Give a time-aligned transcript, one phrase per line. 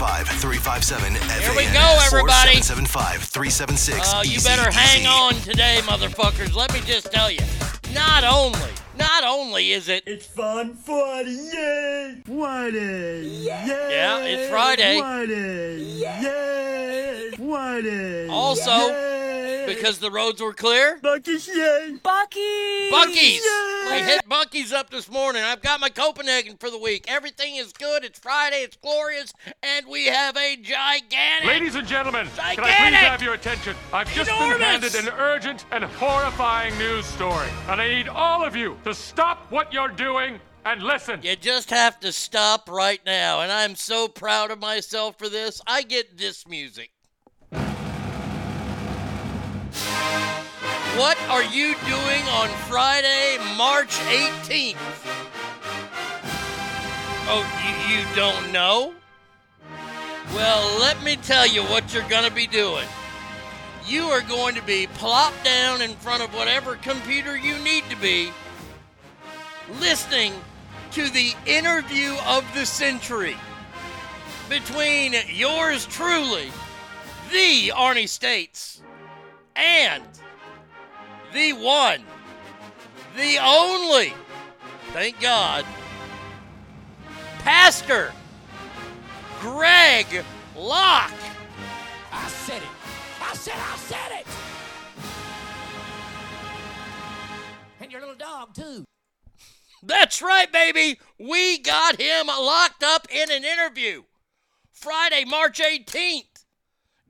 [0.00, 2.62] 357 Here we go, everybody.
[2.62, 3.30] 775
[4.14, 6.54] Oh, you better hang on today, motherfuckers.
[6.54, 7.40] Let me just tell you.
[7.92, 10.04] Not only, not only is it.
[10.06, 12.22] It's Fun Friday.
[12.24, 13.24] Friday.
[13.26, 13.66] Yeah.
[13.66, 14.98] Yeah, it's Friday.
[14.98, 15.82] Friday.
[15.82, 17.36] Yeah.
[17.36, 18.28] Friday.
[18.28, 19.10] Also.
[19.66, 20.98] Because the roads were clear?
[21.02, 21.96] Buc-ee's, yay.
[22.02, 22.92] Buc-ee's.
[22.92, 23.42] Buc-ee's.
[23.90, 25.42] We hit Buc-ee's up this morning.
[25.42, 27.04] I've got my Copenhagen for the week.
[27.06, 28.02] Everything is good.
[28.04, 28.62] It's Friday.
[28.62, 29.32] It's glorious
[29.80, 31.46] and we have a gigantic.
[31.46, 33.74] Ladies and gentlemen, gigantic, can I please have your attention?
[33.92, 34.58] I've just enormous.
[34.58, 38.94] been handed an urgent and horrifying news story, and I need all of you to
[38.94, 41.20] stop what you're doing and listen.
[41.22, 45.62] You just have to stop right now, and I'm so proud of myself for this.
[45.66, 46.90] I get this music.
[50.98, 54.76] What are you doing on Friday, March 18th?
[57.32, 58.92] Oh, you, you don't know?
[60.34, 62.86] Well, let me tell you what you're going to be doing.
[63.84, 67.96] You are going to be plopped down in front of whatever computer you need to
[67.96, 68.30] be,
[69.80, 70.32] listening
[70.92, 73.36] to the interview of the century
[74.48, 76.52] between yours truly,
[77.32, 78.82] the Arnie States,
[79.56, 80.04] and
[81.32, 82.02] the one,
[83.16, 84.12] the only,
[84.92, 85.64] thank God,
[87.40, 88.12] Pastor
[89.40, 90.22] Greg
[90.54, 91.10] Locke.
[92.12, 92.68] I said it.
[93.22, 94.26] I said I said it.
[97.80, 98.84] And your little dog too.
[99.82, 101.00] That's right, baby.
[101.18, 104.02] We got him locked up in an interview.
[104.72, 106.44] Friday, March 18th.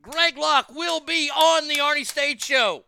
[0.01, 2.85] Greg Locke will be on the Arnie State Show.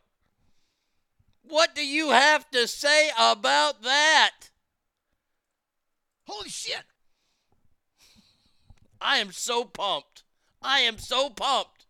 [1.42, 4.50] What do you have to say about that?
[6.28, 6.84] Holy shit.
[9.02, 10.25] I am so pumped.
[10.62, 11.87] I am so pumped.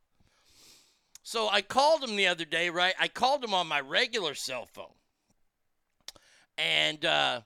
[1.23, 2.95] So I called him the other day, right?
[2.99, 4.95] I called him on my regular cell phone.
[6.59, 7.42] And uh,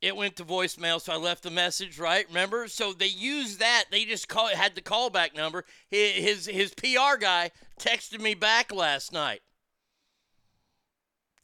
[0.00, 2.26] it went to voicemail, so I left the message, right?
[2.28, 2.68] Remember?
[2.68, 3.84] So they used that.
[3.90, 5.64] They just call, had the callback number.
[5.90, 9.40] His, his, PR guy texted me back last night.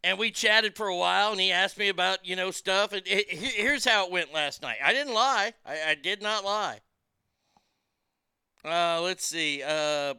[0.03, 2.93] And we chatted for a while, and he asked me about, you know, stuff.
[2.93, 4.79] And it, here's how it went last night.
[4.83, 5.53] I didn't lie.
[5.65, 6.81] I, I did not lie.
[8.65, 9.63] Uh, let's see.
[9.63, 10.15] Uh,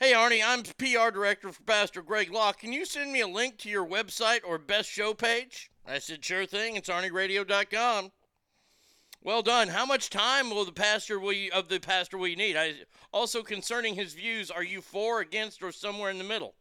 [0.00, 2.58] hey, Arnie, I'm PR director for Pastor Greg Locke.
[2.58, 5.70] Can you send me a link to your website or best show page?
[5.86, 6.74] I said, sure thing.
[6.76, 8.10] It's ArnieRadio.com.
[9.22, 9.68] Well done.
[9.68, 12.56] How much time will the pastor will you, of the pastor will you need?
[12.56, 12.74] I,
[13.12, 16.54] also, concerning his views, are you for, against, or somewhere in the middle?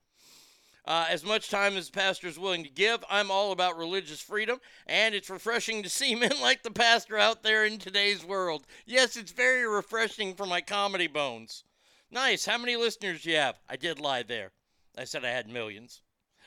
[0.89, 4.19] Uh, as much time as the pastor is willing to give, I'm all about religious
[4.21, 8.65] freedom, and it's refreshing to see men like the pastor out there in today's world.
[8.87, 11.63] Yes, it's very refreshing for my comedy bones.
[12.09, 12.47] Nice.
[12.47, 13.59] How many listeners do you have?
[13.69, 14.49] I did lie there.
[14.97, 16.01] I said I had millions.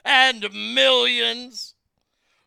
[0.04, 1.74] And millions!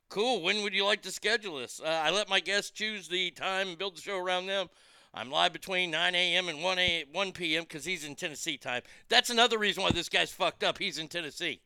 [0.09, 0.41] Cool.
[0.41, 1.79] When would you like to schedule this?
[1.79, 4.67] Uh, I let my guests choose the time and build the show around them.
[5.13, 6.49] I'm live between 9 a.m.
[6.49, 7.63] and 1, a, 1 p.m.
[7.63, 8.81] because he's in Tennessee time.
[9.07, 10.77] That's another reason why this guy's fucked up.
[10.77, 11.61] He's in Tennessee.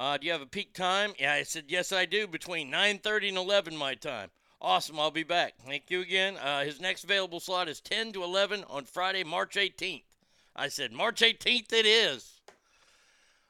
[0.00, 1.12] Uh, do you have a peak time?
[1.18, 2.26] Yeah, I said yes, I do.
[2.26, 4.30] Between 9:30 and 11 my time.
[4.58, 4.98] Awesome.
[4.98, 5.52] I'll be back.
[5.66, 6.38] Thank you again.
[6.38, 10.04] Uh, his next available slot is 10 to 11 on Friday, March 18th.
[10.56, 11.74] I said March 18th.
[11.74, 12.40] It is.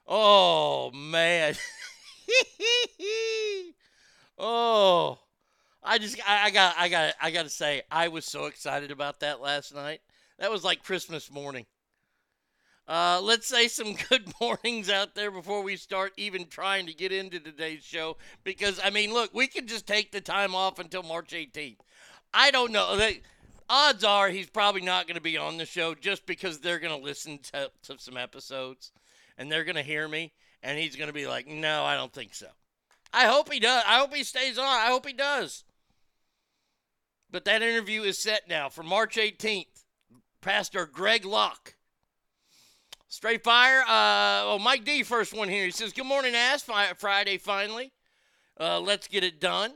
[0.09, 1.55] Oh man.
[4.37, 5.21] oh,
[5.85, 8.91] I just I, I got I got I got to say I was so excited
[8.91, 10.01] about that last night.
[10.41, 11.67] That was like Christmas morning.
[12.91, 17.13] Uh, let's say some good mornings out there before we start even trying to get
[17.13, 18.17] into today's show.
[18.43, 21.77] Because, I mean, look, we can just take the time off until March 18th.
[22.35, 22.97] I don't know.
[22.97, 23.21] They,
[23.69, 26.99] odds are he's probably not going to be on the show just because they're going
[26.99, 28.91] to listen to, to some episodes
[29.39, 32.13] and they're going to hear me and he's going to be like, no, I don't
[32.13, 32.49] think so.
[33.13, 33.85] I hope he does.
[33.87, 34.67] I hope he stays on.
[34.67, 35.63] I hope he does.
[37.31, 39.85] But that interview is set now for March 18th.
[40.41, 41.75] Pastor Greg Locke.
[43.11, 43.81] Straight fire.
[43.83, 45.65] Uh, oh, Mike D, first one here.
[45.65, 46.63] He says, Good morning, Ass.
[46.97, 47.91] Friday, finally.
[48.59, 49.73] Uh, let's get it done.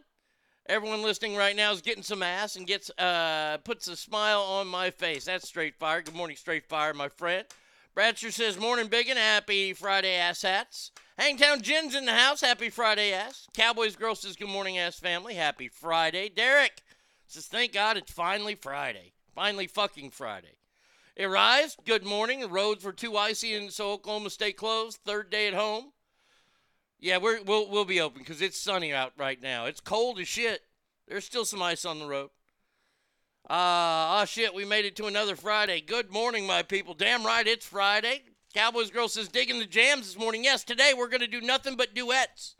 [0.66, 4.68] Everyone listening right now is getting some ass and gets uh, puts a smile on
[4.68, 5.24] my face.
[5.24, 6.00] That's straight fire.
[6.00, 7.44] Good morning, straight fire, my friend.
[7.96, 9.16] Bradster says, Morning, Biggin.
[9.16, 10.92] Happy Friday, ass hats.
[11.18, 12.40] Hangtown Jen's in the house.
[12.40, 13.48] Happy Friday, ass.
[13.52, 15.34] Cowboys Girl says, Good morning, ass family.
[15.34, 16.28] Happy Friday.
[16.28, 16.82] Derek
[17.26, 19.12] says, Thank God it's finally Friday.
[19.34, 20.56] Finally fucking Friday.
[21.18, 22.40] Arise, good morning.
[22.40, 24.98] The roads were too icy, and so Oklahoma stay closed.
[25.04, 25.92] Third day at home.
[26.98, 29.66] Yeah, we're, we'll we'll be open because it's sunny out right now.
[29.66, 30.62] It's cold as shit.
[31.06, 32.30] There's still some ice on the road.
[33.48, 35.80] Ah, uh, oh shit, we made it to another Friday.
[35.80, 36.94] Good morning, my people.
[36.94, 38.22] Damn right, it's Friday.
[38.52, 40.42] Cowboys girl says digging the jams this morning.
[40.42, 42.56] Yes, today we're gonna do nothing but duets.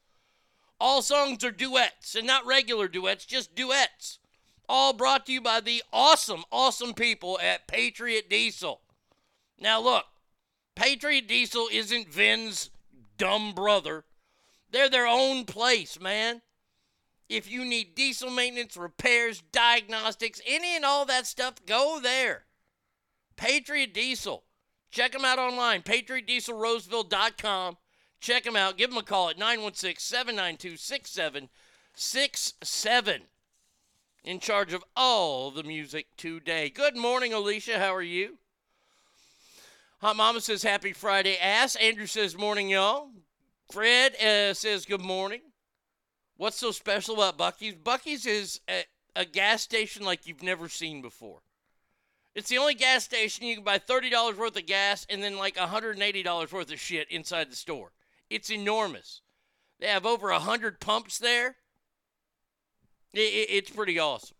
[0.79, 4.21] All songs are duets and not regular duets, just duets.
[4.69, 8.81] All brought to you by the awesome, awesome people at Patriot Diesel.
[9.61, 10.05] Now, look,
[10.75, 12.71] Patriot Diesel isn't Vin's
[13.19, 14.05] dumb brother.
[14.71, 16.43] They're their own place, man.
[17.29, 22.45] If you need diesel maintenance, repairs, diagnostics, any and all that stuff, go there.
[23.37, 24.45] Patriot Diesel.
[24.91, 27.79] Check them out online, patriotdieselroseville.com.
[28.21, 28.77] Check them out.
[28.77, 33.23] Give them a call at 916 792 6767
[34.25, 36.71] in charge of all the music today.
[36.71, 37.79] Good morning, Alicia.
[37.79, 38.39] How are you?
[40.01, 41.77] Hot Mama says happy Friday, ass.
[41.77, 43.11] Andrew says morning, y'all.
[43.71, 45.41] Fred uh, says good morning.
[46.37, 47.75] What's so special about Buc-ee's?
[47.77, 51.41] Buc-ee's is a, a gas station like you've never seen before.
[52.35, 55.55] It's the only gas station you can buy $30 worth of gas and then like
[55.55, 57.93] $180 worth of shit inside the store.
[58.29, 59.21] It's enormous.
[59.79, 61.57] They have over 100 pumps there.
[63.17, 64.37] I- I- it's pretty awesome.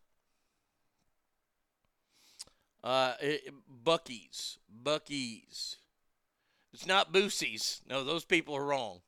[2.83, 3.55] Uh, it-
[3.85, 4.59] Buc-ee's.
[4.83, 5.77] Buc-ee's.
[6.73, 7.81] It's not Boosie's.
[7.89, 9.01] No, those people are wrong.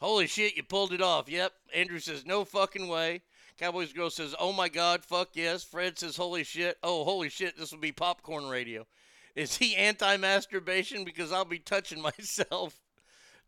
[0.00, 1.28] Holy shit, you pulled it off.
[1.28, 1.52] Yep.
[1.74, 3.22] Andrew says, no fucking way.
[3.58, 5.64] Cowboys Girl says, oh my God, fuck yes.
[5.64, 6.76] Fred says, holy shit.
[6.82, 8.86] Oh, holy shit, this will be popcorn radio.
[9.34, 11.04] Is he anti masturbation?
[11.04, 12.78] Because I'll be touching myself.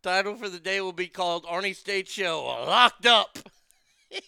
[0.03, 3.39] Title for the day will be called Arnie State Show Locked Up.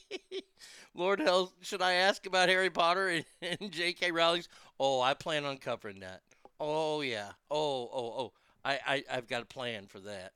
[0.94, 3.24] Lord hell, should I ask about Harry Potter and,
[3.60, 4.10] and J.K.
[4.10, 4.48] Rowling's?
[4.78, 6.20] Oh, I plan on covering that.
[6.60, 7.30] Oh yeah.
[7.50, 8.32] Oh oh oh.
[8.64, 10.32] I I I've got a plan for that.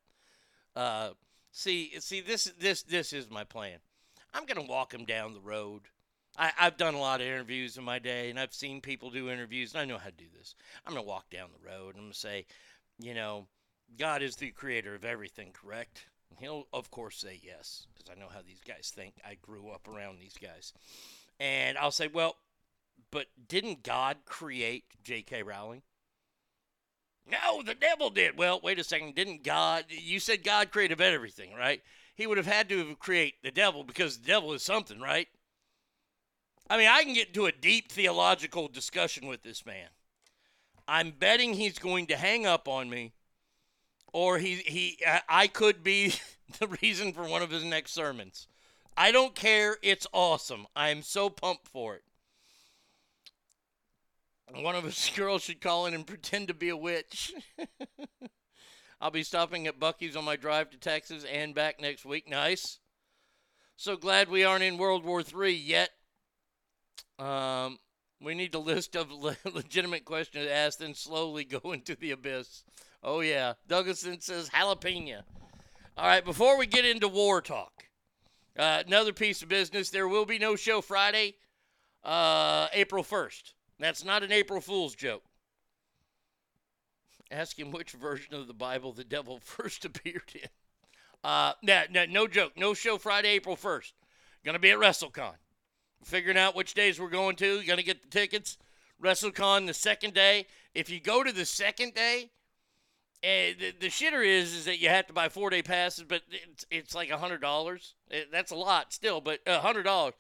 [0.75, 1.11] Uh,
[1.53, 3.79] see see this this this is my plan.
[4.35, 5.83] I'm gonna walk him down the road.
[6.39, 9.31] I, I've done a lot of interviews in my day, and I've seen people do
[9.31, 10.55] interviews, and I know how to do this.
[10.85, 12.47] I'm gonna walk down the road, and I'm gonna say,
[12.99, 13.47] you know,
[13.99, 16.07] God is the creator of everything, correct?
[16.39, 19.15] He'll, of course, say yes, because I know how these guys think.
[19.25, 20.73] I grew up around these guys.
[21.41, 22.37] And I'll say, well,
[23.11, 25.43] but didn't God create J.K.
[25.43, 25.83] Rowling?
[27.29, 28.39] No, the devil did.
[28.39, 29.15] Well, wait a second.
[29.15, 29.87] Didn't God?
[29.89, 31.83] You said God created everything, right?
[32.15, 35.29] He would have had to have create the devil because the devil is something, right?
[36.69, 39.89] I mean, I can get into a deep theological discussion with this man.
[40.89, 43.13] I'm betting he's going to hang up on me,
[44.13, 46.15] or he he I- could be
[46.59, 48.47] the reason for one of his next sermons.
[48.97, 49.77] I don't care.
[49.83, 50.67] It's awesome.
[50.75, 52.03] I am so pumped for it.
[54.55, 57.35] One of his girls should call in and pretend to be a witch.
[59.01, 62.29] I'll be stopping at Buc-ee's on my drive to Texas and back next week.
[62.29, 62.79] Nice.
[63.77, 65.91] So glad we aren't in World War III yet.
[67.19, 67.79] Um,
[68.23, 72.13] we need a list of le- legitimate questions to ask, then slowly go into the
[72.13, 72.65] abyss.
[73.03, 73.55] Oh, yeah.
[73.69, 75.23] Douglason says jalapeno.
[75.97, 77.87] All right, before we get into war talk,
[78.59, 79.91] uh, another piece of business.
[79.91, 81.37] There will be no show Friday,
[82.05, 83.53] uh, April 1st.
[83.79, 85.23] That's not an April Fool's joke.
[87.31, 90.49] Ask him which version of the Bible the devil first appeared in.
[91.25, 92.53] Uh, nah, nah, no joke.
[92.57, 93.93] No show Friday, April 1st.
[94.45, 95.35] Gonna be at WrestleCon.
[96.05, 97.65] Figuring out which days we're going to.
[97.65, 98.59] Gonna get the tickets.
[99.03, 100.47] WrestleCon the second day.
[100.75, 102.31] If you go to the second day,
[103.23, 106.23] eh, the, the shitter is is that you have to buy four day passes, but
[106.31, 107.95] it's, it's like a hundred dollars.
[108.33, 110.15] That's a lot still, but a hundred dollars.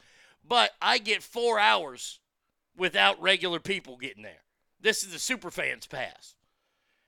[0.46, 2.20] But I get four hours
[2.76, 4.42] without regular people getting there.
[4.80, 6.34] This is the super fans pass,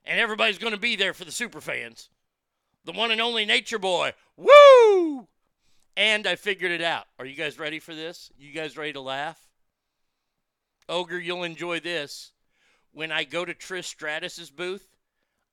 [0.04, 2.08] and everybody's going to be there for the super fans.
[2.84, 4.14] The one and only Nature Boy.
[4.36, 5.28] Woo!
[5.96, 7.06] And I figured it out.
[7.18, 8.30] Are you guys ready for this?
[8.38, 9.48] You guys ready to laugh?
[10.88, 12.32] Ogre, you'll enjoy this.
[12.92, 14.86] When I go to Trish Stratus's booth,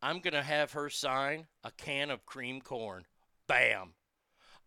[0.01, 3.05] I'm going to have her sign a can of cream corn.
[3.47, 3.93] Bam.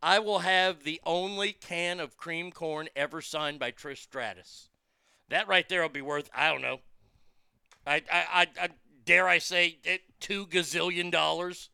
[0.03, 4.69] I will have the only can of cream corn ever signed by Trish Stratus.
[5.29, 6.81] That right there will be worth, I don't know.
[7.87, 8.69] I, I, I, I
[9.05, 11.71] dare I say, it, two gazillion dollars.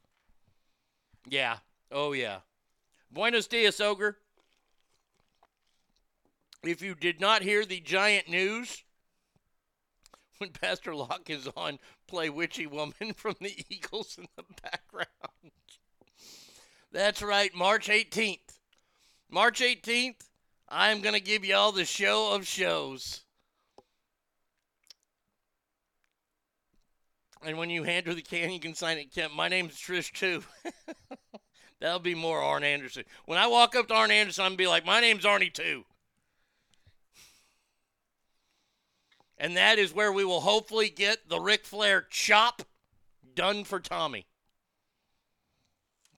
[1.28, 1.58] Yeah.
[1.92, 2.38] Oh, yeah.
[3.10, 4.18] Buenos dias, Ogre.
[6.62, 8.82] If you did not hear the giant news,
[10.38, 15.08] when Pastor Locke is on, play Witchy Woman from the Eagles in the background.
[16.92, 18.58] That's right, March 18th.
[19.30, 20.28] March 18th,
[20.68, 23.22] I'm going to give you all the show of shows.
[27.44, 29.34] And when you hand her the can, you can sign it, Kemp.
[29.34, 30.42] My name's Trish, too.
[31.80, 33.04] That'll be more Arn Anderson.
[33.26, 35.52] When I walk up to Arn Anderson, I'm going to be like, my name's Arnie,
[35.52, 35.84] too.
[39.44, 42.62] And that is where we will hopefully get the Ric Flair chop
[43.34, 44.26] done for Tommy.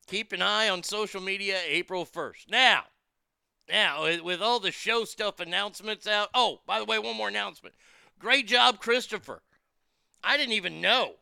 [0.06, 2.48] Keep an eye on social media April 1st.
[2.48, 2.84] Now,
[3.68, 6.30] now, with- all the show stuff announcements out.
[6.34, 7.74] Oh, by the way, one more announcement.
[8.20, 9.42] Great job, Christopher.
[10.22, 11.16] I didn't even know.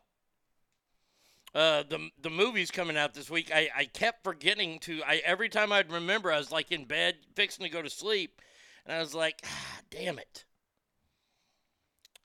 [1.55, 3.51] Uh, the the movie's coming out this week.
[3.51, 5.03] I, I kept forgetting to.
[5.05, 8.43] I every time I'd remember, I was like in bed, fixing to go to sleep,
[8.85, 10.45] and I was like, ah, damn it.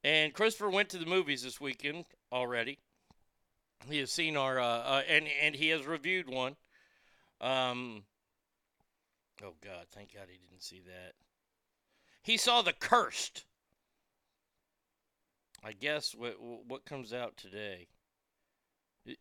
[0.03, 2.79] And Christopher went to the movies this weekend already.
[3.89, 6.55] He has seen our uh, uh, and and he has reviewed one.
[7.41, 8.03] Um.
[9.43, 9.85] Oh God!
[9.91, 11.13] Thank God he didn't see that.
[12.21, 13.45] He saw the cursed.
[15.63, 16.35] I guess what
[16.67, 17.87] what comes out today.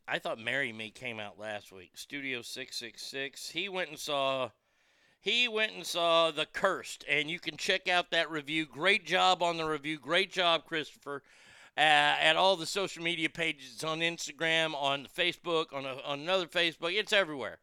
[0.07, 1.93] I thought Marry Me came out last week.
[1.95, 3.51] Studio 666.
[3.51, 4.51] He went and saw
[5.20, 8.66] he went and saw The Cursed and you can check out that review.
[8.66, 9.98] Great job on the review.
[9.98, 11.22] Great job, Christopher.
[11.76, 16.20] Uh, at all the social media pages It's on Instagram, on Facebook, on, a, on
[16.20, 16.92] another Facebook.
[16.92, 17.59] It's everywhere.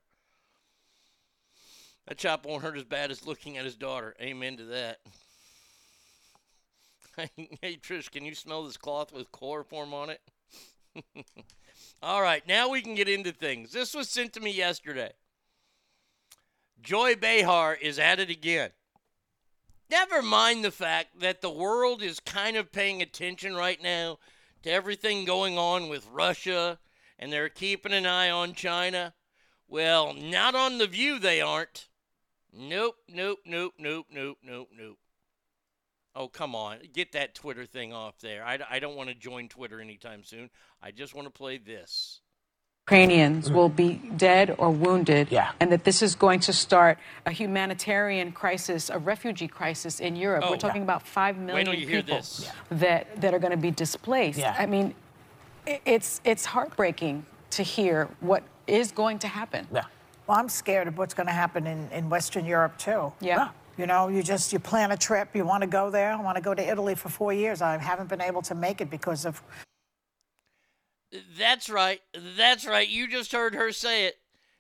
[2.07, 4.15] That chop won't hurt as bad as looking at his daughter.
[4.21, 4.99] Amen to that.
[7.61, 10.21] hey, Trish, can you smell this cloth with chloroform on it?
[12.03, 13.71] All right, now we can get into things.
[13.71, 15.11] This was sent to me yesterday.
[16.85, 18.69] Joy Behar is at it again.
[19.89, 24.19] Never mind the fact that the world is kind of paying attention right now
[24.61, 26.77] to everything going on with Russia
[27.17, 29.15] and they're keeping an eye on China.
[29.67, 31.89] Well, not on The View, they aren't.
[32.53, 34.99] Nope, nope, nope, nope, nope, nope, nope.
[36.15, 36.77] Oh, come on.
[36.93, 38.45] Get that Twitter thing off there.
[38.45, 40.51] I, I don't want to join Twitter anytime soon.
[40.83, 42.21] I just want to play this.
[42.87, 45.53] Ukrainians will be dead or wounded, Yeah.
[45.59, 50.43] and that this is going to start a humanitarian crisis, a refugee crisis in Europe.
[50.45, 52.21] Oh, We're talking about five million till you hear people
[52.69, 54.37] that that are going to be displaced.
[54.37, 54.55] Yeah.
[54.63, 54.93] I mean,
[55.65, 57.25] it's it's heartbreaking
[57.57, 59.67] to hear what is going to happen.
[59.73, 59.85] Yeah.
[60.27, 63.11] Well, I'm scared of what's going to happen in, in Western Europe too.
[63.19, 63.49] Yeah.
[63.79, 66.11] You know, you just you plan a trip, you want to go there.
[66.13, 67.63] I want to go to Italy for four years.
[67.63, 69.41] I haven't been able to make it because of
[71.37, 72.01] That's right.
[72.37, 72.87] That's right.
[72.87, 74.17] You just heard her say it.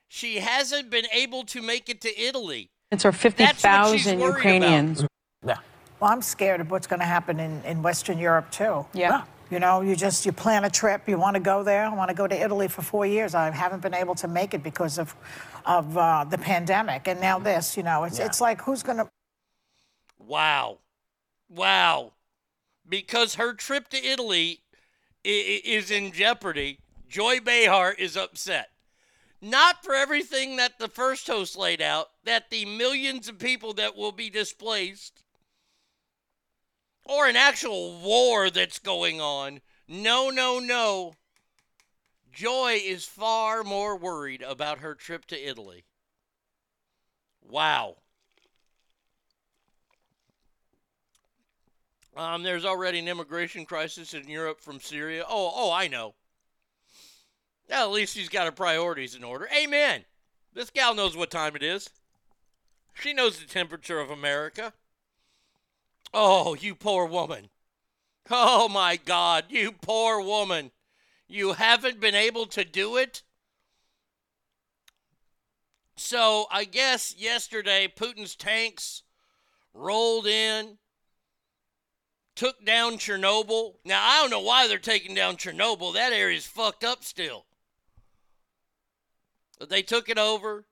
[0.07, 2.69] She hasn't been able to make it to Italy.
[2.91, 3.23] It's our That's
[3.63, 5.05] what she's 50,000 worried Ukrainians.
[5.45, 5.57] Yeah.
[5.99, 8.85] well, I'm scared of what's going to happen in, in Western Europe too.
[8.93, 9.23] Yeah.
[9.51, 11.85] You know, you just you plan a trip, you want to go there.
[11.85, 13.35] I want to go to Italy for four years.
[13.35, 15.15] I haven't been able to make it because of
[15.65, 17.77] of uh, the pandemic, and now this.
[17.77, 18.25] You know, it's Yeah.
[18.25, 19.07] it's like who's going to
[20.19, 20.79] Wow.
[21.49, 22.13] Wow.
[22.87, 24.64] Because her trip to Italy i- i-
[25.25, 28.69] is in jeopardy, Joy Behar is upset.
[29.41, 33.95] Not for everything that the first host laid out, that the millions of people that
[33.95, 35.23] will be displaced,
[37.05, 39.61] or an actual war that's going on.
[39.87, 41.13] No, no, no.
[42.31, 45.85] Joy is far more worried about her trip to Italy.
[47.41, 47.97] Wow.
[52.15, 55.25] Um, there's already an immigration crisis in Europe from Syria.
[55.27, 56.15] Oh, oh, I know.
[57.69, 59.49] At least she's got her priorities in order.
[59.55, 60.05] Amen.
[60.53, 61.89] This gal knows what time it is.
[62.93, 64.71] She knows the temperature of America.
[66.13, 67.49] Oh, you poor woman.
[68.31, 70.71] Oh my God, you poor woman.
[71.27, 73.23] You haven't been able to do it?
[75.97, 79.03] So, I guess yesterday Putin's tanks
[79.73, 80.77] rolled in,
[82.35, 83.75] took down Chernobyl.
[83.85, 85.93] Now, I don't know why they're taking down Chernobyl.
[85.93, 87.45] That area's fucked up still.
[89.57, 90.65] But they took it over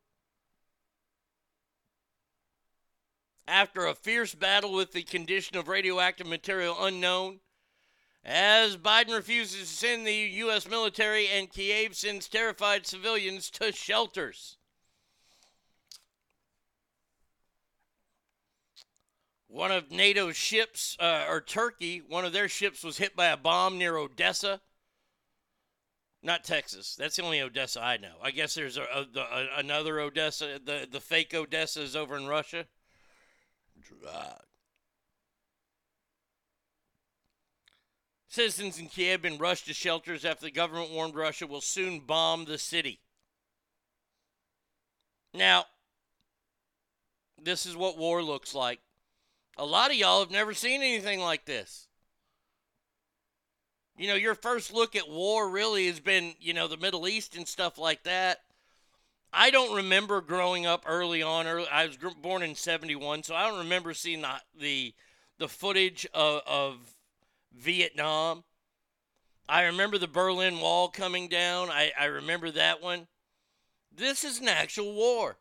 [3.47, 7.39] after a fierce battle with the condition of radioactive material unknown.
[8.25, 10.69] As Biden refuses to send the U.S.
[10.69, 14.57] military and Kiev sends terrified civilians to shelters.
[19.53, 23.37] One of NATO's ships, uh, or Turkey, one of their ships was hit by a
[23.37, 24.61] bomb near Odessa.
[26.23, 26.95] Not Texas.
[26.95, 28.15] That's the only Odessa I know.
[28.23, 30.59] I guess there's a, a, a- another Odessa.
[30.65, 32.65] The the fake Odessa is over in Russia.
[33.79, 34.41] Drag.
[38.29, 42.45] Citizens in Kiev been rushed to shelters after the government warned Russia will soon bomb
[42.45, 43.01] the city.
[45.31, 45.65] Now,
[47.39, 48.79] this is what war looks like.
[49.57, 51.87] A lot of y'all have never seen anything like this.
[53.97, 57.35] You know, your first look at war really has been, you know, the Middle East
[57.35, 58.39] and stuff like that.
[59.31, 61.47] I don't remember growing up early on.
[61.47, 64.93] Early, I was born in '71, so I don't remember seeing the the,
[65.37, 66.77] the footage of, of
[67.55, 68.43] Vietnam.
[69.49, 71.69] I remember the Berlin Wall coming down.
[71.69, 73.07] I, I remember that one.
[73.95, 75.37] This is an actual war.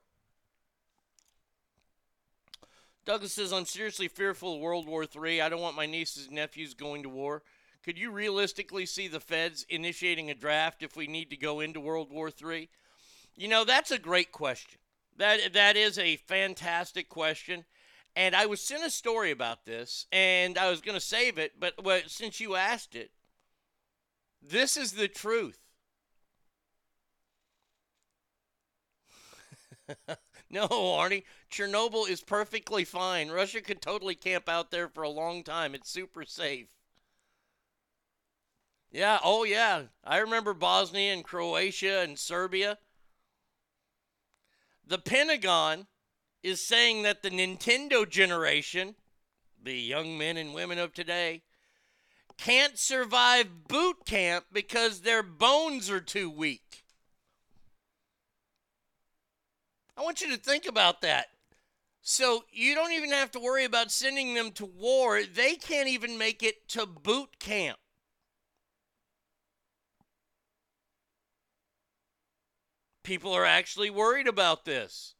[3.04, 5.42] Douglas says, I'm seriously fearful of World War III.
[5.42, 7.42] I don't want my nieces and nephews going to war.
[7.84, 11.80] Could you realistically see the feds initiating a draft if we need to go into
[11.80, 12.68] World War III?
[13.36, 14.78] You know, that's a great question.
[15.16, 17.64] That that is a fantastic question.
[18.14, 21.58] And I was sent a story about this, and I was going to save it,
[21.58, 23.10] but well, since you asked it,
[24.40, 25.58] this is the truth.
[30.54, 33.30] no, Arnie, Chernobyl is perfectly fine.
[33.30, 35.74] Russia could totally camp out there for a long time.
[35.74, 36.68] It's super safe.
[38.90, 39.84] Yeah, oh yeah.
[40.04, 42.76] I remember Bosnia and Croatia and Serbia.
[44.86, 45.86] The Pentagon
[46.42, 48.96] is saying that the Nintendo generation,
[49.62, 51.44] the young men and women of today,
[52.36, 56.81] can't survive boot camp because their bones are too weak.
[59.96, 61.26] I want you to think about that.
[62.00, 65.22] So you don't even have to worry about sending them to war.
[65.22, 67.78] They can't even make it to boot camp.
[73.04, 75.14] People are actually worried about this.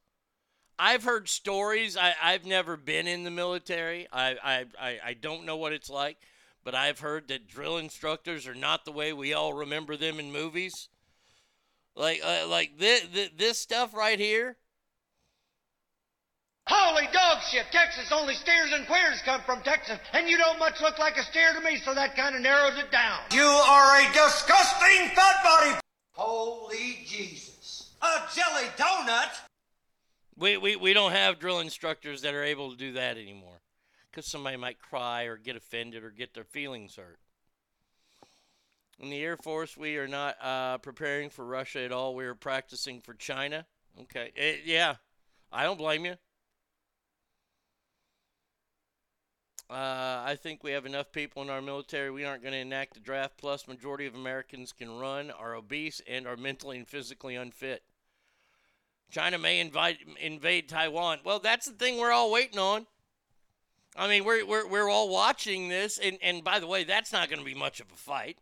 [0.79, 1.95] I've heard stories.
[1.95, 4.07] I, I've never been in the military.
[4.11, 6.17] I, I, I, I don't know what it's like,
[6.63, 10.31] but I've heard that drill instructors are not the way we all remember them in
[10.31, 10.89] movies.
[11.95, 13.05] Like, uh, like this,
[13.37, 14.57] this stuff right here.
[16.67, 17.65] Holy dog shit!
[17.71, 21.23] Texas only steers and queers come from Texas, and you don't much look like a
[21.23, 23.19] steer to me, so that kind of narrows it down.
[23.33, 25.79] You are a disgusting fat body.
[26.13, 27.91] Holy Jesus!
[28.01, 29.29] A jelly donut?
[30.37, 33.61] We, we, we don't have drill instructors that are able to do that anymore
[34.09, 37.19] because somebody might cry or get offended or get their feelings hurt.
[38.99, 42.15] In the Air Force, we are not uh, preparing for Russia at all.
[42.15, 43.65] We are practicing for China.
[44.01, 44.31] Okay.
[44.37, 44.95] Eh, yeah,
[45.51, 46.15] I don't blame you.
[49.73, 52.11] Uh, I think we have enough people in our military.
[52.11, 53.37] We aren't going to enact a draft.
[53.37, 57.81] Plus, majority of Americans can run, are obese, and are mentally and physically unfit.
[59.09, 61.19] China may invite, invade Taiwan.
[61.25, 62.85] Well, that's the thing we're all waiting on.
[63.95, 67.29] I mean, we're, we're, we're all watching this, and, and by the way, that's not
[67.29, 68.37] going to be much of a fight.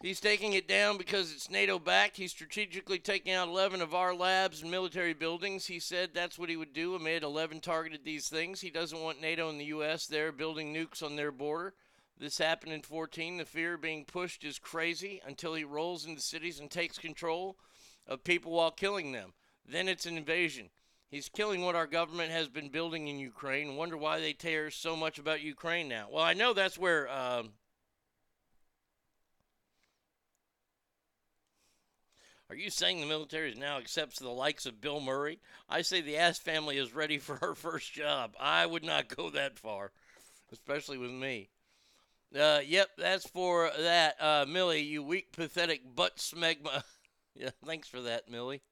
[0.00, 2.18] He's taking it down because it's NATO backed.
[2.18, 5.66] He's strategically taking out 11 of our labs and military buildings.
[5.66, 8.60] He said that's what he would do amid 11 targeted these things.
[8.60, 10.06] He doesn't want NATO and the U.S.
[10.06, 11.74] there building nukes on their border.
[12.16, 13.38] This happened in 14.
[13.38, 17.56] The fear being pushed is crazy until he rolls into cities and takes control
[18.06, 19.32] of people while killing them.
[19.66, 20.70] Then it's an invasion.
[21.10, 23.74] He's killing what our government has been building in Ukraine.
[23.74, 26.06] Wonder why they care so much about Ukraine now.
[26.08, 27.10] Well, I know that's where.
[27.10, 27.50] Um,
[32.50, 35.38] Are you saying the military now accepts the likes of Bill Murray?
[35.68, 38.34] I say the Ass family is ready for her first job.
[38.40, 39.92] I would not go that far,
[40.50, 41.50] especially with me.
[42.34, 44.16] Uh, yep, that's for that.
[44.20, 46.84] Uh, Millie, you weak, pathetic butt smegma.
[47.34, 48.62] yeah, thanks for that, Millie.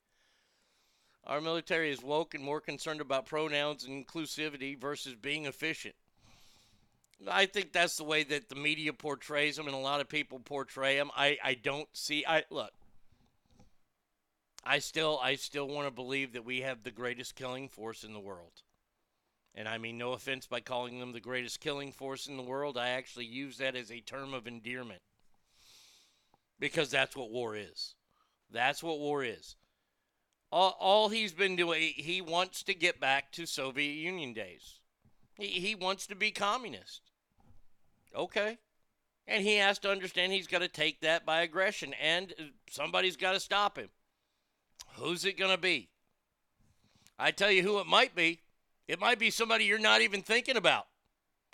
[1.26, 5.96] Our military is woke and more concerned about pronouns and inclusivity versus being efficient.
[7.28, 10.38] I think that's the way that the media portrays them, and a lot of people
[10.38, 11.10] portray them.
[11.16, 12.24] I, I don't see.
[12.26, 12.72] I look.
[14.66, 18.12] I still I still want to believe that we have the greatest killing force in
[18.12, 18.62] the world.
[19.54, 22.76] And I mean no offense by calling them the greatest killing force in the world.
[22.76, 25.02] I actually use that as a term of endearment.
[26.58, 27.94] Because that's what war is.
[28.50, 29.54] That's what war is.
[30.50, 34.80] All, all he's been doing he wants to get back to Soviet Union days.
[35.38, 37.02] He he wants to be communist.
[38.16, 38.58] Okay.
[39.28, 42.34] And he has to understand he's got to take that by aggression and
[42.68, 43.90] somebody's got to stop him.
[44.98, 45.88] Who's it going to be?
[47.18, 48.40] I tell you who it might be.
[48.88, 50.86] It might be somebody you're not even thinking about.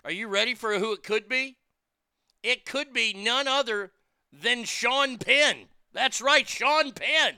[0.05, 1.57] Are you ready for who it could be?
[2.41, 3.91] It could be none other
[4.31, 5.67] than Sean Penn.
[5.93, 7.35] That's right, Sean Penn.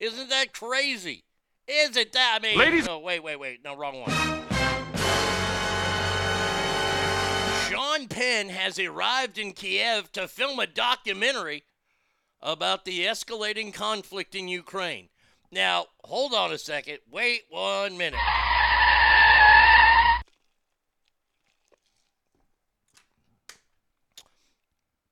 [0.00, 1.24] Isn't that crazy?
[1.66, 2.38] Isn't that?
[2.40, 3.64] I mean, Ladies- no, wait, wait, wait.
[3.64, 4.10] No, wrong one.
[7.68, 11.64] Sean Penn has arrived in Kiev to film a documentary
[12.40, 15.08] about the escalating conflict in Ukraine.
[15.50, 16.98] Now, hold on a second.
[17.10, 18.18] Wait one minute.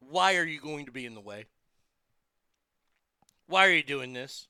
[0.01, 1.47] Why are you going to be in the way?
[3.47, 4.49] Why are you doing this?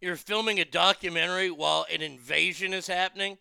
[0.00, 3.38] You're filming a documentary while an invasion is happening?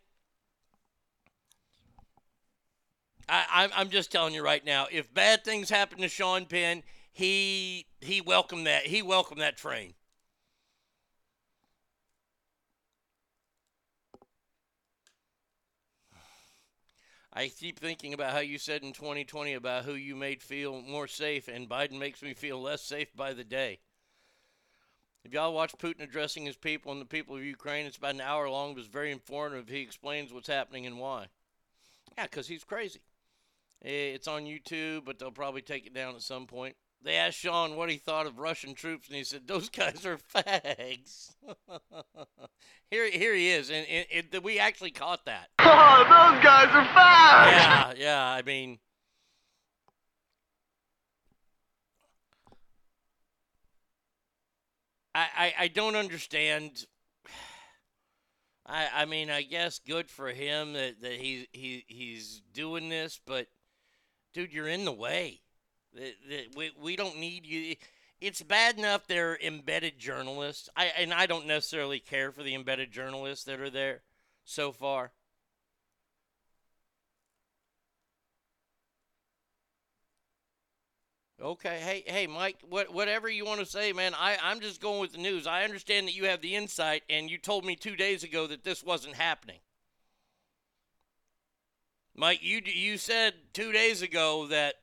[3.28, 4.88] I, I'm, I'm just telling you right now.
[4.92, 8.88] If bad things happen to Sean Penn, he he welcomed that.
[8.88, 9.94] He welcomed that train.
[17.36, 21.08] I keep thinking about how you said in 2020 about who you made feel more
[21.08, 23.80] safe, and Biden makes me feel less safe by the day.
[25.26, 28.22] If y'all watch Putin addressing his people and the people of Ukraine, it's about an
[28.22, 29.68] hour long, but it's very informative.
[29.68, 31.28] He explains what's happening and why.
[32.18, 33.00] Yeah, because he's crazy.
[33.82, 36.76] It's on YouTube, but they'll probably take it down at some point.
[37.04, 40.18] They asked Sean what he thought of Russian troops, and he said, "Those guys are
[40.18, 41.36] fags."
[42.92, 45.50] here, here he is, and, and, we actually caught that.
[45.60, 47.52] Oh, those guys are fags.
[47.52, 48.26] Yeah, yeah.
[48.26, 48.80] I mean,
[55.14, 56.86] I, I, I don't understand.
[58.66, 63.20] I, I mean, I guess good for him that, that he, he, he's doing this,
[63.26, 63.48] but
[64.34, 65.43] dude, you're in the way.
[66.56, 67.76] We we don't need you.
[68.20, 70.70] It's bad enough they're embedded journalists.
[70.76, 74.02] I and I don't necessarily care for the embedded journalists that are there
[74.44, 75.12] so far.
[81.42, 84.14] Okay, hey, hey, Mike, what, whatever you want to say, man.
[84.18, 85.46] I, I'm just going with the news.
[85.46, 88.64] I understand that you have the insight, and you told me two days ago that
[88.64, 89.60] this wasn't happening.
[92.16, 94.76] Mike, you you said two days ago that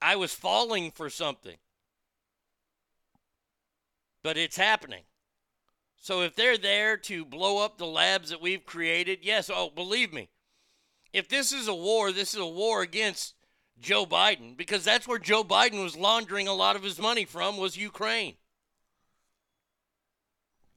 [0.00, 1.56] I was falling for something,
[4.22, 5.02] but it's happening.
[6.00, 9.50] So if they're there to blow up the labs that we've created, yes.
[9.52, 10.28] Oh, believe me,
[11.12, 13.34] if this is a war, this is a war against
[13.80, 17.56] Joe Biden because that's where Joe Biden was laundering a lot of his money from
[17.56, 18.36] was Ukraine.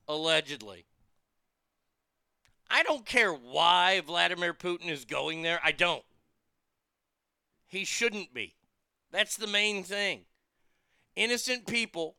[0.07, 0.85] Allegedly.
[2.69, 5.59] I don't care why Vladimir Putin is going there.
[5.63, 6.03] I don't.
[7.67, 8.55] He shouldn't be.
[9.11, 10.21] That's the main thing.
[11.15, 12.15] Innocent people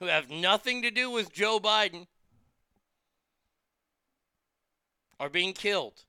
[0.00, 2.06] who have nothing to do with Joe Biden
[5.18, 6.04] are being killed.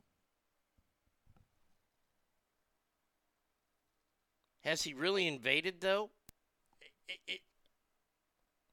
[4.64, 6.12] Has he really invaded though?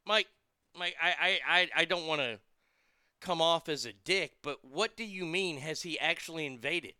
[0.04, 0.26] Mike,
[0.78, 2.38] Mike, I, I, I don't want to
[3.20, 6.94] come off as a dick, but what do you mean has he actually invaded?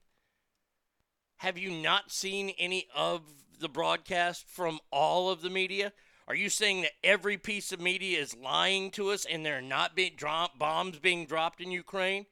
[1.39, 3.23] Have you not seen any of
[3.59, 5.93] the broadcast from all of the media?
[6.29, 9.63] Are you saying that every piece of media is lying to us and there are
[9.63, 10.19] not being
[10.59, 12.27] bombs being dropped in Ukraine?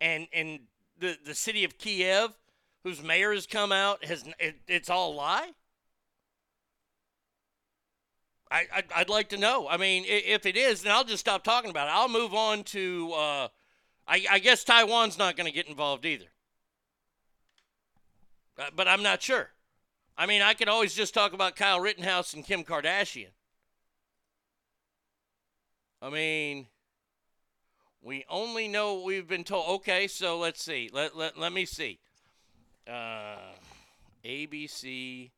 [0.00, 0.60] And and
[0.98, 2.32] the the city of Kiev
[2.84, 5.50] whose mayor has come out has it, it's all a lie?
[8.50, 9.68] I, I I'd like to know.
[9.68, 11.92] I mean, if it is, then I'll just stop talking about it.
[11.94, 13.12] I'll move on to.
[13.12, 13.48] Uh,
[14.06, 16.24] I, I guess Taiwan's not going to get involved either.
[18.58, 19.50] Uh, but I'm not sure.
[20.16, 23.30] I mean, I could always just talk about Kyle Rittenhouse and Kim Kardashian.
[26.02, 26.66] I mean,
[28.02, 29.68] we only know what we've been told.
[29.80, 30.90] Okay, so let's see.
[30.92, 32.00] Let, let, let me see
[32.88, 33.36] uh,
[34.24, 35.30] ABC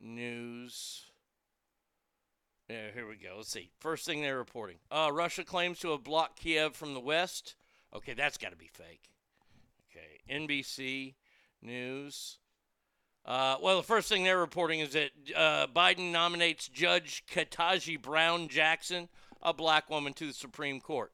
[0.00, 1.02] News.
[2.68, 3.34] Yeah, here we go.
[3.36, 3.70] Let's see.
[3.78, 4.76] First thing they're reporting.
[4.90, 7.56] Uh, Russia claims to have blocked Kiev from the west.
[7.94, 9.10] Okay, that's got to be fake.
[9.90, 11.14] Okay, NBC
[11.62, 12.38] News.
[13.24, 18.48] Uh, well, the first thing they're reporting is that uh, Biden nominates Judge Ketanji Brown
[18.48, 19.08] Jackson,
[19.40, 21.12] a black woman, to the Supreme Court.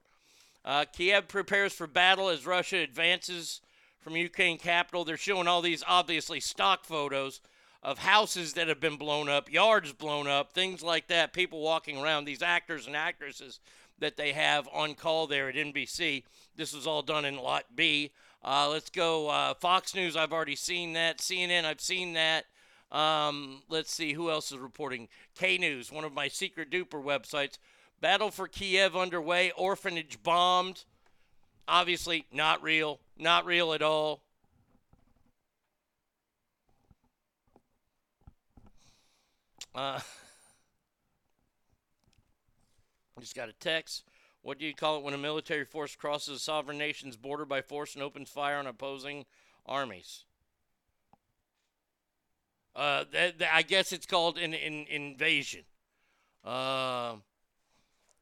[0.65, 3.61] Uh, Kiev prepares for battle as Russia advances
[4.01, 5.05] from Ukraine capital.
[5.05, 7.41] They're showing all these obviously stock photos
[7.83, 11.33] of houses that have been blown up, yards blown up, things like that.
[11.33, 13.61] People walking around, these actors and actresses
[13.99, 16.25] that they have on call there at NBC.
[16.57, 18.13] This was all done in Lot B.
[18.43, 19.29] Uh, let's go.
[19.29, 21.19] Uh, Fox News, I've already seen that.
[21.19, 22.45] CNN, I've seen that.
[22.91, 25.09] Um, let's see who else is reporting.
[25.35, 27.59] K News, one of my secret duper websites.
[28.01, 29.51] Battle for Kiev underway.
[29.57, 30.85] Orphanage bombed.
[31.67, 33.01] Obviously, not real.
[33.19, 34.23] Not real at all.
[39.75, 40.01] Uh,
[43.21, 44.05] just got a text.
[44.43, 47.61] What do you call it when a military force crosses a sovereign nation's border by
[47.61, 49.27] force and opens fire on opposing
[49.67, 50.25] armies?
[52.75, 53.05] Uh,
[53.53, 55.65] I guess it's called an, an invasion.
[56.45, 57.17] Uh,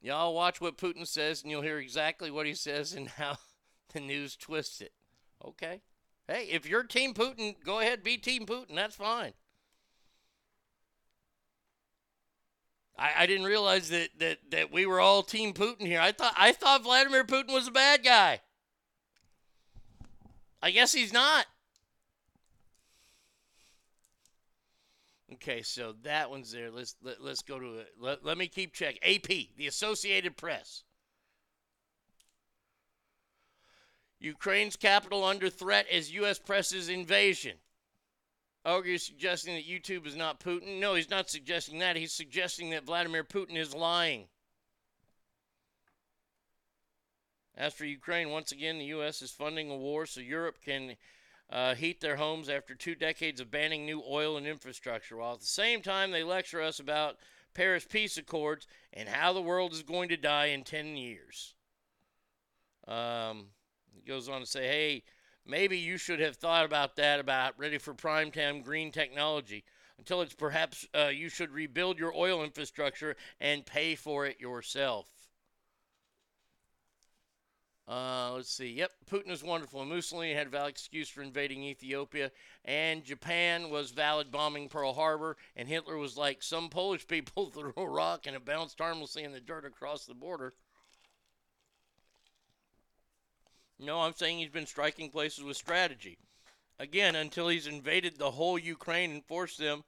[0.01, 3.36] y'all watch what Putin says, and you'll hear exactly what he says and how
[3.93, 4.93] the news twists it.
[5.45, 5.82] Okay.
[6.26, 8.74] Hey, if you're Team Putin, go ahead, be Team Putin.
[8.74, 9.34] That's fine.
[12.99, 16.01] I, I didn't realize that, that, that we were all Team Putin here.
[16.01, 18.40] I thought I thought Vladimir Putin was a bad guy.
[20.62, 21.47] I guess he's not.
[25.34, 26.70] Okay, so that one's there.
[26.70, 27.88] Let's let, let's go to it.
[28.01, 29.03] Let, let me keep checking.
[29.03, 30.84] AP, the Associated Press.
[34.18, 36.38] Ukraine's capital under threat as U.S.
[36.38, 37.57] presses invasion.
[38.67, 40.81] Auger suggesting that YouTube is not Putin.
[40.81, 41.97] No, he's not suggesting that.
[41.97, 44.27] He's suggesting that Vladimir Putin is lying.
[47.57, 49.23] As for Ukraine, once again, the U.S.
[49.23, 50.97] is funding a war so Europe can
[51.49, 55.41] uh, heat their homes after two decades of banning new oil and infrastructure, while at
[55.41, 57.17] the same time they lecture us about
[57.55, 61.55] Paris Peace Accords and how the world is going to die in 10 years.
[62.89, 63.47] Um,
[63.95, 65.03] he goes on to say, hey,
[65.47, 69.64] maybe you should have thought about that, about ready for prime time green technology.
[69.99, 75.07] until it's perhaps uh, you should rebuild your oil infrastructure and pay for it yourself.
[77.88, 78.72] Uh, let's see.
[78.72, 79.84] Yep, Putin is wonderful.
[79.84, 82.32] Mussolini had a valid excuse for invading Ethiopia,
[82.64, 87.72] and Japan was valid bombing Pearl Harbor, and Hitler was like, some Polish people threw
[87.76, 90.55] a rock and it bounced harmlessly in the dirt across the border.
[93.79, 96.18] No, I'm saying he's been striking places with strategy.
[96.79, 99.85] Again, until he's invaded the whole Ukraine and forced them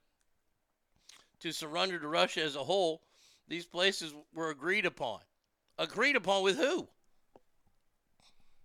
[1.40, 3.02] to surrender to Russia as a whole,
[3.46, 5.20] these places were agreed upon.
[5.78, 6.88] Agreed upon with who?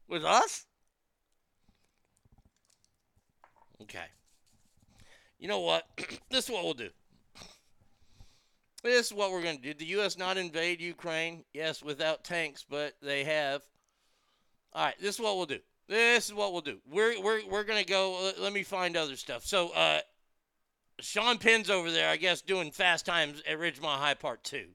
[0.07, 0.65] With us?
[3.81, 4.05] Okay.
[5.39, 5.85] You know what?
[6.29, 6.89] this is what we'll do.
[8.83, 9.73] This is what we're going to do.
[9.73, 10.17] The U.S.
[10.17, 11.45] not invade Ukraine?
[11.53, 13.61] Yes, without tanks, but they have.
[14.73, 15.59] All right, this is what we'll do.
[15.87, 16.79] This is what we'll do.
[16.89, 18.23] We're we're we're gonna go.
[18.23, 19.45] Let, let me find other stuff.
[19.45, 19.99] So, uh,
[20.99, 24.69] Sean Penn's over there, I guess, doing Fast Times at Ridgemont High Part Two.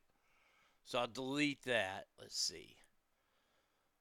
[0.85, 2.07] So I'll delete that.
[2.21, 2.77] Let's see.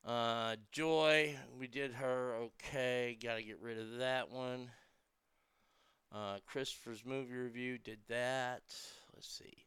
[0.05, 2.35] Uh, Joy, we did her.
[2.35, 4.69] Okay, got to get rid of that one.
[6.13, 8.61] Uh, Christopher's movie review did that.
[9.13, 9.65] Let's see.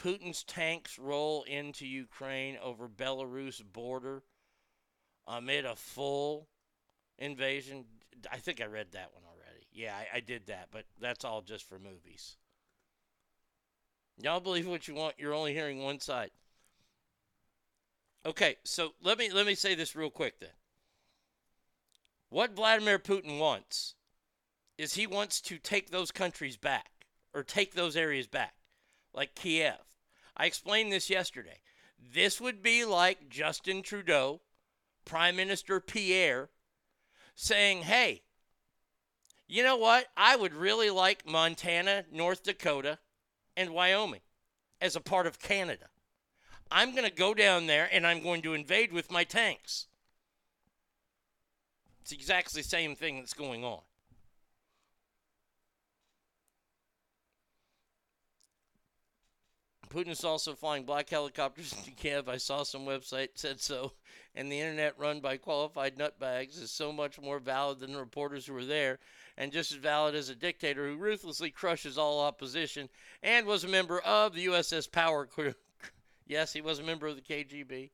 [0.00, 4.22] Putin's tanks roll into Ukraine over Belarus border
[5.26, 6.48] amid a full
[7.18, 7.84] invasion.
[8.30, 9.66] I think I read that one already.
[9.72, 12.36] Yeah, I, I did that, but that's all just for movies.
[14.22, 15.14] Y'all believe what you want.
[15.18, 16.30] You're only hearing one side.
[18.24, 20.50] Okay, so let me let me say this real quick then.
[22.28, 23.94] What Vladimir Putin wants
[24.78, 28.54] is he wants to take those countries back or take those areas back,
[29.14, 29.78] like Kiev.
[30.36, 31.58] I explained this yesterday.
[32.14, 34.40] This would be like Justin Trudeau,
[35.06, 36.50] Prime Minister Pierre,
[37.34, 38.24] saying, "Hey,
[39.48, 40.08] you know what?
[40.16, 42.98] I would really like Montana, North Dakota,
[43.56, 44.20] and Wyoming
[44.82, 45.88] as a part of Canada."
[46.70, 49.86] I'm going to go down there and I'm going to invade with my tanks.
[52.02, 53.80] It's exactly the same thing that's going on.
[59.88, 62.28] Putin is also flying black helicopters into Kiev.
[62.28, 63.92] I saw some website said so.
[64.36, 68.44] And the internet run by qualified nutbags is so much more valid than the reporters
[68.44, 68.98] who were there,
[69.38, 72.90] and just as valid as a dictator who ruthlessly crushes all opposition
[73.22, 75.54] and was a member of the USS Power Crew.
[76.26, 77.90] Yes, he was a member of the KGB.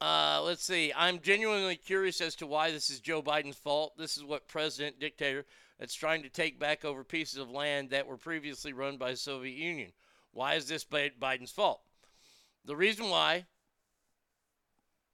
[0.00, 0.92] Uh, let's see.
[0.96, 3.96] I'm genuinely curious as to why this is Joe Biden's fault.
[3.98, 5.44] This is what president dictator
[5.78, 9.16] that's trying to take back over pieces of land that were previously run by the
[9.16, 9.92] Soviet Union.
[10.32, 11.80] Why is this Biden's fault?
[12.68, 13.46] The reason why,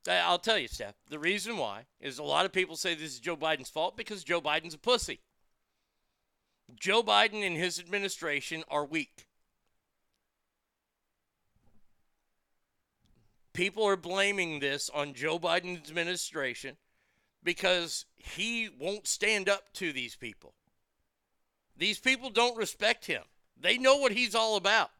[0.07, 0.97] I'll tell you, Steph.
[1.09, 4.23] The reason why is a lot of people say this is Joe Biden's fault because
[4.23, 5.21] Joe Biden's a pussy.
[6.79, 9.27] Joe Biden and his administration are weak.
[13.55, 16.77] people are blaming this on Joe Biden's administration
[17.43, 20.53] because he won't stand up to these people.
[21.77, 23.23] These people don't respect him.
[23.59, 24.91] They know what he's all about.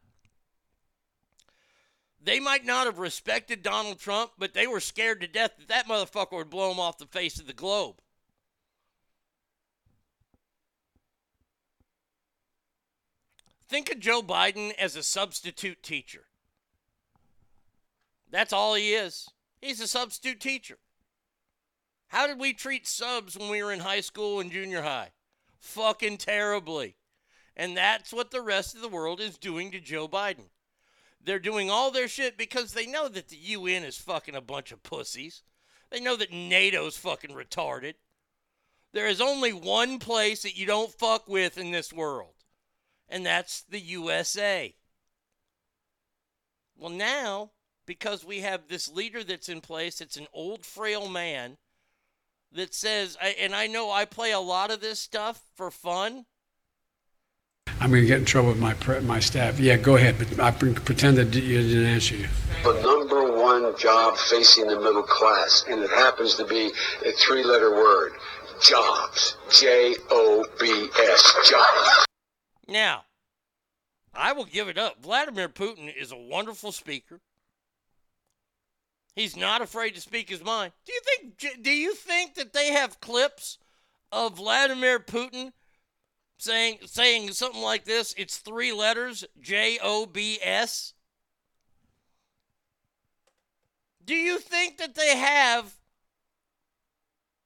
[2.25, 5.87] They might not have respected Donald Trump, but they were scared to death that that
[5.87, 7.97] motherfucker would blow him off the face of the globe.
[13.69, 16.25] Think of Joe Biden as a substitute teacher.
[18.31, 19.29] That's all he is.
[19.61, 20.79] He's a substitute teacher.
[22.07, 25.11] How did we treat subs when we were in high school and junior high?
[25.59, 26.95] Fucking terribly.
[27.55, 30.45] And that's what the rest of the world is doing to Joe Biden.
[31.25, 34.71] They're doing all their shit because they know that the UN is fucking a bunch
[34.71, 35.43] of pussies.
[35.91, 37.95] They know that NATO's fucking retarded.
[38.93, 42.35] There is only one place that you don't fuck with in this world,
[43.09, 44.75] and that's the USA.
[46.77, 47.51] Well, now
[47.85, 50.01] because we have this leader that's in place.
[50.01, 51.57] It's an old, frail man
[52.51, 56.25] that says, and I know I play a lot of this stuff for fun.
[57.85, 59.59] I'm going to get in trouble with my my staff.
[59.59, 62.27] Yeah, go ahead, but I pretend that you didn't answer you.
[62.63, 66.71] The number one job facing the middle class, and it happens to be
[67.05, 68.13] a three-letter word:
[68.59, 69.37] jobs.
[69.51, 71.35] J O B S.
[71.47, 72.05] Jobs.
[72.67, 73.03] Now,
[74.15, 75.03] I will give it up.
[75.03, 77.19] Vladimir Putin is a wonderful speaker.
[79.15, 80.71] He's not afraid to speak his mind.
[80.87, 83.59] Do you think do you think that they have clips
[84.11, 85.51] of Vladimir Putin
[86.37, 88.13] saying saying something like this?
[88.17, 90.93] It's three letters, J O B S.
[94.03, 95.75] Do you think that they have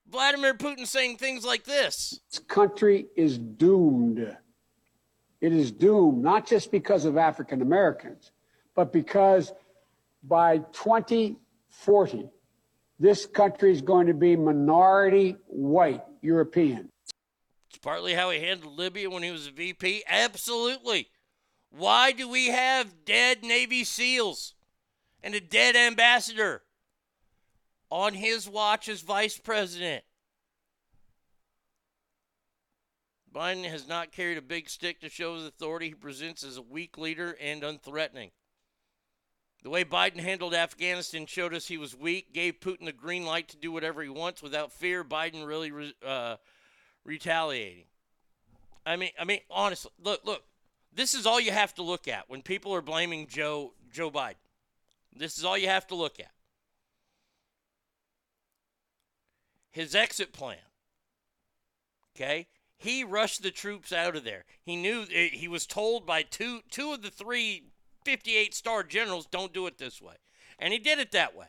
[0.09, 2.19] Vladimir Putin saying things like this.
[2.31, 4.35] This country is doomed.
[5.41, 8.31] It is doomed, not just because of African Americans,
[8.75, 9.53] but because
[10.23, 12.29] by 2040,
[12.99, 16.89] this country is going to be minority white European.
[17.69, 20.03] It's partly how he handled Libya when he was a VP.
[20.07, 21.09] Absolutely.
[21.69, 24.55] Why do we have dead Navy SEALs
[25.21, 26.63] and a dead ambassador
[27.91, 30.03] on his watch as vice president?
[33.31, 35.89] Biden has not carried a big stick to show his authority.
[35.89, 38.31] He presents as a weak leader and unthreatening.
[39.61, 43.49] The way Biden handled Afghanistan showed us he was weak, gave Putin the green light
[43.49, 45.03] to do whatever he wants without fear.
[45.03, 46.37] Biden really uh,
[47.05, 47.85] retaliating.
[48.85, 50.43] I mean, I mean, honestly, look, look.
[50.91, 54.35] This is all you have to look at when people are blaming Joe Joe Biden.
[55.15, 56.31] This is all you have to look at.
[59.71, 60.57] His exit plan.
[62.15, 62.47] Okay,
[62.77, 64.45] he rushed the troops out of there.
[64.63, 67.65] He knew eh, he was told by two two of the three
[68.05, 70.15] 58 star generals don't do it this way.
[70.57, 71.47] And he did it that way.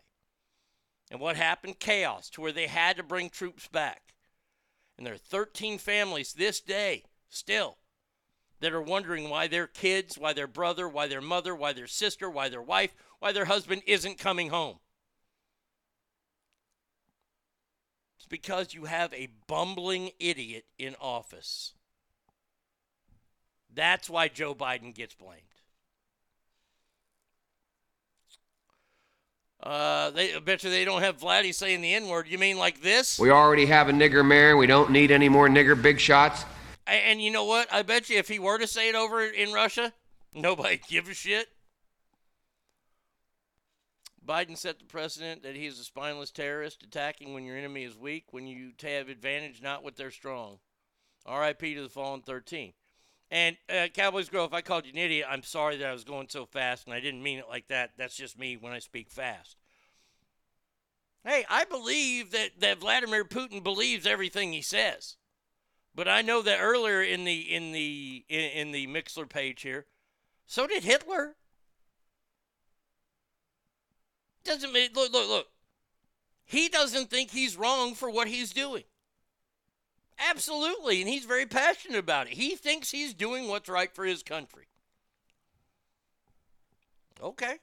[1.10, 1.78] And what happened?
[1.78, 4.14] Chaos to where they had to bring troops back.
[5.00, 7.78] And there are 13 families this day still
[8.60, 12.28] that are wondering why their kids, why their brother, why their mother, why their sister,
[12.28, 14.76] why their wife, why their husband isn't coming home.
[18.18, 21.72] It's because you have a bumbling idiot in office.
[23.74, 25.49] That's why Joe Biden gets blamed.
[29.62, 32.28] Uh, they I bet you they don't have Vladdy saying the N word.
[32.28, 33.18] You mean like this?
[33.18, 34.56] We already have a nigger mayor.
[34.56, 36.44] We don't need any more nigger big shots.
[36.86, 37.72] A- And you know what?
[37.72, 39.92] I bet you if he were to say it over in Russia,
[40.34, 41.48] nobody give a shit.
[44.26, 47.96] Biden set the precedent that he is a spineless terrorist, attacking when your enemy is
[47.96, 50.58] weak, when you have advantage, not when they're strong.
[51.26, 51.74] R.I.P.
[51.74, 52.72] to the fallen 13.
[53.30, 56.02] And uh, Cowboys Girl, if I called you an idiot, I'm sorry that I was
[56.02, 57.92] going so fast, and I didn't mean it like that.
[57.96, 59.56] That's just me when I speak fast.
[61.24, 65.16] Hey, I believe that, that Vladimir Putin believes everything he says.
[65.94, 69.86] But I know that earlier in the in the in, in the Mixler page here,
[70.46, 71.34] so did Hitler.
[74.44, 75.46] Doesn't mean look look look.
[76.44, 78.84] He doesn't think he's wrong for what he's doing.
[80.28, 82.34] Absolutely, and he's very passionate about it.
[82.34, 84.66] He thinks he's doing what's right for his country.
[87.22, 87.56] Okay.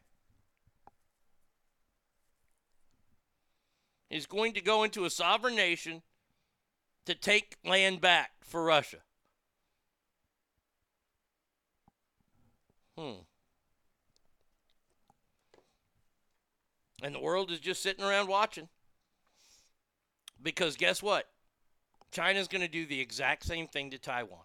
[4.09, 6.01] He's going to go into a sovereign nation
[7.05, 8.97] to take land back for Russia.
[12.97, 13.21] Hmm.
[17.03, 18.69] And the world is just sitting around watching.
[20.41, 21.29] Because guess what?
[22.11, 24.39] China's going to do the exact same thing to Taiwan.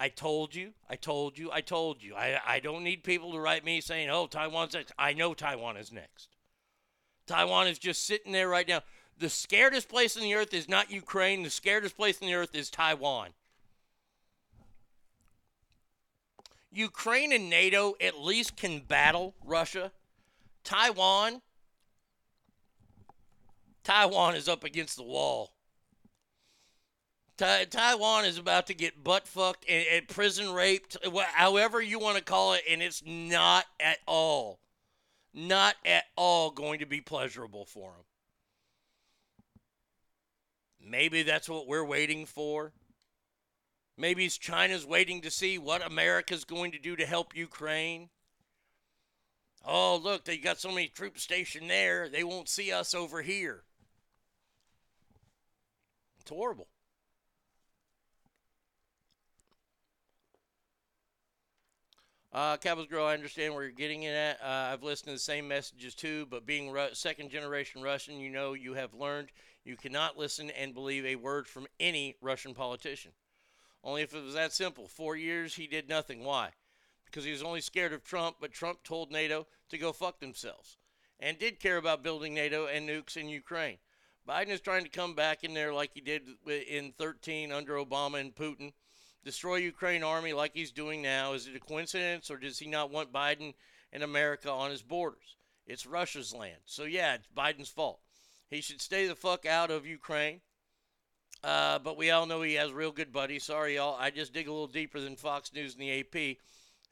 [0.00, 2.14] I told you, I told you, I told you.
[2.14, 4.92] I, I don't need people to write me saying, oh, Taiwan's next.
[4.98, 6.36] I know Taiwan is next.
[7.26, 8.82] Taiwan is just sitting there right now.
[9.18, 11.42] The scaredest place on the earth is not Ukraine.
[11.42, 13.30] The scaredest place on the earth is Taiwan.
[16.70, 19.90] Ukraine and NATO at least can battle Russia.
[20.62, 21.42] Taiwan,
[23.82, 25.52] Taiwan is up against the wall.
[27.38, 30.96] Ta- Taiwan is about to get butt fucked and, and prison raped,
[31.34, 34.58] however you want to call it, and it's not at all,
[35.32, 38.04] not at all going to be pleasurable for them.
[40.90, 42.72] Maybe that's what we're waiting for.
[43.96, 48.08] Maybe China's waiting to see what America's going to do to help Ukraine.
[49.64, 53.62] Oh, look, they got so many troops stationed there, they won't see us over here.
[56.20, 56.68] It's horrible.
[62.30, 64.38] Uh, Cowboys Girl, I understand where you're getting it at.
[64.42, 68.28] Uh, I've listened to the same messages too, but being Ru- second generation Russian, you
[68.28, 69.30] know you have learned
[69.64, 73.12] you cannot listen and believe a word from any Russian politician.
[73.82, 74.88] Only if it was that simple.
[74.88, 76.22] Four years, he did nothing.
[76.22, 76.50] Why?
[77.06, 80.76] Because he was only scared of Trump, but Trump told NATO to go fuck themselves
[81.18, 83.78] and did care about building NATO and nukes in Ukraine.
[84.28, 88.20] Biden is trying to come back in there like he did in 13 under Obama
[88.20, 88.72] and Putin
[89.24, 91.32] destroy Ukraine army like he's doing now.
[91.32, 93.54] Is it a coincidence or does he not want Biden
[93.92, 95.36] and America on his borders?
[95.66, 96.60] It's Russia's land.
[96.64, 98.00] So yeah, it's Biden's fault.
[98.50, 100.40] He should stay the fuck out of Ukraine.
[101.44, 103.44] Uh, but we all know he has real good buddies.
[103.44, 103.96] Sorry, y'all.
[103.98, 106.38] I just dig a little deeper than Fox News and the AP,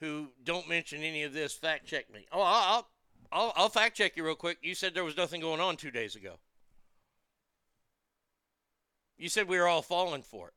[0.00, 1.52] who don't mention any of this.
[1.54, 2.26] Fact check me.
[2.30, 2.86] Oh, I'll,
[3.32, 4.58] I'll, I'll fact check you real quick.
[4.62, 6.38] You said there was nothing going on two days ago.
[9.18, 10.54] You said we were all falling for it.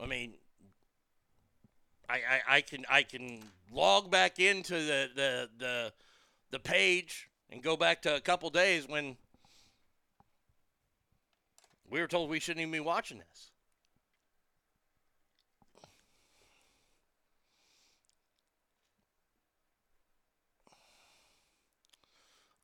[0.00, 0.34] I mean,
[2.08, 3.42] I, I, I can I can
[3.72, 5.92] log back into the, the the
[6.50, 9.16] the page and go back to a couple days when
[11.90, 13.50] we were told we shouldn't even be watching this.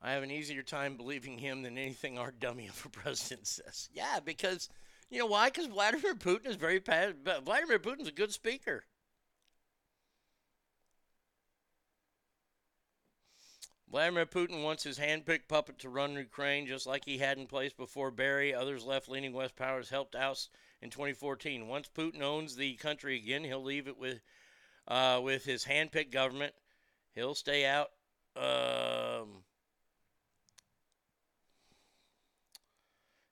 [0.01, 3.89] I have an easier time believing him than anything our dummy of a president says.
[3.95, 4.69] Yeah, because
[5.15, 5.49] you know why?
[5.49, 7.17] Because Vladimir Putin is very bad.
[7.45, 8.85] Vladimir Putin's a good speaker.
[13.89, 17.73] Vladimir Putin wants his handpicked puppet to run Ukraine just like he had in place
[17.73, 18.53] before Barry.
[18.53, 20.51] Others left leaning West powers helped oust
[20.83, 21.69] in 2014.
[21.69, 24.21] Once Putin owns the country again, he'll leave it with
[24.89, 26.55] uh, with his handpicked government.
[27.15, 27.91] He'll stay out.
[28.35, 29.44] Um,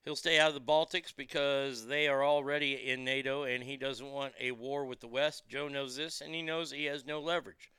[0.04, 4.10] He'll stay out of the Baltics because they are already in NATO and he doesn't
[4.10, 5.44] want a war with the West.
[5.48, 7.72] Joe knows this and he knows he has no leverage.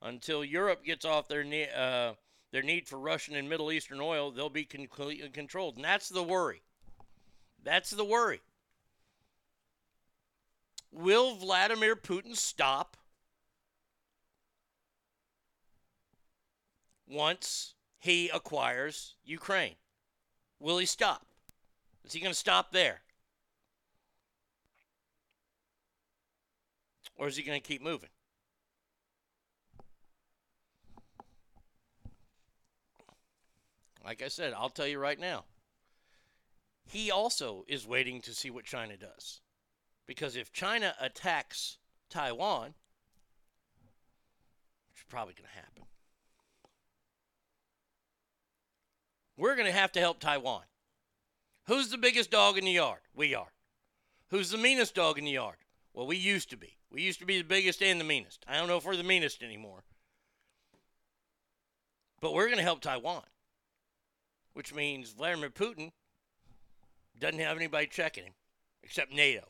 [0.00, 1.44] Until Europe gets off their
[1.76, 2.14] uh,
[2.52, 5.76] their need for Russian and Middle Eastern oil, they'll be completely controlled.
[5.76, 6.62] And that's the worry.
[7.62, 8.40] That's the worry.
[10.90, 12.96] Will Vladimir Putin stop
[17.06, 19.74] once he acquires Ukraine?
[20.58, 21.26] Will he stop?
[22.06, 23.00] Is he going to stop there?
[27.16, 28.10] Or is he going to keep moving?
[34.04, 35.44] Like I said, I'll tell you right now.
[36.88, 39.40] He also is waiting to see what China does.
[40.06, 41.78] Because if China attacks
[42.08, 42.74] Taiwan,
[44.92, 45.82] which is probably going to happen,
[49.36, 50.62] we're going to have to help Taiwan.
[51.66, 53.00] Who's the biggest dog in the yard?
[53.14, 53.52] We are.
[54.30, 55.56] Who's the meanest dog in the yard?
[55.92, 56.76] Well, we used to be.
[56.90, 58.44] We used to be the biggest and the meanest.
[58.46, 59.84] I don't know if we're the meanest anymore.
[62.20, 63.24] But we're going to help Taiwan,
[64.54, 65.90] which means Vladimir Putin
[67.18, 68.34] doesn't have anybody checking him
[68.82, 69.48] except NATO.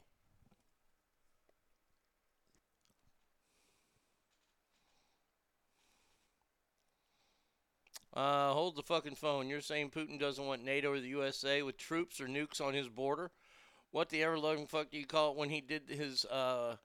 [8.17, 9.47] Uh, hold the fucking phone.
[9.47, 12.89] You're saying Putin doesn't want NATO or the USA with troops or nukes on his
[12.89, 13.31] border?
[13.91, 16.77] What the ever loving fuck do you call it when he did his uh,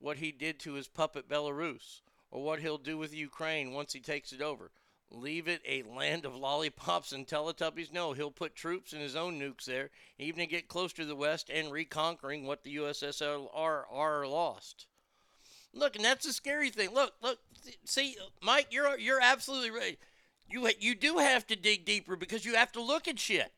[0.00, 2.00] what he did to his puppet Belarus,
[2.32, 4.72] or what he'll do with Ukraine once he takes it over?
[5.12, 7.92] Leave it a land of lollipops and Teletubbies?
[7.92, 11.14] No, he'll put troops and his own nukes there, even to get close to the
[11.14, 14.86] West and reconquering what the USSR are lost.
[15.72, 16.92] Look, and that's a scary thing.
[16.92, 17.38] Look, look,
[17.84, 19.98] see, Mike, you're you're absolutely right.
[20.48, 23.52] You you do have to dig deeper because you have to look at shit.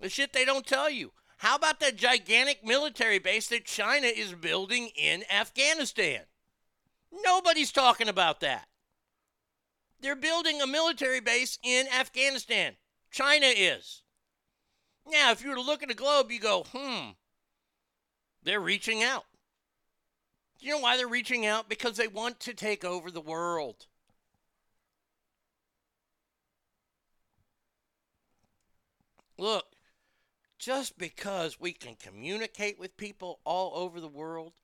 [0.00, 1.12] The shit they don't tell you.
[1.38, 6.22] How about that gigantic military base that China is building in Afghanistan?
[7.12, 8.66] Nobody's talking about that.
[10.00, 12.74] They're building a military base in Afghanistan.
[13.10, 14.02] China is.
[15.10, 17.10] Now, if you were to look at the globe, you go, hmm,
[18.42, 19.24] they're reaching out.
[20.58, 21.68] Do you know why they're reaching out?
[21.68, 23.86] Because they want to take over the world.
[29.38, 29.66] Look,
[30.58, 34.54] just because we can communicate with people all over the world,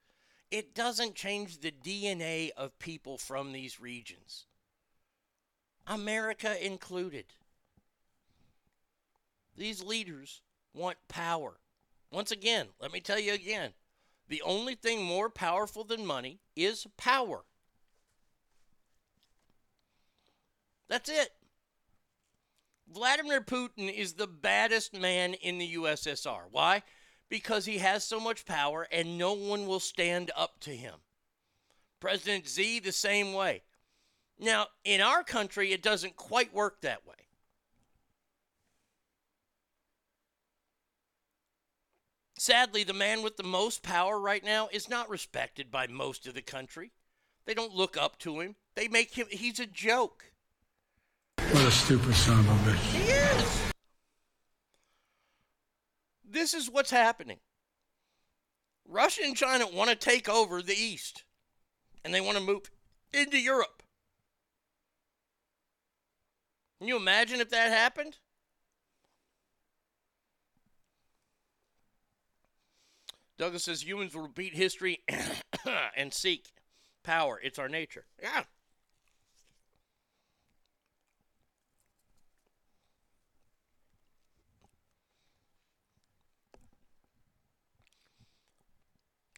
[0.50, 4.46] it doesn't change the DNA of people from these regions,
[5.86, 7.26] America included.
[9.56, 11.60] These leaders want power.
[12.10, 13.72] Once again, let me tell you again
[14.28, 17.44] the only thing more powerful than money is power.
[20.88, 21.30] That's it.
[22.94, 26.42] Vladimir Putin is the baddest man in the USSR.
[26.50, 26.82] Why?
[27.28, 30.94] Because he has so much power and no one will stand up to him.
[31.98, 33.62] President Xi, the same way.
[34.38, 37.14] Now, in our country, it doesn't quite work that way.
[42.38, 46.34] Sadly, the man with the most power right now is not respected by most of
[46.34, 46.92] the country.
[47.46, 48.56] They don't look up to him.
[48.76, 50.33] They make him, he's a joke.
[51.64, 52.76] A stupid son of a bitch.
[52.76, 53.72] He is.
[56.22, 57.38] This is what's happening.
[58.86, 61.24] Russia and China want to take over the East,
[62.04, 62.70] and they want to move
[63.14, 63.82] into Europe.
[66.78, 68.18] Can you imagine if that happened?
[73.38, 75.02] Douglas says humans will repeat history
[75.96, 76.52] and seek
[77.02, 77.40] power.
[77.42, 78.04] It's our nature.
[78.22, 78.42] Yeah.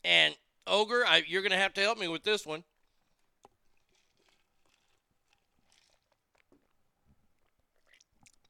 [0.07, 0.37] And
[0.69, 2.63] Ogre, I, you're going to have to help me with this one.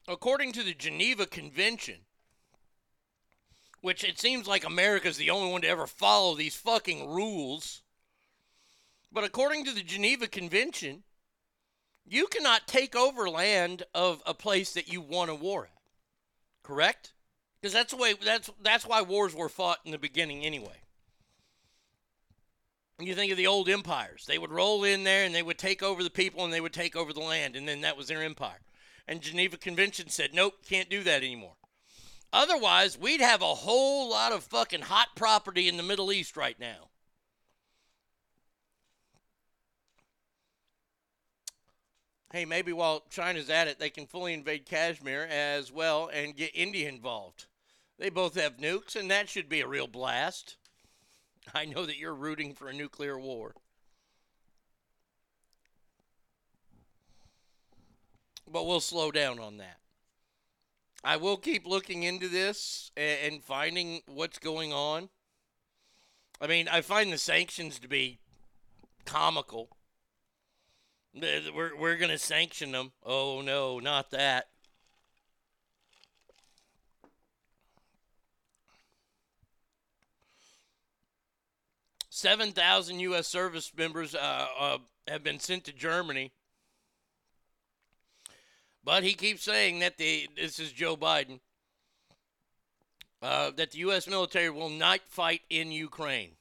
[0.07, 1.95] According to the Geneva Convention,
[3.81, 7.81] which it seems like America's the only one to ever follow these fucking rules.
[9.11, 11.03] But according to the Geneva Convention,
[12.05, 15.71] you cannot take over land of a place that you won a war at.
[16.61, 17.13] Correct?
[17.59, 20.83] Because that's the way that's that's why wars were fought in the beginning anyway.
[22.99, 24.25] You think of the old empires.
[24.25, 26.73] They would roll in there and they would take over the people and they would
[26.73, 28.61] take over the land and then that was their empire.
[29.07, 31.57] And Geneva Convention said, "Nope, can't do that anymore."
[32.33, 36.59] Otherwise, we'd have a whole lot of fucking hot property in the Middle East right
[36.59, 36.89] now.
[42.33, 46.51] Hey, maybe while China's at it, they can fully invade Kashmir as well and get
[46.53, 47.45] India involved.
[47.97, 50.56] They both have nukes, and that should be a real blast.
[51.53, 53.53] I know that you're rooting for a nuclear war.
[58.49, 59.79] But we'll slow down on that.
[61.03, 65.09] I will keep looking into this and, finding what's going on.
[66.41, 68.19] I mean, I find the sanctions to be
[69.05, 69.69] comical.
[71.13, 72.91] We're, we're going to sanction them.
[73.03, 74.49] Oh, no, not that.
[82.17, 83.27] Seven thousand U.S.
[83.27, 86.31] service members uh, uh, have been sent to Germany,
[88.83, 91.41] but he keeps saying that the this is Joe Biden
[93.21, 94.07] uh, that the U.S.
[94.07, 96.31] military will not fight in Ukraine.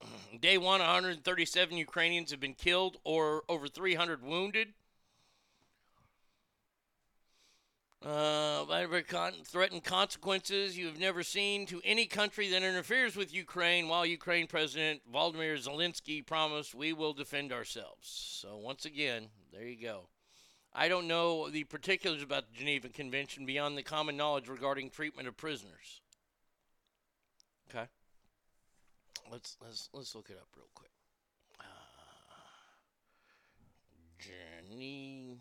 [0.40, 4.68] Day one, 137 Ukrainians have been killed or over 300 wounded.
[8.00, 8.64] Uh,
[9.44, 14.46] threatened consequences you have never seen to any country that interferes with Ukraine, while Ukraine
[14.46, 18.08] President Volodymyr Zelensky promised we will defend ourselves.
[18.40, 20.08] So, once again, there you go.
[20.72, 25.26] I don't know the particulars about the Geneva Convention beyond the common knowledge regarding treatment
[25.26, 26.02] of prisoners.
[27.68, 27.86] Okay.
[29.30, 30.92] Let's let's let's look it up real quick.
[31.58, 31.64] Uh,
[34.20, 35.40] Geneva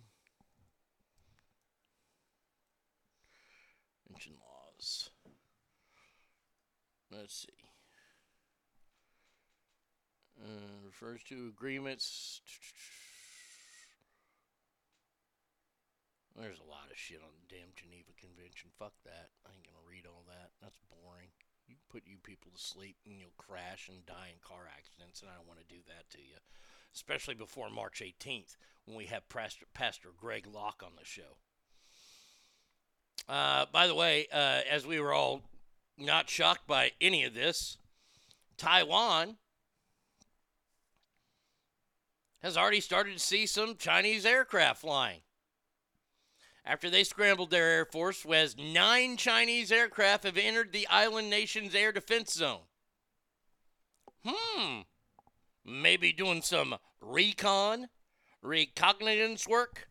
[4.77, 5.09] Laws.
[7.11, 7.47] Let's see.
[10.39, 12.41] Uh, refers to agreements.
[16.35, 18.69] There's a lot of shit on the damn Geneva Convention.
[18.77, 19.33] Fuck that.
[19.47, 20.51] I ain't gonna read all that.
[20.61, 21.33] That's boring.
[21.65, 25.31] You put you people to sleep and you'll crash and die in car accidents, and
[25.31, 26.37] I don't want to do that to you.
[26.93, 28.55] Especially before March 18th
[28.85, 31.41] when we have Pastor, Pastor Greg Locke on the show.
[33.27, 35.41] Uh, by the way, uh, as we were all
[35.97, 37.77] not shocked by any of this,
[38.57, 39.37] Taiwan
[42.41, 45.21] has already started to see some Chinese aircraft flying.
[46.65, 51.73] After they scrambled their Air Force, as nine Chinese aircraft have entered the island nation's
[51.73, 52.61] air defense zone.
[54.25, 54.81] Hmm.
[55.65, 57.87] Maybe doing some recon,
[58.41, 59.86] reconnaissance work?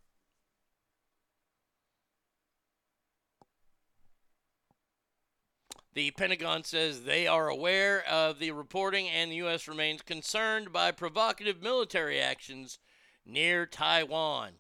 [5.97, 9.67] The Pentagon says they are aware of the reporting and the U.S.
[9.67, 12.79] remains concerned by provocative military actions
[13.25, 14.57] near Taiwan.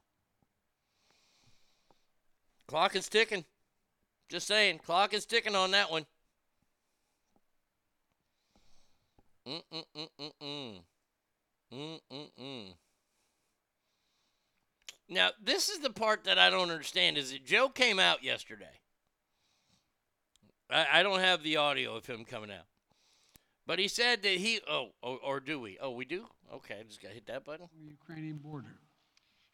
[2.66, 3.45] Clock is ticking.
[4.30, 6.07] Just saying, clock is ticking on that one.
[9.47, 10.80] Mm-mm-mm-mm-mm.
[11.70, 12.74] Mm-mm-mm.
[15.07, 18.80] Now, this is the part that I don't understand is that Joe came out yesterday
[20.70, 22.66] I, I don't have the audio of him coming out.
[23.66, 25.76] But he said that he, oh, or, or do we?
[25.80, 26.26] Oh, we do?
[26.54, 27.68] Okay, I just got to hit that button.
[27.84, 28.76] Ukrainian border.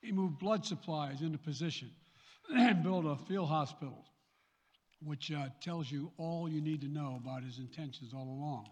[0.03, 1.91] He moved blood supplies into position
[2.55, 4.05] and built a field hospital,
[5.03, 8.69] which uh, tells you all you need to know about his intentions all along.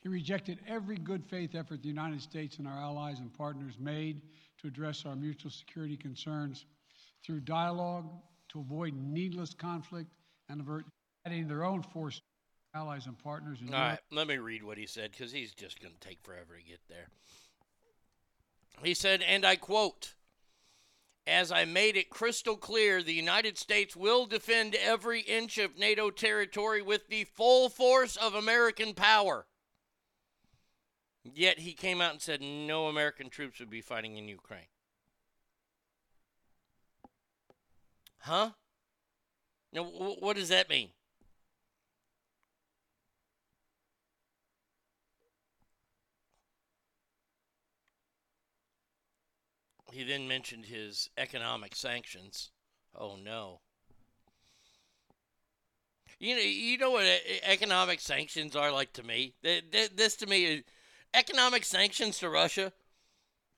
[0.00, 4.22] He rejected every good faith effort the United States and our allies and partners made
[4.60, 6.64] to address our mutual security concerns
[7.24, 8.08] through dialogue
[8.48, 10.10] to avoid needless conflict
[10.48, 10.86] and avert
[11.28, 12.20] adding their own force
[12.74, 13.60] allies and partners.
[13.60, 13.90] In All Europe.
[13.90, 16.62] right, let me read what he said because he's just going to take forever to
[16.64, 17.08] get there.
[18.82, 20.14] He said, and I quote,
[21.26, 26.10] as I made it crystal clear, the United States will defend every inch of NATO
[26.10, 29.46] territory with the full force of American power.
[31.34, 34.68] Yet he came out and said no American troops would be fighting in Ukraine.
[38.20, 38.50] Huh?
[39.72, 40.88] Now, wh- what does that mean?
[49.90, 52.50] He then mentioned his economic sanctions.
[52.94, 53.60] Oh no.
[56.18, 57.06] You know, you know what
[57.44, 59.34] economic sanctions are like to me.
[59.42, 60.64] Th- th- This to me,
[61.14, 62.72] economic sanctions to Russia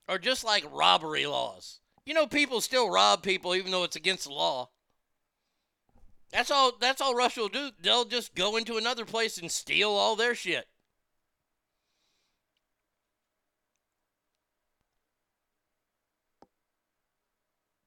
[0.08, 1.80] are just like robbery laws.
[2.04, 4.70] You know, people still rob people even though it's against the law.
[6.32, 6.72] That's all.
[6.80, 7.70] That's all Russia will do.
[7.80, 10.68] They'll just go into another place and steal all their shit.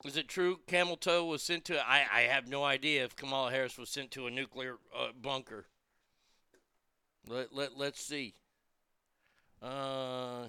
[0.06, 1.80] Is it true Camel Toe was sent to?
[1.80, 5.66] I, I have no idea if Kamala Harris was sent to a nuclear uh, bunker.
[7.28, 8.34] Let, let, let's see.
[9.62, 10.48] Uh,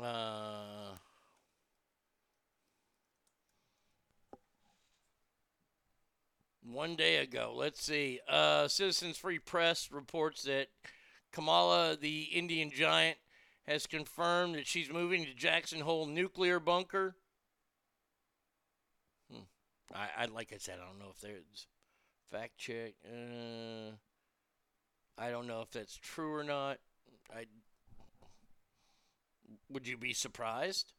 [0.00, 0.94] uh,
[6.62, 8.20] one day ago, let's see.
[8.28, 10.68] Uh, Citizens Free Press reports that
[11.32, 13.18] Kamala, the Indian giant,
[13.66, 17.14] has confirmed that she's moving to Jackson Hole nuclear bunker.
[19.30, 19.42] Hmm.
[19.94, 21.66] I, I like I said, I don't know if there's
[22.30, 22.94] fact check.
[23.04, 23.92] Uh,
[25.18, 26.78] I don't know if that's true or not.
[27.34, 27.44] I
[29.68, 30.92] would you be surprised?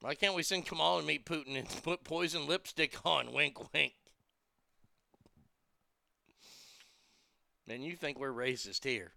[0.00, 3.32] Why can't we send Kamala and meet Putin and put poison lipstick on?
[3.32, 3.92] Wink, wink.
[7.66, 9.12] Man, you think we're racist here?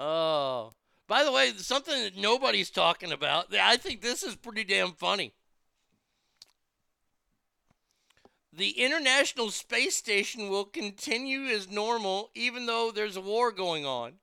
[0.00, 0.70] Oh,
[1.08, 3.52] by the way, something that nobody's talking about.
[3.52, 5.34] I think this is pretty damn funny.
[8.52, 14.14] The International Space Station will continue as normal even though there's a war going on.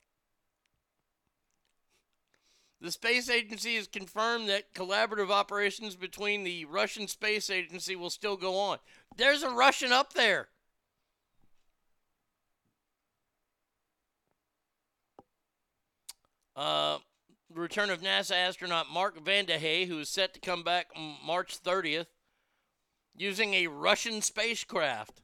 [2.80, 8.38] The space agency has confirmed that collaborative operations between the Russian space agency will still
[8.38, 8.78] go on.
[9.18, 10.50] There's a Russian up there.
[16.56, 17.00] Uh,
[17.54, 20.88] return of NASA astronaut Mark Vande Hei, who is set to come back
[21.26, 22.08] March 30th,
[23.16, 25.22] using a Russian spacecraft.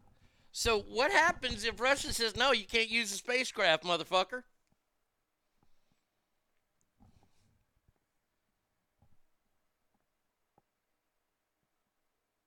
[0.52, 4.44] So, what happens if Russia says, no, you can't use the spacecraft, motherfucker?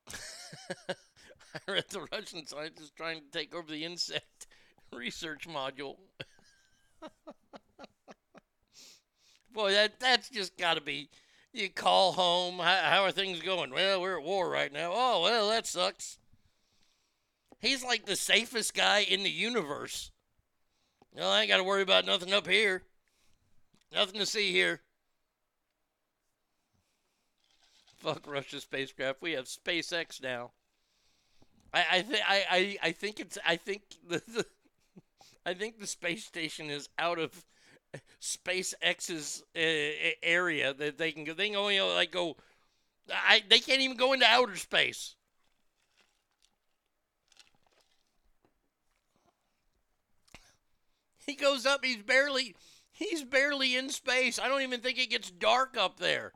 [0.89, 0.95] I
[1.69, 4.47] read the Russian scientists trying to take over the insect
[4.93, 5.97] research module.
[9.55, 11.09] Boy, that that's just got to be.
[11.53, 12.59] You call home.
[12.59, 13.71] How, how are things going?
[13.71, 14.91] Well, we're at war right now.
[14.93, 16.19] Oh, well, that sucks.
[17.61, 20.11] He's like the safest guy in the universe.
[21.17, 22.83] No, I ain't got to worry about nothing up here.
[23.95, 24.81] Nothing to see here.
[27.99, 29.23] Fuck Russia spacecraft.
[29.23, 30.51] We have SpaceX now.
[31.73, 34.45] I I think I, I I think it's I think the, the
[35.47, 37.45] I think the space station is out of
[38.21, 41.35] SpaceX's uh, area that they can go.
[41.35, 42.37] They can only like go.
[43.11, 45.17] I they can't even go into outer space.
[51.27, 51.85] He goes up.
[51.85, 52.55] He's barely.
[52.91, 54.39] He's barely in space.
[54.39, 56.33] I don't even think it gets dark up there.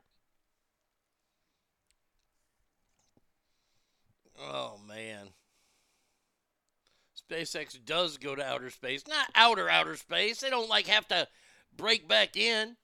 [4.37, 5.29] Oh man.
[7.29, 9.03] SpaceX does go to outer space.
[9.07, 10.41] Not outer outer space.
[10.41, 11.27] They don't like have to
[11.75, 12.77] break back in.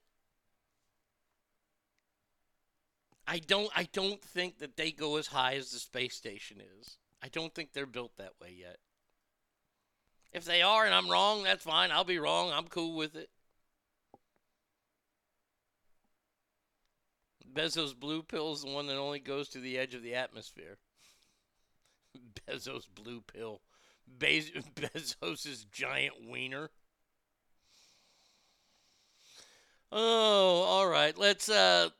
[3.26, 6.98] I don't I don't think that they go as high as the space station is.
[7.22, 8.78] I don't think they're built that way yet.
[10.32, 11.90] If they are and I'm wrong, that's fine.
[11.90, 12.52] I'll be wrong.
[12.52, 13.30] I'm cool with it.
[17.52, 20.76] Bezos blue pill is the one that only goes to the edge of the atmosphere.
[22.48, 23.62] Bezos blue pill.
[24.06, 26.70] Bez- Bezos's giant wiener.
[29.92, 31.16] Oh, all right.
[31.16, 31.90] Let's uh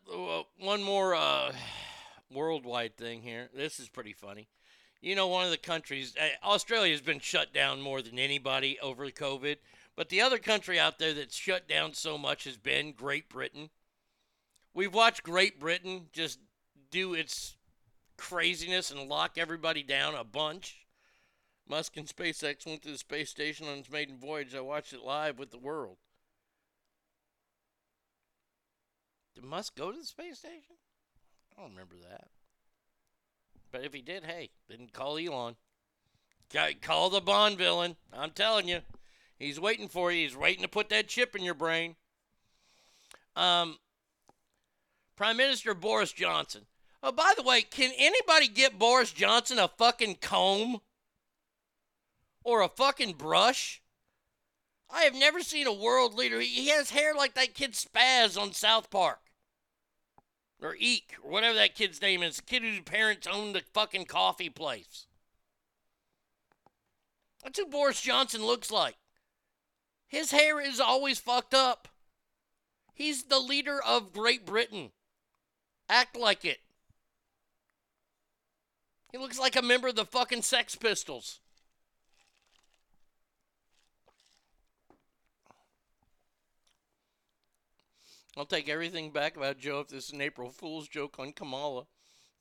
[0.59, 1.53] one more uh
[2.33, 3.49] worldwide thing here.
[3.55, 4.49] This is pretty funny.
[5.01, 8.79] You know, one of the countries, uh, Australia has been shut down more than anybody
[8.81, 9.59] over COVID,
[9.95, 13.71] but the other country out there that's shut down so much has been Great Britain.
[14.75, 16.41] We've watched Great Britain just
[16.91, 17.57] do its
[18.17, 20.87] craziness and lock everybody down a bunch.
[21.69, 24.55] Musk and SpaceX went to the space station on its maiden voyage.
[24.55, 25.99] I watched it live with the world.
[29.37, 30.75] Did Musk go to the space station?
[31.57, 32.27] I don't remember that.
[33.71, 35.55] But if he did, hey, then call Elon.
[36.53, 37.95] Ca- Call the Bond villain.
[38.13, 38.81] I'm telling you.
[39.39, 40.23] He's waiting for you.
[40.25, 41.95] He's waiting to put that chip in your brain.
[43.37, 43.79] Um,
[45.15, 46.63] Prime Minister Boris Johnson.
[47.01, 50.81] Oh, by the way, can anybody get Boris Johnson a fucking comb?
[52.47, 53.83] or a fucking brush.
[54.89, 56.41] I have never seen a world leader.
[56.41, 59.19] He has hair like that kid Spaz on South Park.
[60.63, 62.37] Or Eek, or whatever that kid's name is.
[62.37, 65.07] The kid whose parents own the fucking coffee place.
[67.43, 68.97] That's who Boris Johnson looks like.
[70.09, 71.89] His hair is always fucked up.
[72.95, 74.93] He's the leader of Great Britain.
[75.89, 76.59] Act like it.
[79.13, 81.41] He looks like a member of the fucking Sex Pistols.
[88.37, 91.87] I'll take everything back about Joe if this is an April Fool's joke on Kamala.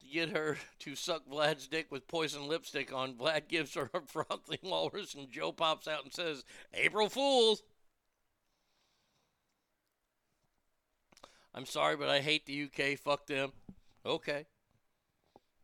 [0.01, 4.01] To get her to suck Vlad's dick with poison lipstick on, Vlad gives her a
[4.01, 6.43] frothing walrus, and Joe pops out and says,
[6.73, 7.63] April Fools!
[11.53, 12.99] I'm sorry, but I hate the UK.
[12.99, 13.53] Fuck them.
[14.05, 14.45] Okay.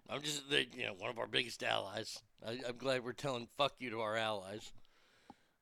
[0.09, 2.19] I'm just, you know, one of our biggest allies.
[2.45, 4.71] I, I'm glad we're telling fuck you to our allies.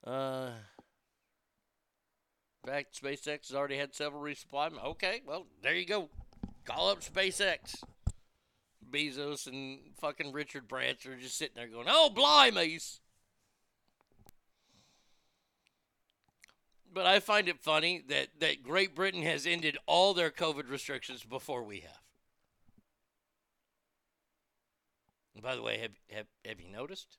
[0.04, 0.52] Uh,
[2.64, 4.72] in fact, SpaceX has already had several resupply.
[4.84, 6.10] Okay, well, there you go.
[6.66, 7.84] Call up SpaceX.
[8.92, 13.02] Bezos and fucking Richard Branson are just sitting there going, oh, blimey's.
[16.92, 21.24] But I find it funny that, that Great Britain has ended all their COVID restrictions
[21.24, 22.02] before we have.
[25.42, 27.18] By the way, have, have, have you noticed?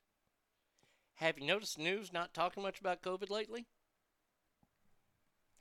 [1.15, 3.65] Have you noticed news not talking much about COVID lately?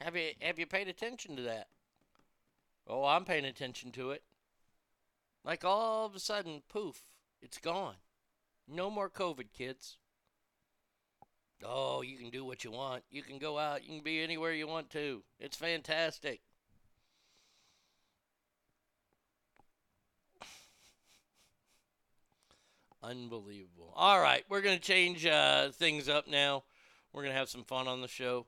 [0.01, 1.69] Have you have you paid attention to that?
[2.87, 4.23] Oh, I'm paying attention to it.
[5.45, 7.03] Like all of a sudden, poof,
[7.43, 7.97] it's gone.
[8.67, 9.99] No more COVID, kids.
[11.65, 13.03] Oh, you can do what you want.
[13.11, 13.85] You can go out.
[13.85, 15.23] You can be anywhere you want to.
[15.39, 16.41] It's fantastic.
[23.03, 23.93] Unbelievable.
[23.97, 26.65] All right, we're going to change uh, things up now.
[27.13, 28.47] We're going to have some fun on the show.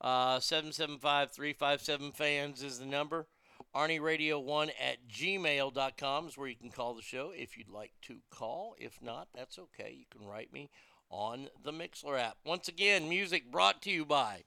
[0.00, 3.26] Uh, 775 357 fans is the number.
[3.74, 8.74] ArnieRadio1 at gmail.com is where you can call the show if you'd like to call.
[8.78, 9.94] If not, that's okay.
[9.98, 10.70] You can write me
[11.10, 12.36] on the Mixlr app.
[12.44, 14.44] Once again, music brought to you by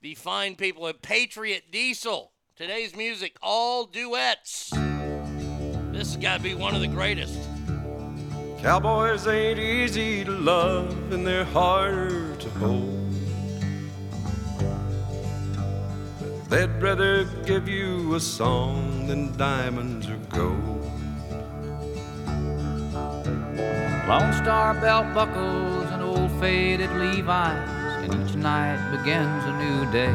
[0.00, 2.32] the fine people at Patriot Diesel.
[2.56, 4.70] Today's music, all duets.
[5.92, 7.38] This has got to be one of the greatest.
[8.60, 12.93] Cowboys ain't easy to love and they're harder to hold.
[16.48, 20.90] They'd rather give you a song than diamonds or gold.
[24.06, 30.14] Lone Star belt buckles and old faded Levi's, and each night begins a new day.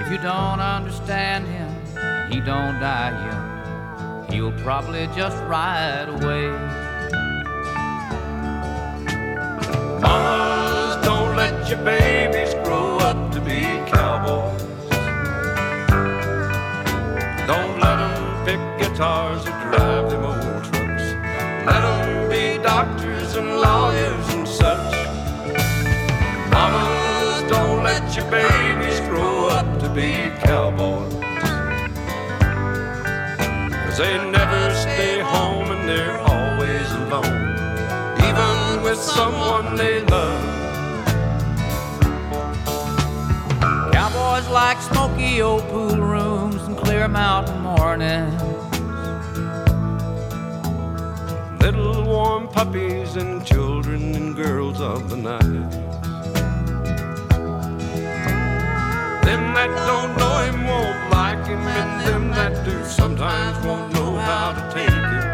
[0.00, 1.70] If you don't understand him,
[2.30, 4.26] he don't die young.
[4.32, 6.48] He'll probably just ride away.
[10.00, 14.71] Mamas, don't let your babies grow up to be cowboys.
[19.02, 21.06] Guitars or drive them old trucks.
[21.66, 24.94] Let them be doctors and lawyers and such.
[26.52, 31.12] Mamas, don't let your babies grow up to be cowboys.
[33.82, 37.42] Cause they never stay home and they're always alone.
[38.28, 40.44] Even with someone they love.
[43.92, 48.61] Cowboys like smoky old pool rooms and clear mountain mornings.
[51.82, 55.70] Little warm puppies and children and girls of the night.
[59.24, 64.14] Them that don't know him won't like him, and them that do sometimes won't know
[64.16, 65.26] how to take it.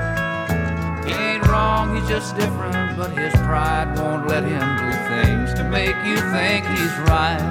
[1.06, 5.64] He ain't wrong, he's just different, but his pride won't let him do things to
[5.64, 7.44] make you think he's right.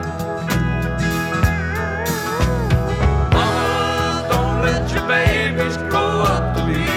[3.32, 6.97] Mamas, don't let your babies grow up to be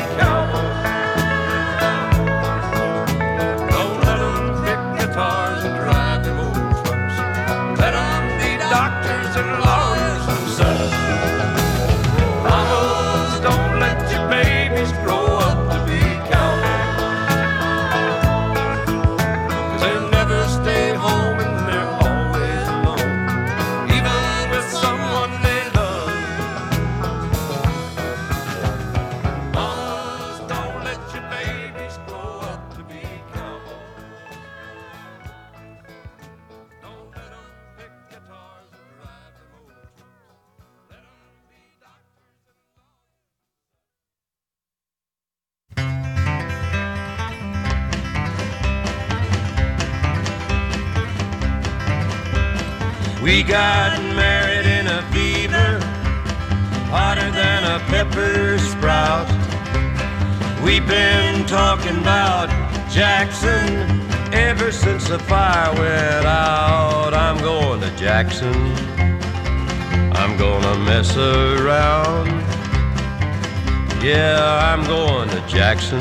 [74.10, 76.00] Yeah, I'm going to Jackson.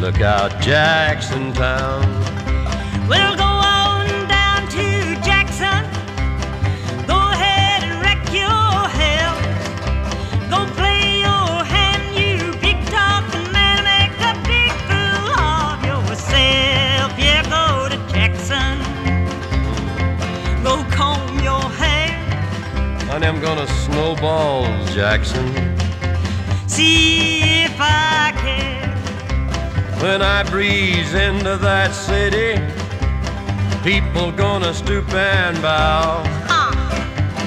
[0.00, 2.02] Look out, Jackson Town.
[3.08, 5.82] We'll go on down to Jackson.
[7.08, 8.70] Go ahead and wreck your
[9.00, 9.34] hell.
[10.48, 13.82] Go play your hand, you big talking man.
[13.82, 17.18] Make a big fool of yourself.
[17.18, 18.78] Yeah, go to Jackson.
[20.62, 22.14] Go comb your hair.
[23.10, 24.62] Honey, I'm gonna snowball
[24.94, 25.67] Jackson.
[26.78, 28.94] See if I care.
[30.00, 32.62] When I breeze into that city,
[33.82, 36.22] people gonna stoop and bow.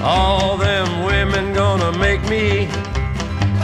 [0.03, 2.67] All them women gonna make me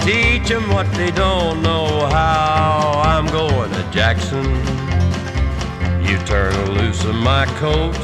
[0.05, 3.01] teach 'em what they don't know how.
[3.03, 4.45] I'm going to Jackson.
[6.07, 7.97] You turn loose of my coat,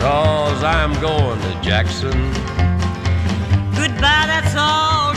[0.00, 2.18] cause I'm going to Jackson.
[3.80, 5.15] Goodbye, that's all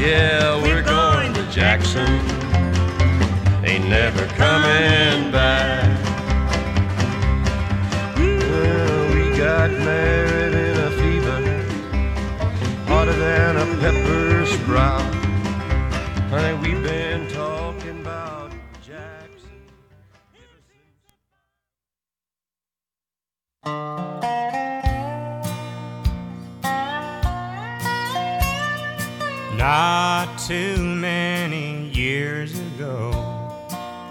[0.00, 2.08] Yeah, we're going to Jackson.
[3.62, 5.84] Ain't never coming back.
[8.16, 11.42] Well, we got married in a fever,
[12.86, 15.02] hotter than a pepper sprout.
[16.30, 17.19] Honey, we've been
[30.50, 33.12] too many years ago,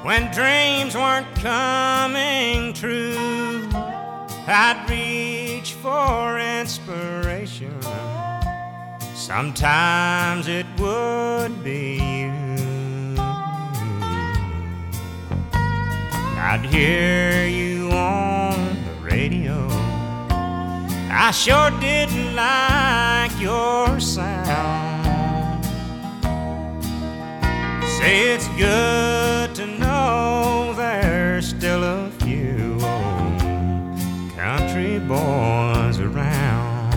[0.04, 3.68] when dreams weren't coming true,
[4.48, 7.78] I'd reach for inspiration.
[9.14, 13.16] Sometimes it would be you.
[16.40, 19.68] I'd hear you on the radio.
[21.12, 24.89] I sure didn't like your sound.
[28.00, 33.42] Say it's good to know there's still a few old
[34.38, 36.94] country boys around.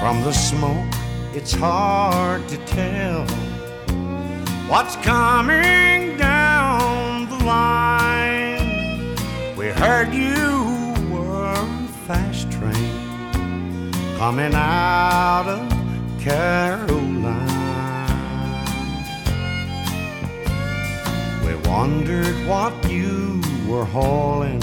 [0.00, 0.94] From the smoke,
[1.34, 3.26] it's hard to tell
[4.66, 9.14] what's coming down the line.
[9.58, 11.66] We heard you were a
[12.06, 15.70] fast train coming out of
[16.18, 17.13] Carolina.
[21.66, 24.62] Wondered what you were hauling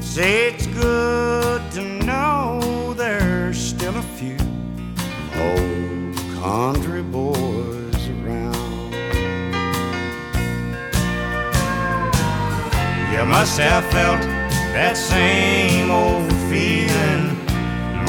[0.00, 4.36] Say it's good to know there's still a few
[5.36, 8.92] old country boys around.
[13.12, 14.20] You must have felt
[14.74, 16.89] that same old feeling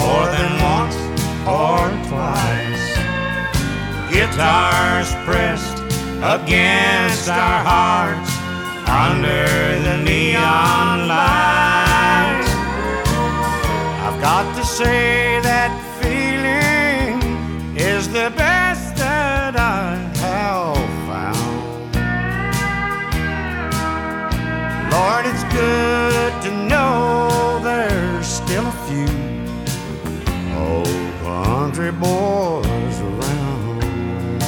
[0.01, 0.97] more than once
[1.45, 1.79] or
[2.09, 2.87] twice.
[4.11, 5.77] Guitars pressed
[6.35, 8.31] against our hearts
[9.05, 9.47] under
[9.87, 12.51] the neon lights.
[14.05, 15.71] I've got to say that
[16.01, 17.15] feeling
[17.77, 19.95] is the best that I
[20.25, 21.93] have found.
[24.93, 26.10] Lord, it's good
[32.01, 34.39] boys around.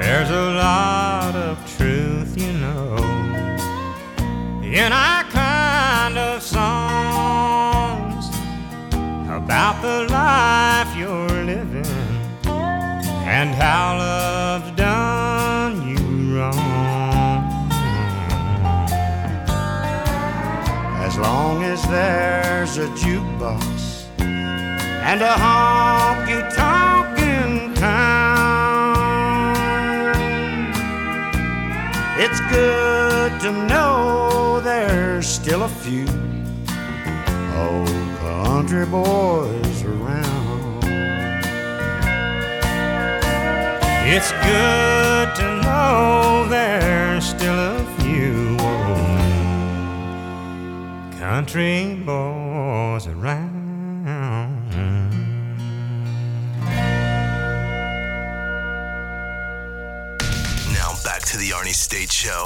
[0.00, 2.96] There's a lot of truth, you know,
[4.62, 8.24] in our kind of songs
[9.28, 10.13] about the
[13.54, 16.54] how love's done you wrong.
[21.06, 29.44] As long as there's a jukebox and a honky tonk in town,
[32.18, 36.08] it's good to know there's still a few
[37.56, 40.23] old country boys around.
[44.06, 49.18] It's good to know there's still a few old
[51.18, 53.50] country boys around.
[60.74, 62.44] Now back to the Arnie State Show,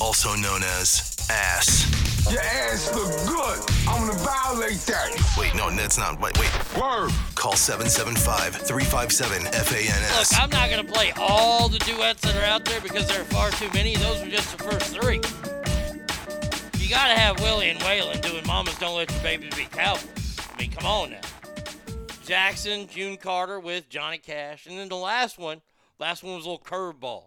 [0.00, 2.30] also known as Ass.
[2.30, 3.58] Your ass look good.
[3.88, 5.34] I'm gonna violate that.
[5.38, 6.20] Wait, no, that's not.
[6.20, 6.50] Wait, wait.
[6.80, 7.10] Word.
[7.34, 10.30] Call 775 357 FANS.
[10.30, 13.20] Look, I'm not going to play all the duets that are out there because there
[13.20, 13.96] are far too many.
[13.96, 15.16] Those were just the first three.
[16.78, 20.38] You got to have Willie and Waylon doing Mamas Don't Let Your Babies Be Cowboys.
[20.54, 21.20] I mean, come on now.
[22.24, 24.66] Jackson, June Carter with Johnny Cash.
[24.66, 25.62] And then the last one,
[25.98, 27.24] last one was a little curveball.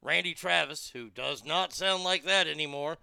[0.00, 2.98] Randy Travis, who does not sound like that anymore,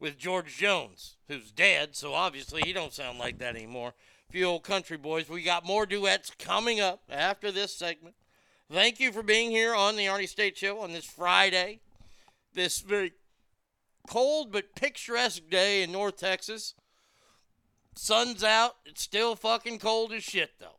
[0.00, 3.94] with George Jones, who's dead, so obviously he don't sound like that anymore.
[4.30, 5.28] Few old country boys.
[5.28, 8.14] We got more duets coming up after this segment.
[8.72, 11.80] Thank you for being here on the Arnie State Show on this Friday,
[12.54, 13.12] this very
[14.08, 16.74] cold but picturesque day in North Texas.
[17.96, 18.76] Sun's out.
[18.86, 20.78] It's still fucking cold as shit, though.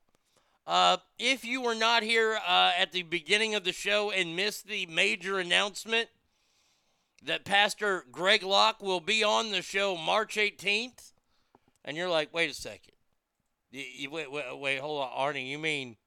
[0.66, 4.68] Uh, if you were not here uh, at the beginning of the show and missed
[4.68, 6.08] the major announcement
[7.24, 11.12] that Pastor Greg Locke will be on the show March 18th,
[11.86, 12.94] and you're like, wait a second.
[13.72, 15.48] You, you- wait, wait, wait, hold on, Arnie.
[15.50, 15.98] You mean,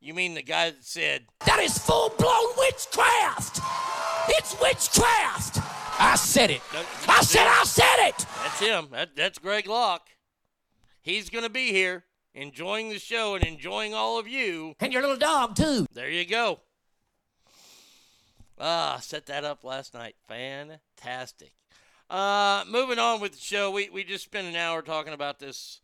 [0.00, 3.60] you mean the guy that said That is full blown witchcraft.
[4.28, 5.58] It's witchcraft.
[5.98, 6.60] I said it.
[7.08, 8.26] I said I said it.
[8.42, 8.88] That's him.
[8.92, 10.08] That, that's Greg Locke.
[11.00, 14.74] He's going to be here enjoying the show and enjoying all of you.
[14.80, 15.86] And your little dog, too.
[15.94, 16.60] There you go.
[18.58, 20.16] Ah, set that up last night.
[20.28, 21.52] Fantastic.
[22.08, 25.80] Uh, moving on with the show, we, we just spent an hour talking about this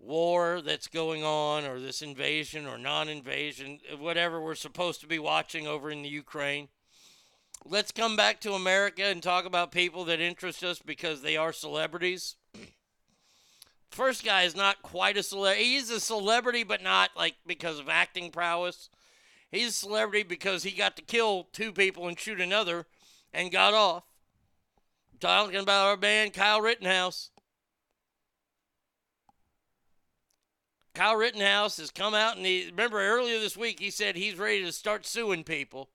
[0.00, 5.18] war that's going on, or this invasion or non invasion, whatever we're supposed to be
[5.18, 6.68] watching over in the Ukraine.
[7.64, 11.52] Let's come back to America and talk about people that interest us because they are
[11.52, 12.36] celebrities.
[13.90, 15.64] First guy is not quite a celebrity.
[15.64, 18.90] He's a celebrity, but not like because of acting prowess.
[19.50, 22.86] He's a celebrity because he got to kill two people and shoot another
[23.32, 24.04] and got off.
[25.20, 27.30] Talking about our band, Kyle Rittenhouse.
[30.94, 34.64] Kyle Rittenhouse has come out and he remember earlier this week he said he's ready
[34.64, 35.90] to start suing people.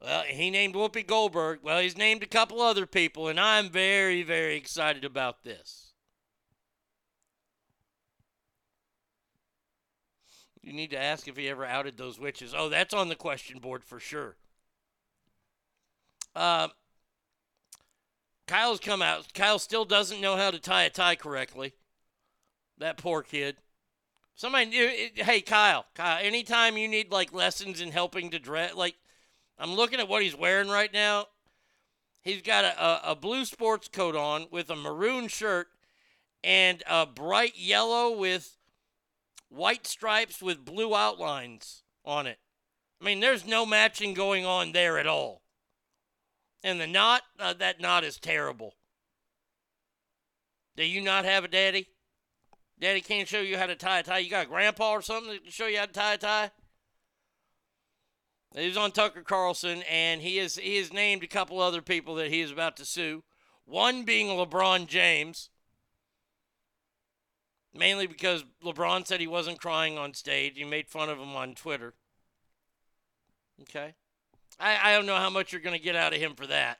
[0.00, 1.60] Well, he named Whoopi Goldberg.
[1.62, 5.85] Well, he's named a couple other people, and I'm very, very excited about this.
[10.66, 12.52] You need to ask if he ever outed those witches.
[12.52, 14.34] Oh, that's on the question board for sure.
[16.34, 16.68] Uh,
[18.48, 19.32] Kyle's come out.
[19.32, 21.74] Kyle still doesn't know how to tie a tie correctly.
[22.78, 23.58] That poor kid.
[24.34, 26.18] Somebody, eh, hey Kyle, Kyle.
[26.20, 28.96] Anytime you need like lessons in helping to dress, like
[29.60, 31.26] I'm looking at what he's wearing right now.
[32.22, 35.68] He's got a, a, a blue sports coat on with a maroon shirt
[36.42, 38.55] and a bright yellow with
[39.48, 42.38] white stripes with blue outlines on it.
[43.00, 45.42] I mean, there's no matching going on there at all.
[46.64, 48.74] And the knot, uh, that knot is terrible.
[50.76, 51.88] Do you not have a daddy?
[52.78, 54.18] Daddy can't show you how to tie a tie.
[54.18, 56.50] You got a grandpa or something can show you how to tie a tie?
[58.54, 62.14] He was on Tucker Carlson, and he has he has named a couple other people
[62.16, 63.22] that he is about to sue.
[63.64, 65.50] One being LeBron James,
[67.76, 70.54] mainly because LeBron said he wasn't crying on stage.
[70.56, 71.94] He made fun of him on Twitter.
[73.62, 73.94] Okay,
[74.58, 76.78] I I don't know how much you're going to get out of him for that.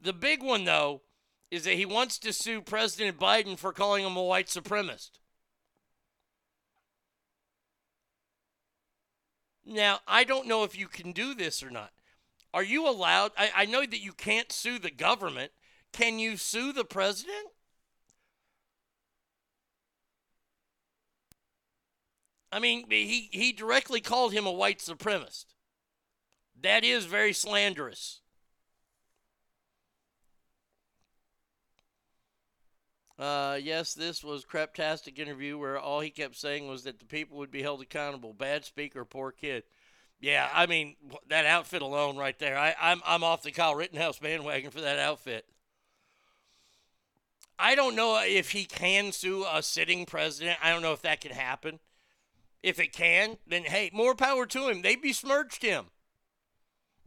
[0.00, 1.02] The big one though
[1.50, 5.10] is that he wants to sue President Biden for calling him a white supremacist.
[9.64, 11.92] Now, I don't know if you can do this or not.
[12.54, 13.32] Are you allowed?
[13.38, 15.52] I, I know that you can't sue the government.
[15.92, 17.48] Can you sue the president?
[22.52, 25.46] I mean, he, he directly called him a white supremacist.
[26.60, 28.20] That is very slanderous.
[33.18, 37.38] Uh, yes, this was craptastic interview where all he kept saying was that the people
[37.38, 38.32] would be held accountable.
[38.32, 39.62] Bad speaker, poor kid.
[40.20, 40.96] Yeah, I mean
[41.28, 42.56] that outfit alone right there.
[42.56, 45.46] I, I'm I'm off the Kyle Rittenhouse bandwagon for that outfit.
[47.58, 50.58] I don't know if he can sue a sitting president.
[50.62, 51.80] I don't know if that can happen.
[52.62, 54.82] If it can, then hey, more power to him.
[54.82, 55.86] They besmirched him.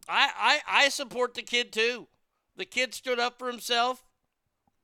[0.08, 0.30] I,
[0.68, 2.08] I I support the kid too.
[2.56, 4.04] The kid stood up for himself.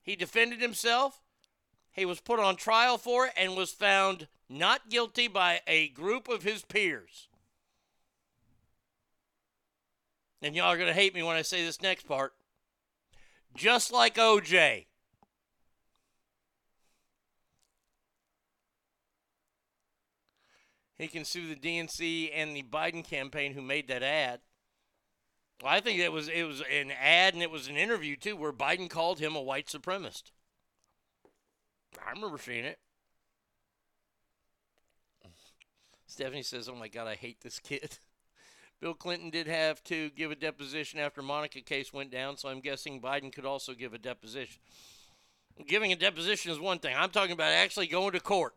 [0.03, 1.21] He defended himself.
[1.93, 6.29] He was put on trial for it and was found not guilty by a group
[6.29, 7.29] of his peers.
[10.41, 12.33] And y'all are going to hate me when I say this next part.
[13.55, 14.87] Just like OJ.
[21.03, 24.41] He can sue the DNC and the Biden campaign who made that ad.
[25.61, 28.37] Well, I think it was it was an ad and it was an interview too
[28.37, 30.31] where Biden called him a white supremacist.
[32.05, 32.79] I remember seeing it.
[36.07, 37.99] Stephanie says, "Oh my God, I hate this kid."
[38.81, 42.61] Bill Clinton did have to give a deposition after Monica case went down, so I'm
[42.61, 44.61] guessing Biden could also give a deposition.
[45.67, 46.95] Giving a deposition is one thing.
[46.97, 48.55] I'm talking about actually going to court.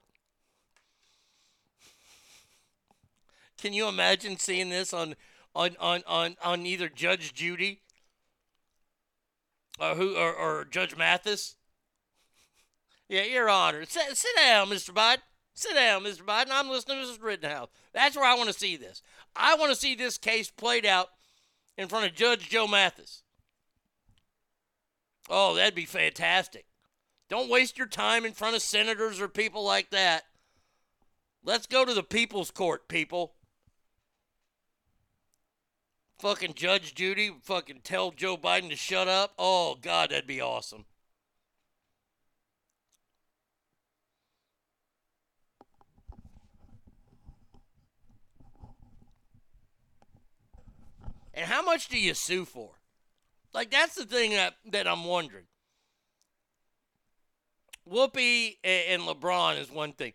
[3.57, 5.15] Can you imagine seeing this on
[5.56, 7.82] on on on, on either Judge Judy
[9.80, 11.56] or who or, or Judge Mathis?
[13.07, 13.86] Yeah, Your Honor.
[13.86, 14.91] Sit, sit down, Mr.
[14.91, 15.22] Biden.
[15.53, 16.22] Sit down, Mr.
[16.22, 16.48] Biden.
[16.52, 17.23] I'm listening to Mrs.
[17.23, 17.69] Rittenhouse.
[17.94, 19.02] That's where I want to see this.
[19.36, 21.10] I want to see this case played out
[21.77, 23.23] in front of Judge Joe Mathis.
[25.30, 26.65] Oh, that'd be fantastic.
[27.30, 30.26] Don't waste your time in front of senators or people like that.
[31.44, 33.34] Let's go to the people's court, people.
[36.20, 39.34] Fucking Judge Judy fucking tell Joe Biden to shut up.
[39.38, 40.86] Oh, God, that'd be awesome.
[51.34, 52.72] And how much do you sue for?
[53.54, 55.46] Like that's the thing that, that I'm wondering.
[57.90, 60.14] Whoopi and LeBron is one thing.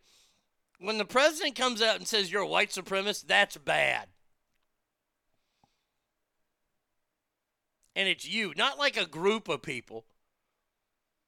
[0.81, 4.09] When the president comes out and says you're a white supremacist, that's bad.
[7.95, 10.05] And it's you, not like a group of people.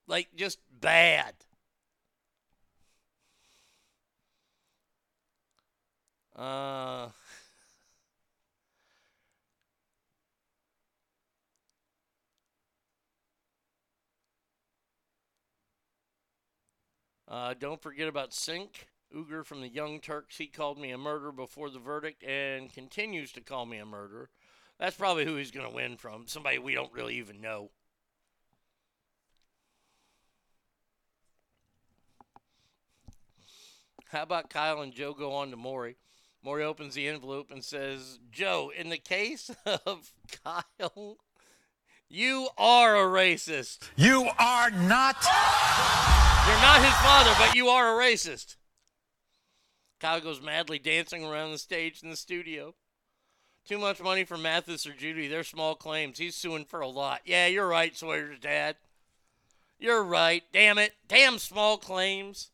[0.07, 1.35] Like just bad.
[6.37, 7.09] Uh
[17.33, 18.85] Uh, don't forget about Cenk.
[19.15, 20.37] Uygur from the Young Turks.
[20.37, 24.29] He called me a murderer before the verdict and continues to call me a murderer.
[24.83, 26.27] That's probably who he's going to win from.
[26.27, 27.71] Somebody we don't really even know.
[34.11, 35.99] How about Kyle and Joe go on to Maury?
[36.43, 39.53] Maury opens the envelope and says, Joe, in the case
[39.87, 41.19] of Kyle,
[42.09, 43.89] you are a racist.
[43.95, 45.17] You are not.
[46.49, 48.57] You're not his father, but you are a racist.
[50.01, 52.75] Kyle goes madly dancing around the stage in the studio.
[53.67, 55.29] Too much money for Mathis or Judy.
[55.29, 56.19] They're small claims.
[56.19, 57.21] He's suing for a lot.
[57.25, 58.77] Yeah, you're right, Sawyer's dad.
[59.79, 60.43] You're right.
[60.53, 60.95] Damn it.
[61.09, 62.51] Damn small claims.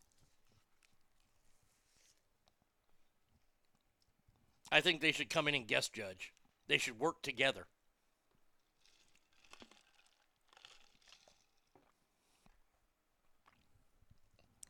[4.71, 6.33] I think they should come in and guest judge.
[6.69, 7.67] They should work together.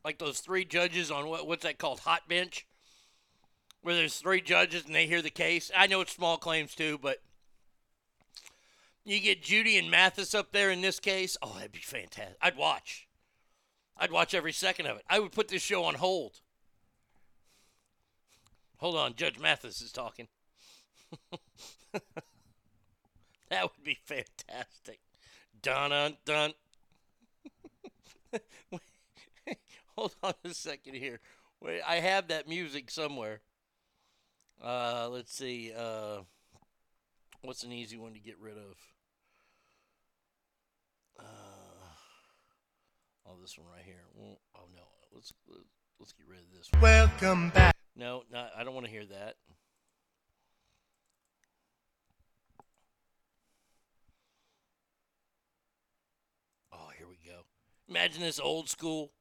[0.03, 2.65] like those three judges on what what's that called hot bench
[3.81, 5.71] where there's three judges and they hear the case.
[5.75, 7.21] I know it's small claims too but
[9.03, 11.37] you get judy and mathis up there in this case.
[11.41, 12.37] Oh that'd be fantastic.
[12.41, 13.07] I'd watch.
[13.97, 15.03] I'd watch every second of it.
[15.09, 16.39] I would put this show on hold.
[18.77, 20.27] Hold on judge mathis is talking.
[23.49, 24.99] That would be fantastic.
[25.61, 26.53] Dun dun dun.
[29.97, 31.19] Hold on a second here.
[31.59, 33.41] Wait, I have that music somewhere.
[34.63, 35.71] Uh, let's see.
[35.77, 36.19] Uh,
[37.43, 38.75] what's an easy one to get rid of?
[41.17, 41.23] Uh,
[43.25, 44.03] oh, this one right here.
[44.13, 44.81] Well, oh no,
[45.13, 45.31] let's
[45.99, 46.69] let's get rid of this.
[46.71, 46.81] One.
[46.81, 47.75] Welcome back.
[47.95, 48.51] No, not.
[48.57, 49.35] I don't want to hear that.
[56.73, 57.41] Oh, here we go.
[57.87, 59.11] Imagine this old school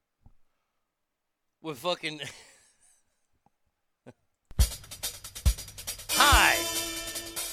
[1.62, 2.20] with fucking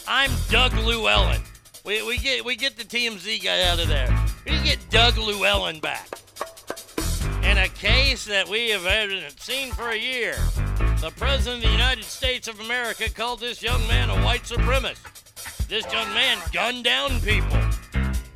[0.08, 1.42] I'm Doug Llewellyn.
[1.84, 4.16] We, we get we get the TMZ guy out of there.
[4.46, 6.08] We get Doug Llewellyn back.
[7.44, 10.36] In a case that we have haven't seen for a year,
[11.02, 15.68] the President of the United States of America called this young man a white supremacist.
[15.68, 17.58] This young man gunned down people.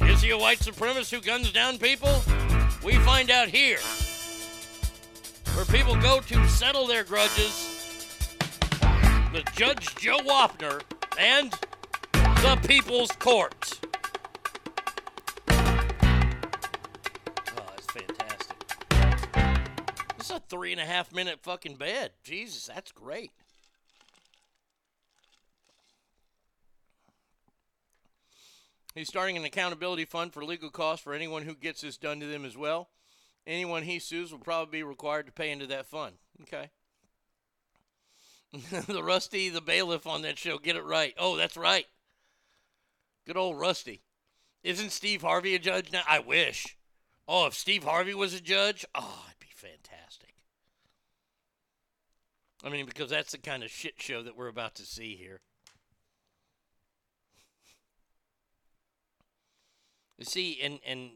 [0.02, 2.24] Is he a white supremacist who guns down people?
[2.84, 3.80] We find out here.
[5.54, 8.18] Where people go to settle their grudges
[9.34, 10.82] The Judge Joe Wapner
[11.18, 11.52] and
[12.14, 13.80] the People's Court.
[20.30, 22.12] Oh, a three and a half minute fucking bed.
[22.24, 23.32] Jesus, that's great.
[28.96, 32.26] He's starting an accountability fund for legal costs for anyone who gets this done to
[32.26, 32.90] them as well.
[33.48, 36.16] Anyone he sues will probably be required to pay into that fund.
[36.42, 36.70] Okay.
[38.88, 41.14] the Rusty, the bailiff on that show, get it right.
[41.18, 41.86] Oh, that's right.
[43.28, 44.02] Good old Rusty.
[44.64, 46.02] Isn't Steve Harvey a judge now?
[46.08, 46.78] I wish.
[47.28, 50.34] Oh, if Steve Harvey was a judge, oh, it'd be fantastic.
[52.64, 55.42] I mean, because that's the kind of shit show that we're about to see here.
[60.18, 61.12] You see, and and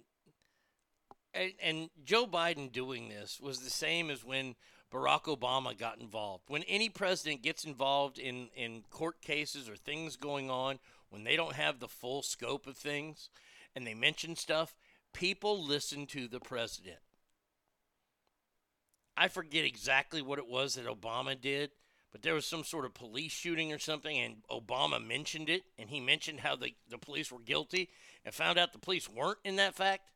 [1.33, 4.55] and, and Joe Biden doing this was the same as when
[4.93, 6.43] Barack Obama got involved.
[6.47, 10.77] When any president gets involved in, in court cases or things going on,
[11.09, 13.29] when they don't have the full scope of things
[13.75, 14.75] and they mention stuff,
[15.11, 16.99] people listen to the president.
[19.17, 21.71] I forget exactly what it was that Obama did,
[22.11, 25.89] but there was some sort of police shooting or something, and Obama mentioned it, and
[25.89, 27.89] he mentioned how the, the police were guilty
[28.25, 30.11] and found out the police weren't in that fact.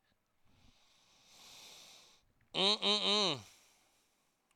[2.54, 3.38] Mm-mm-mm.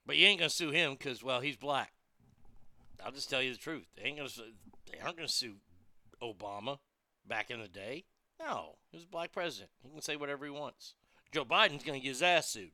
[0.07, 1.93] But you ain't gonna sue him because, well, he's black.
[3.05, 3.87] I'll just tell you the truth.
[3.97, 4.31] They ain't gonna.
[4.91, 5.57] They aren't gonna sue
[6.23, 6.79] Obama
[7.27, 8.05] back in the day.
[8.41, 9.71] No, he was a black president.
[9.83, 10.95] He can say whatever he wants.
[11.33, 12.71] Joe Biden's gonna get his ass sued.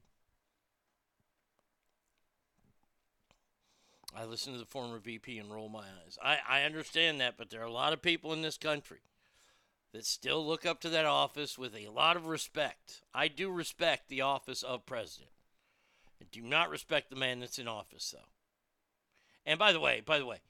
[4.17, 6.19] I listen to the former VP and roll my eyes.
[6.23, 9.01] I, I understand that, but there are a lot of people in this country
[9.93, 13.03] that still look up to that office with a lot of respect.
[13.15, 15.31] I do respect the office of president.
[16.21, 18.29] I do not respect the man that's in office, though.
[19.47, 20.41] And by the way, by the way,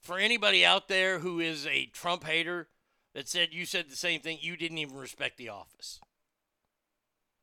[0.00, 2.68] for anybody out there who is a Trump hater
[3.14, 6.00] that said you said the same thing, you didn't even respect the office.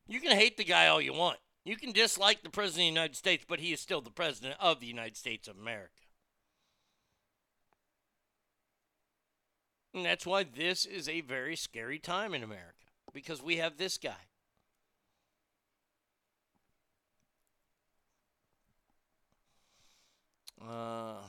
[0.08, 1.38] You can hate the guy all you want.
[1.64, 4.54] You can dislike the president of the United States, but he is still the president
[4.60, 5.90] of the United States of America.
[9.92, 13.98] And that's why this is a very scary time in America because we have this
[13.98, 14.28] guy.
[20.60, 21.22] Uh,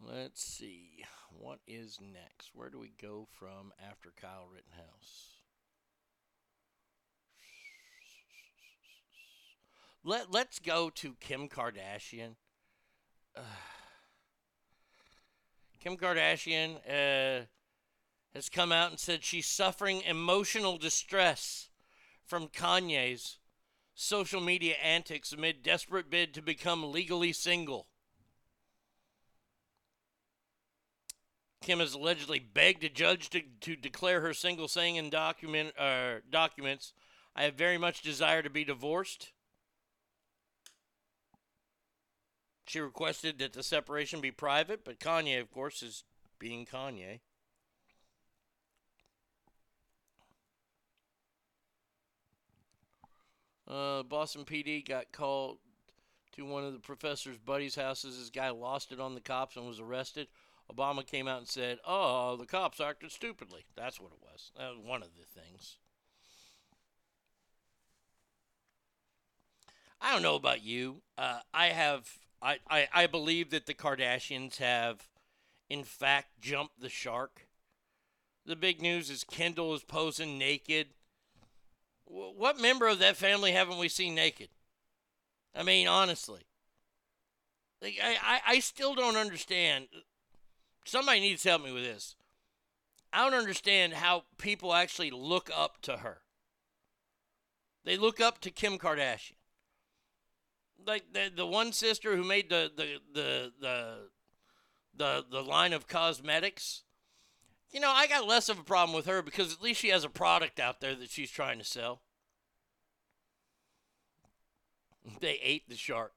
[0.00, 1.04] let's see.
[1.30, 2.50] What is next?
[2.54, 5.38] Where do we go from after Kyle Rittenhouse?
[10.02, 12.36] Let, let's go to Kim Kardashian.
[13.36, 13.40] Uh,
[15.80, 17.46] Kim Kardashian uh,
[18.34, 21.70] has come out and said she's suffering emotional distress
[22.24, 23.38] from Kanye's
[23.94, 27.86] social media antics amid desperate bid to become legally single.
[31.62, 36.16] Kim has allegedly begged a judge to, to declare her single, saying in document uh,
[36.28, 36.92] documents,
[37.34, 39.32] "I have very much desire to be divorced."
[42.66, 46.04] She requested that the separation be private, but Kanye, of course, is
[46.38, 47.20] being Kanye.
[53.66, 55.58] Uh, Boston PD got called
[56.32, 58.18] to one of the professor's buddy's houses.
[58.18, 60.28] This guy lost it on the cops and was arrested.
[60.72, 64.50] Obama came out and said, "Oh, the cops acted stupidly." That's what it was.
[64.56, 65.76] That was one of the things.
[70.00, 71.02] I don't know about you.
[71.16, 72.18] Uh, I have.
[72.42, 75.08] I, I, I believe that the Kardashians have,
[75.70, 77.48] in fact, jumped the shark.
[78.44, 80.88] The big news is Kendall is posing naked
[82.06, 84.48] what member of that family haven't we seen naked?
[85.54, 86.42] I mean, honestly.
[87.80, 89.86] Like, I, I, I still don't understand.
[90.84, 92.16] Somebody needs to help me with this.
[93.12, 96.18] I don't understand how people actually look up to her.
[97.84, 99.34] They look up to Kim Kardashian.
[100.86, 103.96] Like the the one sister who made the the the the
[104.96, 106.83] the, the line of cosmetics
[107.74, 110.04] you know, I got less of a problem with her because at least she has
[110.04, 112.02] a product out there that she's trying to sell.
[115.20, 116.12] They ate the shark.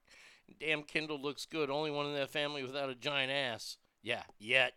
[0.60, 1.72] Damn, Kendall looks good.
[1.72, 3.78] Only one in that family without a giant ass.
[4.04, 4.74] Yeah, yet.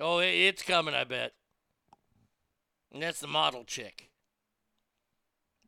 [0.00, 1.32] Oh, it's coming, I bet.
[2.92, 4.10] And that's the model chick.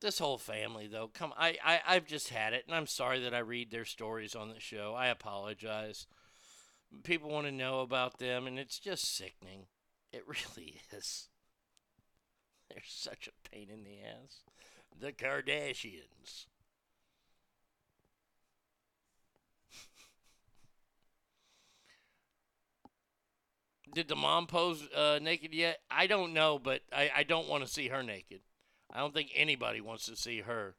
[0.00, 3.34] This whole family, though, come, I, I, I've just had it, and I'm sorry that
[3.34, 4.94] I read their stories on the show.
[4.96, 6.06] I apologize.
[7.04, 9.66] People want to know about them, and it's just sickening.
[10.12, 11.28] It really is.
[12.68, 14.42] They're such a pain in the ass.
[14.98, 16.46] The Kardashians.
[23.94, 25.78] Did the mom pose uh, naked yet?
[25.90, 28.40] I don't know, but I, I don't want to see her naked.
[28.92, 30.74] I don't think anybody wants to see her.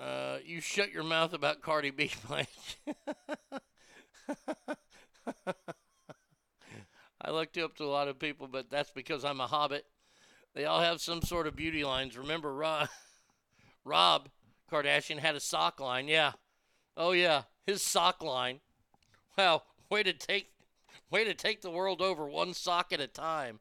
[0.00, 2.48] Uh, you shut your mouth about Cardi B, Mike.
[7.20, 9.86] I looked up to a lot of people, but that's because I'm a hobbit.
[10.54, 12.16] They all have some sort of beauty lines.
[12.16, 12.88] Remember, Rob,
[13.84, 14.28] Rob
[14.70, 16.08] Kardashian had a sock line.
[16.08, 16.32] Yeah.
[16.96, 18.60] Oh yeah, his sock line.
[19.36, 20.50] Wow, way to take,
[21.10, 23.60] way to take the world over one sock at a time.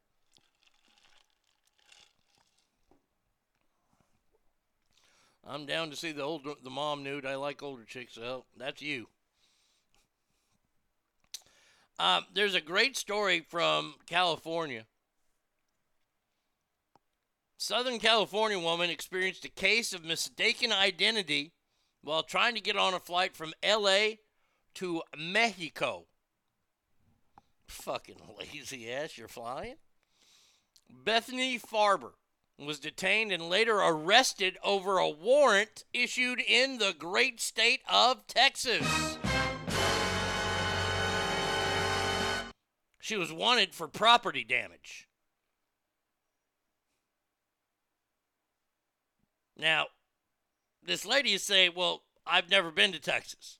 [5.50, 7.26] I'm down to see the old the mom nude.
[7.26, 9.08] I like older chicks, so that's you.
[12.00, 14.86] Um, there's a great story from California.
[17.58, 21.54] Southern California woman experienced a case of mistaken identity
[22.04, 24.18] while trying to get on a flight from LA
[24.76, 26.06] to Mexico.
[27.68, 29.76] Fucking lazy ass, you're flying?
[30.90, 32.12] Bethany Farber
[32.66, 39.18] was detained and later arrested over a warrant issued in the great state of Texas.
[43.00, 45.08] She was wanted for property damage.
[49.56, 49.86] Now,
[50.84, 53.60] this lady is saying, Well, I've never been to Texas.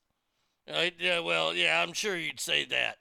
[0.68, 0.90] Uh,
[1.24, 2.98] well, yeah, I'm sure you'd say that.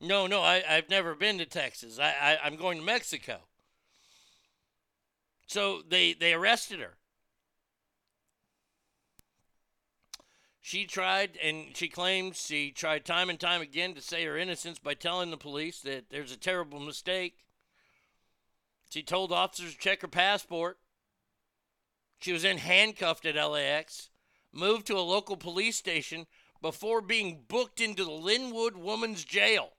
[0.00, 1.98] No, no, I, I've never been to Texas.
[1.98, 3.42] I, I, I'm going to Mexico.
[5.46, 6.96] So they, they arrested her.
[10.60, 14.80] She tried, and she claims she tried time and time again to say her innocence
[14.80, 17.44] by telling the police that there's a terrible mistake.
[18.90, 20.78] She told officers to check her passport.
[22.18, 24.10] She was then handcuffed at LAX,
[24.52, 26.26] moved to a local police station
[26.60, 29.75] before being booked into the Lynwood Woman's Jail.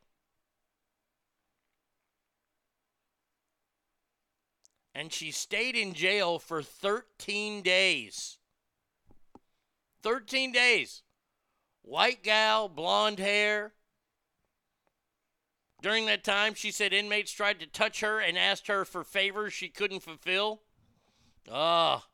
[4.97, 8.39] And she stayed in jail for 13 days.
[10.01, 11.03] 13 days.
[11.83, 13.73] White gal, blonde hair.
[15.83, 19.53] During that time, she said inmates tried to touch her and asked her for favors
[19.53, 20.63] she couldn't fulfill.
[21.47, 22.07] Ah.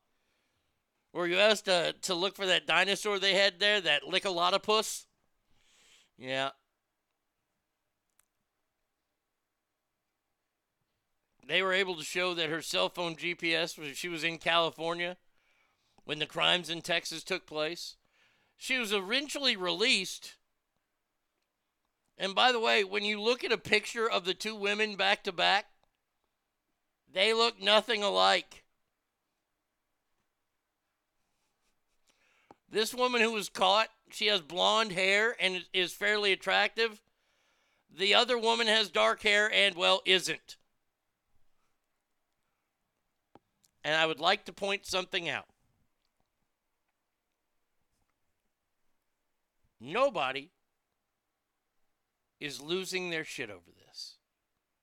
[1.13, 5.05] Were you asked to, to look for that dinosaur they had there, that Lickalotopus?
[6.17, 6.49] Yeah.
[11.47, 15.17] They were able to show that her cell phone GPS was she was in California
[16.05, 17.95] when the crimes in Texas took place.
[18.57, 20.35] She was eventually released.
[22.17, 25.23] And by the way, when you look at a picture of the two women back
[25.23, 25.65] to back,
[27.11, 28.63] they look nothing alike.
[32.69, 37.01] This woman who was caught, she has blonde hair and is fairly attractive.
[37.95, 40.57] The other woman has dark hair and, well, isn't.
[43.83, 45.47] And I would like to point something out.
[49.79, 50.51] Nobody
[52.39, 54.15] is losing their shit over this.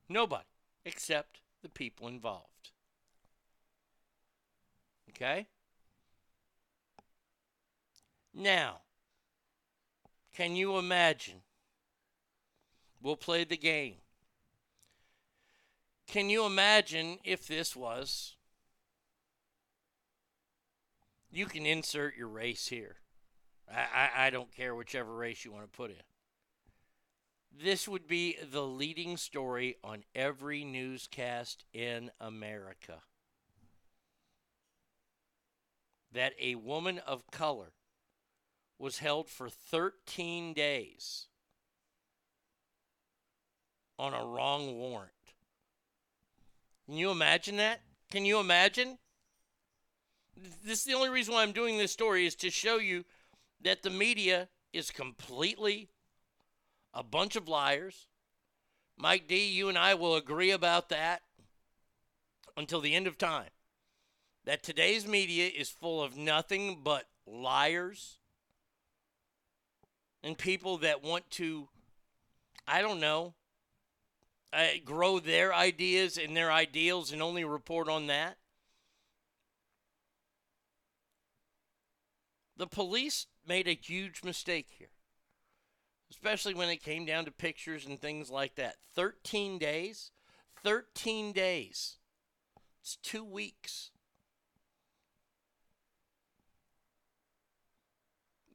[0.07, 0.45] Nobody,
[0.85, 2.71] except the people involved.
[5.09, 5.47] Okay?
[8.33, 8.81] Now,
[10.33, 11.41] can you imagine?
[13.01, 13.95] We'll play the game.
[16.07, 18.35] Can you imagine if this was?
[21.31, 22.97] You can insert your race here.
[23.73, 25.97] I, I, I don't care whichever race you want to put in.
[27.57, 33.01] This would be the leading story on every newscast in America.
[36.13, 37.71] That a woman of color
[38.77, 41.27] was held for 13 days
[43.97, 45.11] on a wrong warrant.
[46.85, 47.81] Can you imagine that?
[48.09, 48.97] Can you imagine?
[50.63, 53.05] This is the only reason why I'm doing this story is to show you
[53.61, 55.89] that the media is completely
[56.93, 58.07] a bunch of liars.
[58.97, 61.21] Mike D, you and I will agree about that
[62.57, 63.49] until the end of time.
[64.45, 68.17] That today's media is full of nothing but liars
[70.23, 71.67] and people that want to,
[72.67, 73.35] I don't know,
[74.53, 78.37] uh, grow their ideas and their ideals and only report on that.
[82.57, 84.91] The police made a huge mistake here,
[86.11, 88.75] especially when it came down to pictures and things like that.
[88.93, 90.11] 13 days?
[90.63, 91.97] 13 days.
[92.81, 93.91] It's two weeks.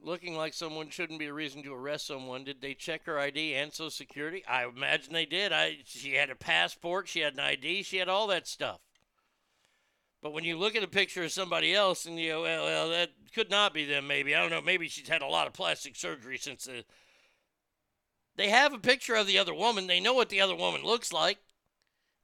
[0.01, 2.45] Looking like someone shouldn't be a reason to arrest someone.
[2.45, 4.45] Did they check her ID and Social Security?
[4.47, 5.53] I imagine they did.
[5.53, 8.79] I she had a passport, she had an ID, she had all that stuff.
[10.23, 12.89] But when you look at a picture of somebody else and you go, well, well,
[12.91, 14.35] that could not be them, maybe.
[14.35, 14.61] I don't know.
[14.61, 16.85] Maybe she's had a lot of plastic surgery since the.
[18.37, 19.87] They have a picture of the other woman.
[19.87, 21.39] They know what the other woman looks like.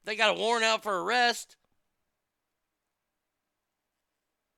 [0.04, 1.56] They got a warrant out for arrest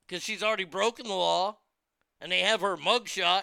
[0.06, 1.58] because she's already broken the law
[2.20, 3.42] and they have her mugshot.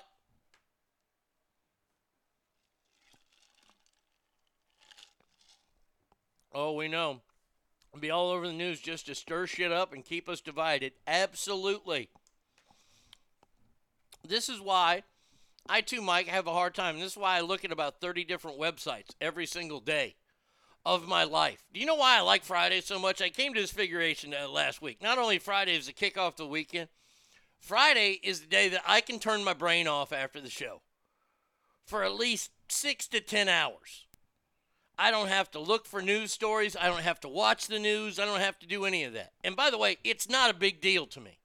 [6.53, 7.21] Oh, we know.
[7.99, 10.93] Be all over the news just to stir shit up and keep us divided.
[11.05, 12.09] Absolutely.
[14.27, 15.03] This is why
[15.67, 16.99] I too, Mike, have a hard time.
[16.99, 20.15] This is why I look at about 30 different websites every single day
[20.85, 21.63] of my life.
[21.73, 23.21] Do you know why I like Friday so much?
[23.21, 25.01] I came to this figuration uh, last week.
[25.01, 26.89] Not only Friday is the kickoff to the weekend,
[27.59, 30.81] Friday is the day that I can turn my brain off after the show
[31.85, 34.05] for at least six to 10 hours.
[35.01, 36.77] I don't have to look for news stories.
[36.79, 38.19] I don't have to watch the news.
[38.19, 39.31] I don't have to do any of that.
[39.43, 41.39] And by the way, it's not a big deal to me.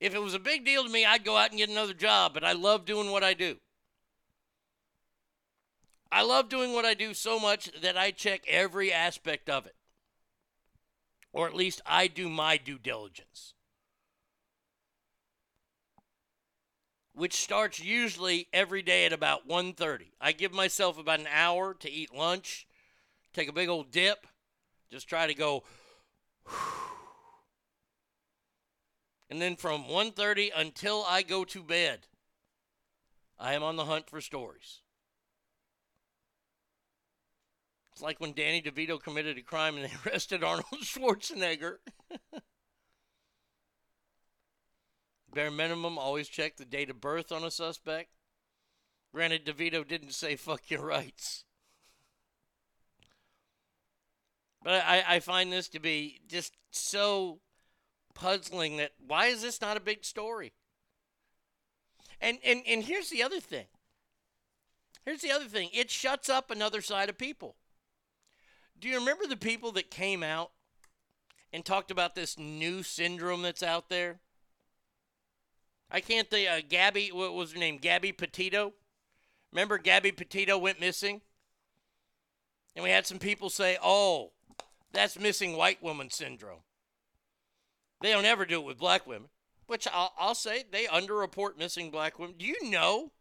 [0.00, 2.32] If it was a big deal to me, I'd go out and get another job,
[2.32, 3.56] but I love doing what I do.
[6.10, 9.76] I love doing what I do so much that I check every aspect of it.
[11.34, 13.52] Or at least I do my due diligence.
[17.20, 20.12] Which starts usually every day at about 1:30.
[20.22, 22.66] I give myself about an hour to eat lunch,
[23.34, 24.26] take a big old dip,
[24.90, 25.62] just try to go
[29.28, 32.06] and then from 1:30 until I go to bed,
[33.38, 34.80] I am on the hunt for stories.
[37.92, 41.80] It's like when Danny DeVito committed a crime and they arrested Arnold Schwarzenegger.
[45.32, 48.10] Bare minimum, always check the date of birth on a suspect.
[49.12, 51.44] Granted, DeVito didn't say fuck your rights.
[54.62, 57.40] But I, I find this to be just so
[58.14, 60.52] puzzling that why is this not a big story?
[62.20, 63.66] And and and here's the other thing.
[65.04, 65.70] Here's the other thing.
[65.72, 67.56] It shuts up another side of people.
[68.78, 70.50] Do you remember the people that came out
[71.52, 74.20] and talked about this new syndrome that's out there?
[75.90, 76.48] I can't think.
[76.48, 77.78] Uh, Gabby, what was her name?
[77.78, 78.72] Gabby Petito.
[79.52, 81.20] Remember, Gabby Petito went missing,
[82.76, 84.32] and we had some people say, "Oh,
[84.92, 86.60] that's missing white woman syndrome."
[88.00, 89.28] They don't ever do it with black women,
[89.66, 92.36] which I'll, I'll say they underreport missing black women.
[92.38, 93.12] Do you know?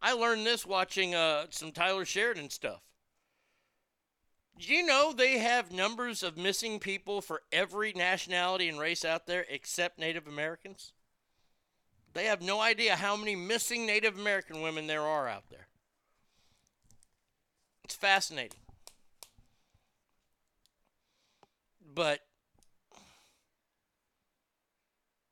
[0.00, 2.80] I learned this watching uh, some Tyler Sheridan stuff.
[4.58, 9.26] Do you know they have numbers of missing people for every nationality and race out
[9.26, 10.92] there except Native Americans?
[12.14, 15.68] They have no idea how many missing Native American women there are out there.
[17.84, 18.58] It's fascinating.
[21.94, 22.20] But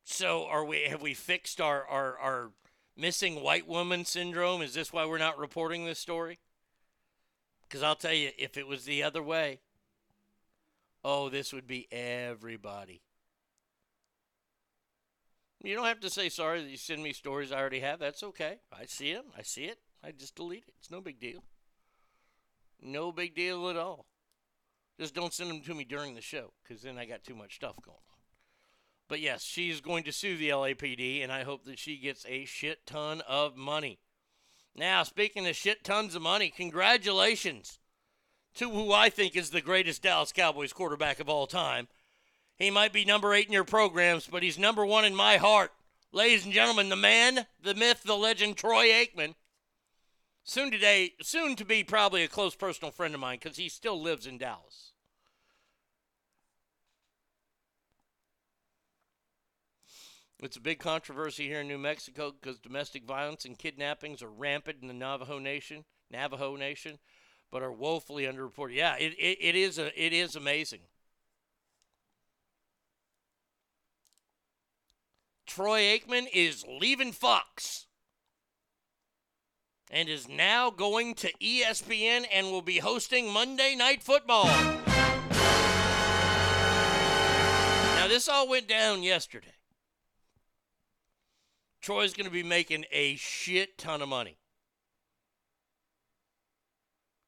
[0.05, 2.51] so are we have we fixed our, our, our
[2.97, 4.63] missing white woman syndrome?
[4.63, 6.39] Is this why we're not reporting this story?
[7.63, 9.61] Because I'll tell you, if it was the other way,
[11.05, 13.01] oh, this would be everybody.
[15.63, 17.99] You don't have to say sorry that you send me stories I already have.
[17.99, 18.61] That's okay.
[18.73, 19.27] I see them.
[19.37, 19.79] I see it.
[20.03, 20.75] I just delete it.
[20.79, 21.45] It's no big deal.
[22.83, 24.07] No big deal at all.
[24.99, 27.57] Just don't send them to me during the show because then I got too much
[27.57, 28.19] stuff going on.
[29.09, 32.45] But yes, she's going to sue the LAPD, and I hope that she gets a
[32.45, 33.99] shit ton of money.
[34.75, 37.81] Now, speaking of shit tons of money, congratulations
[38.55, 41.89] to who I think is the greatest Dallas Cowboys quarterback of all time.
[42.61, 45.73] He might be number eight in your programs, but he's number one in my heart.
[46.13, 49.35] Ladies and gentlemen, the man, the myth, the legend, Troy Aikman.
[50.45, 54.01] Soon today, soon to be probably a close personal friend of mine because he still
[54.01, 54.93] lives in Dallas.
[60.43, 64.79] It's a big controversy here in New Mexico because domestic violence and kidnappings are rampant
[64.83, 66.99] in the Navajo Nation, Navajo Nation,
[67.51, 68.75] but are woefully underreported.
[68.75, 70.81] Yeah, it, it, it is a, it is amazing.
[75.51, 77.87] Troy Aikman is leaving Fox
[79.91, 84.45] and is now going to ESPN and will be hosting Monday Night Football.
[87.97, 89.57] Now, this all went down yesterday.
[91.83, 94.39] Troy's going to be making a shit ton of money.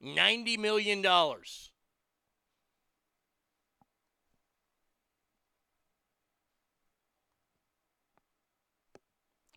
[0.00, 1.04] $90 million.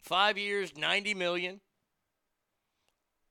[0.06, 1.62] Five years, 90 million.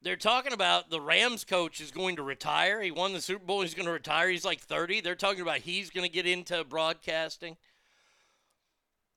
[0.03, 2.83] They're talking about the Rams coach is going to retire.
[2.83, 3.63] He won the Super Bowl.
[3.63, 4.29] He's going to retire.
[4.29, 5.01] He's like 30.
[5.01, 7.57] They're talking about he's going to get into broadcasting.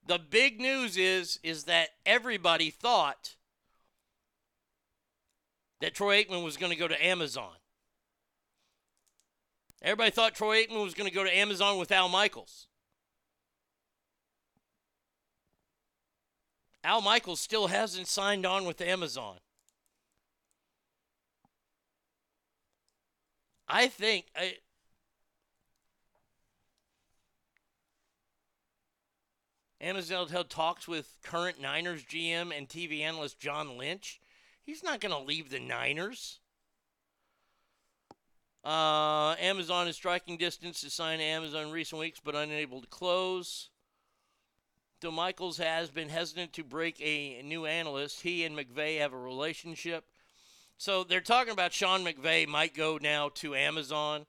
[0.05, 3.35] The big news is is that everybody thought
[5.81, 7.55] that Troy Aikman was going to go to Amazon.
[9.81, 12.67] Everybody thought Troy Aikman was going to go to Amazon with Al Michaels.
[16.83, 19.37] Al Michaels still hasn't signed on with Amazon.
[23.67, 24.55] I think I,
[29.79, 34.19] Amazon held talks with current Niners GM and TV analyst John Lynch.
[34.63, 36.39] He's not going to leave the Niners.
[38.65, 43.69] Uh, Amazon is striking distance to sign Amazon recent weeks, but unable to close.
[44.99, 49.17] Though Michaels has been hesitant to break a new analyst, he and McVay have a
[49.17, 50.05] relationship.
[50.77, 54.25] So they're talking about Sean McVay might go now to Amazon.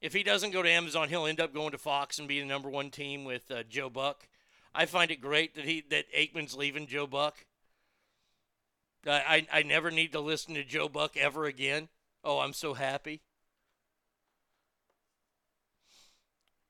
[0.00, 2.46] If he doesn't go to Amazon, he'll end up going to Fox and be the
[2.46, 4.28] number one team with uh, Joe Buck.
[4.74, 7.46] I find it great that he that Aikman's leaving Joe Buck.
[9.06, 11.88] I, I I never need to listen to Joe Buck ever again.
[12.22, 13.22] Oh, I'm so happy.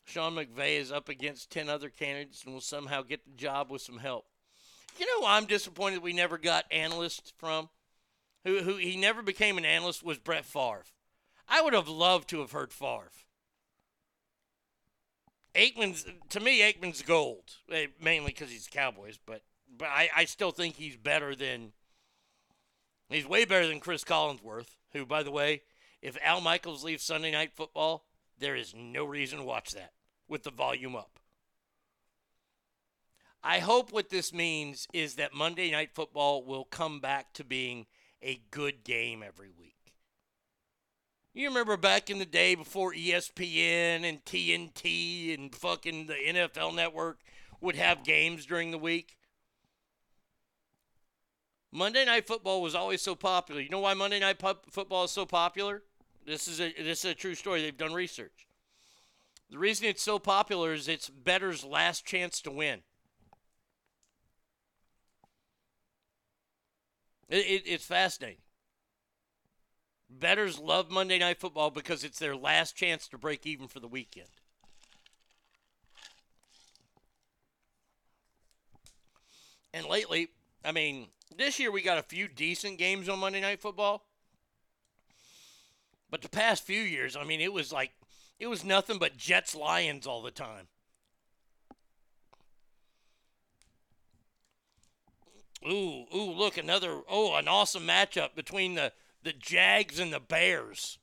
[0.07, 3.83] Sean McVay is up against 10 other candidates and will somehow get the job with
[3.83, 4.25] some help.
[4.99, 7.69] You know, I'm disappointed we never got analysts from
[8.45, 10.85] who who he never became an analyst was Brett Favre.
[11.49, 13.11] I would have loved to have heard Favre.
[15.55, 19.43] Aikman's to me Aikman's gold, eh, mainly because he's Cowboys, but
[19.77, 21.73] but I, I still think he's better than
[23.11, 25.63] he's way better than Chris Collinsworth, who by the way,
[26.01, 28.07] if Al Michaels leaves Sunday Night Football,
[28.39, 29.93] there is no reason to watch that
[30.29, 31.21] with the volume up.
[33.43, 37.87] I hope what this means is that Monday Night Football will come back to being
[38.21, 39.77] a good game every week.
[41.33, 47.21] You remember back in the day before ESPN and TNT and fucking the NFL network
[47.61, 49.17] would have games during the week?
[51.71, 53.61] Monday Night Football was always so popular.
[53.61, 54.41] You know why Monday Night
[54.71, 55.83] Football is so popular?
[56.27, 57.61] This is a this is a true story.
[57.61, 58.46] They've done research.
[59.51, 62.81] The reason it's so popular is it's bettors' last chance to win.
[67.29, 68.39] It, it, it's fascinating.
[70.09, 73.89] Bettors love Monday Night Football because it's their last chance to break even for the
[73.89, 74.29] weekend.
[79.75, 80.29] And lately,
[80.65, 84.07] I mean, this year we got a few decent games on Monday Night Football.
[86.09, 87.93] But the past few years, I mean, it was like,
[88.39, 90.69] it was nothing but Jets Lions all the time.
[95.67, 98.93] Ooh, ooh, look, another, oh, an awesome matchup between the,
[99.23, 100.99] the Jags and the Bears.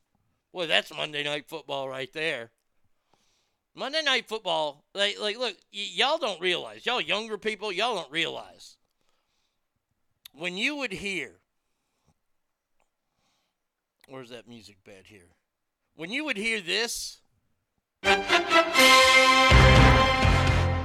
[0.53, 2.51] Boy, that's Monday Night Football right there.
[3.76, 8.11] Monday Night Football, like, like look, y- y'all don't realize, y'all younger people, y'all don't
[8.11, 8.77] realize.
[10.31, 11.39] When you would hear,
[14.07, 15.30] where's that music bed here?
[15.95, 17.22] When you would hear this,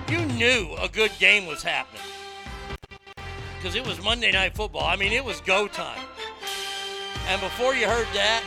[0.09, 2.01] you knew a good game was happening
[3.57, 4.85] because it was Monday Night Football.
[4.85, 6.01] I mean, it was go time.
[7.27, 8.43] And before you heard that,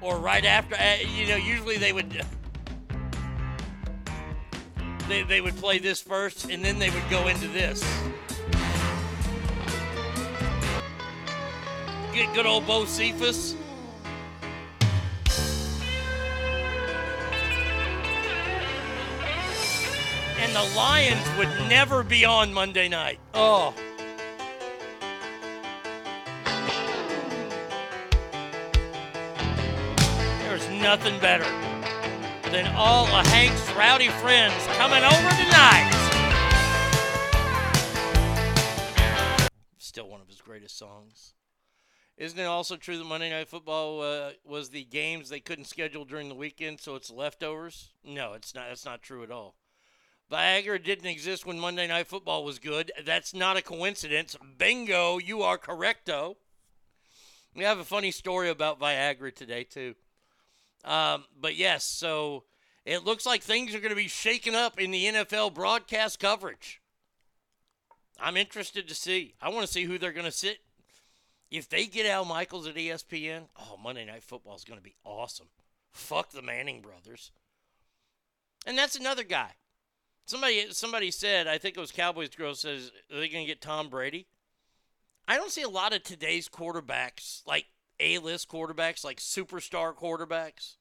[0.00, 2.24] or right after, uh, you know, usually they would.
[5.08, 7.82] They, they would play this first and then they would go into this.
[12.12, 13.56] Get good old Bocephus.
[20.38, 23.18] And the Lions would never be on Monday night.
[23.32, 23.72] Oh.
[30.40, 31.44] There's nothing better
[32.50, 35.88] than all of Hank's rowdy friends coming over tonight.
[39.78, 41.32] Still one of his greatest songs.
[42.18, 46.04] Isn't it also true that Monday Night Football uh, was the games they couldn't schedule
[46.04, 47.90] during the weekend, so it's leftovers?
[48.04, 48.68] No, it's not.
[48.68, 49.56] That's not true at all.
[50.30, 52.92] Viagra didn't exist when Monday Night Football was good.
[53.04, 54.36] That's not a coincidence.
[54.56, 56.36] Bingo, you are correcto.
[57.54, 59.94] We have a funny story about Viagra today too.
[60.84, 62.44] Um, but yes, so
[62.84, 66.80] it looks like things are going to be shaken up in the NFL broadcast coverage.
[68.18, 69.34] I'm interested to see.
[69.40, 70.58] I want to see who they're going to sit.
[71.52, 74.94] If they get Al Michaels at ESPN, oh, Monday Night Football is going to be
[75.04, 75.48] awesome.
[75.90, 77.30] Fuck the Manning brothers.
[78.66, 79.50] And that's another guy.
[80.24, 83.60] Somebody somebody said, I think it was Cowboys girl says, are they going to get
[83.60, 84.28] Tom Brady?
[85.28, 87.66] I don't see a lot of today's quarterbacks, like
[88.00, 90.76] A-list quarterbacks, like superstar quarterbacks,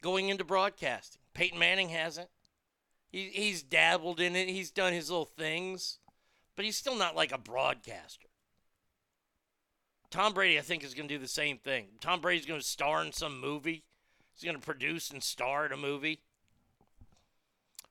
[0.00, 1.22] going into broadcasting.
[1.34, 2.28] Peyton Manning hasn't.
[3.10, 4.48] He, he's dabbled in it.
[4.48, 5.98] He's done his little things,
[6.54, 8.28] but he's still not like a broadcaster.
[10.14, 11.88] Tom Brady, I think, is going to do the same thing.
[12.00, 13.82] Tom Brady's going to star in some movie.
[14.32, 16.20] He's going to produce and star in a movie.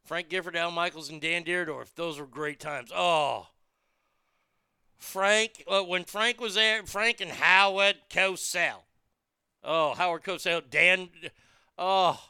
[0.06, 1.94] Frank Gifford, Al Michaels, and Dan Dierdorf.
[1.96, 2.94] Those were great times.
[2.96, 3.48] Oh,
[4.96, 5.66] Frank.
[5.68, 8.84] Uh, when Frank was there, Frank and Howard Cosell.
[9.62, 10.62] Oh, Howard Cosell.
[10.70, 11.10] Dan.
[11.78, 12.24] Oh.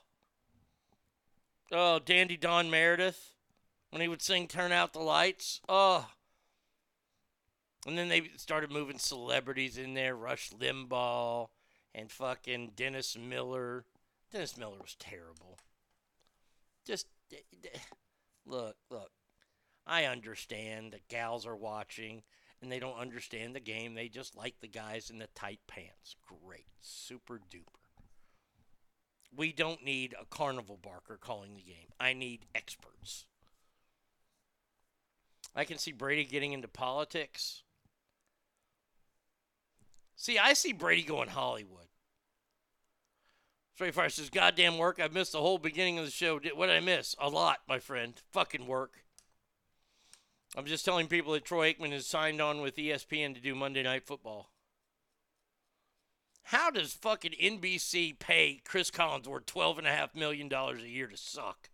[1.72, 3.36] Oh, Dandy Don Meredith.
[3.92, 5.62] When he would sing Turn Out the Lights.
[5.70, 6.08] Oh.
[7.86, 10.16] And then they started moving celebrities in there.
[10.16, 11.50] Rush Limbaugh
[11.94, 13.86] and fucking Dennis Miller.
[14.32, 15.58] Dennis Miller was terrible.
[16.86, 17.08] Just
[18.46, 19.12] look, look.
[19.86, 22.24] I understand that gals are watching
[22.62, 23.94] and they don't understand the game.
[23.94, 26.16] They just like the guys in the tight pants.
[26.26, 26.68] Great.
[26.82, 27.80] Super duper.
[29.36, 31.90] We don't need a carnival barker calling the game.
[32.00, 33.26] I need experts.
[35.56, 37.64] I can see Brady getting into politics.
[40.24, 41.88] See, I see Brady going Hollywood.
[43.74, 44.98] Straight Fire says, goddamn work.
[44.98, 46.40] I've missed the whole beginning of the show.
[46.56, 47.14] What did I miss?
[47.20, 48.14] A lot, my friend.
[48.32, 49.04] Fucking work.
[50.56, 53.84] I'm just telling people that Troy Aikman has signed on with ESPN to do Monday
[53.84, 54.50] Night Football.
[56.44, 61.70] How does fucking NBC pay Chris Collinsworth $12.5 million a year to suck?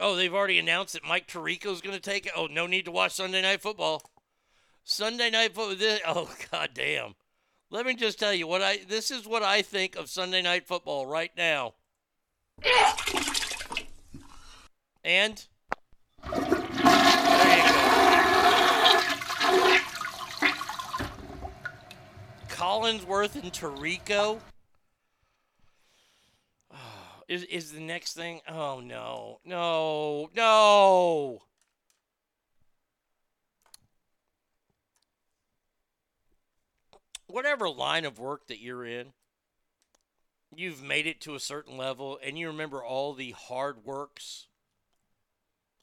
[0.00, 2.32] Oh, they've already announced that Mike Tirico's going to take it.
[2.34, 4.02] Oh, no need to watch Sunday Night Football.
[4.90, 5.76] Sunday Night Football.
[5.76, 7.14] This, oh, goddamn.
[7.70, 8.78] Let me just tell you what I.
[8.88, 11.74] This is what I think of Sunday Night Football right now.
[15.04, 15.46] And.
[22.48, 24.40] Collinsworth and Tirico.
[26.72, 26.76] Oh,
[27.28, 28.40] is is the next thing?
[28.48, 31.42] Oh no, no, no.
[37.30, 39.12] Whatever line of work that you're in,
[40.54, 44.46] you've made it to a certain level, and you remember all the hard works,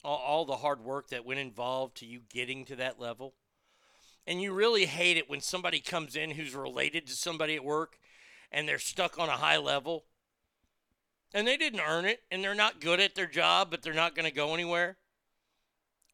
[0.04, 3.34] all, all the hard work that went involved to you getting to that level.
[4.26, 7.98] And you really hate it when somebody comes in who's related to somebody at work
[8.52, 10.04] and they're stuck on a high level
[11.32, 14.14] and they didn't earn it and they're not good at their job, but they're not
[14.14, 14.98] going to go anywhere.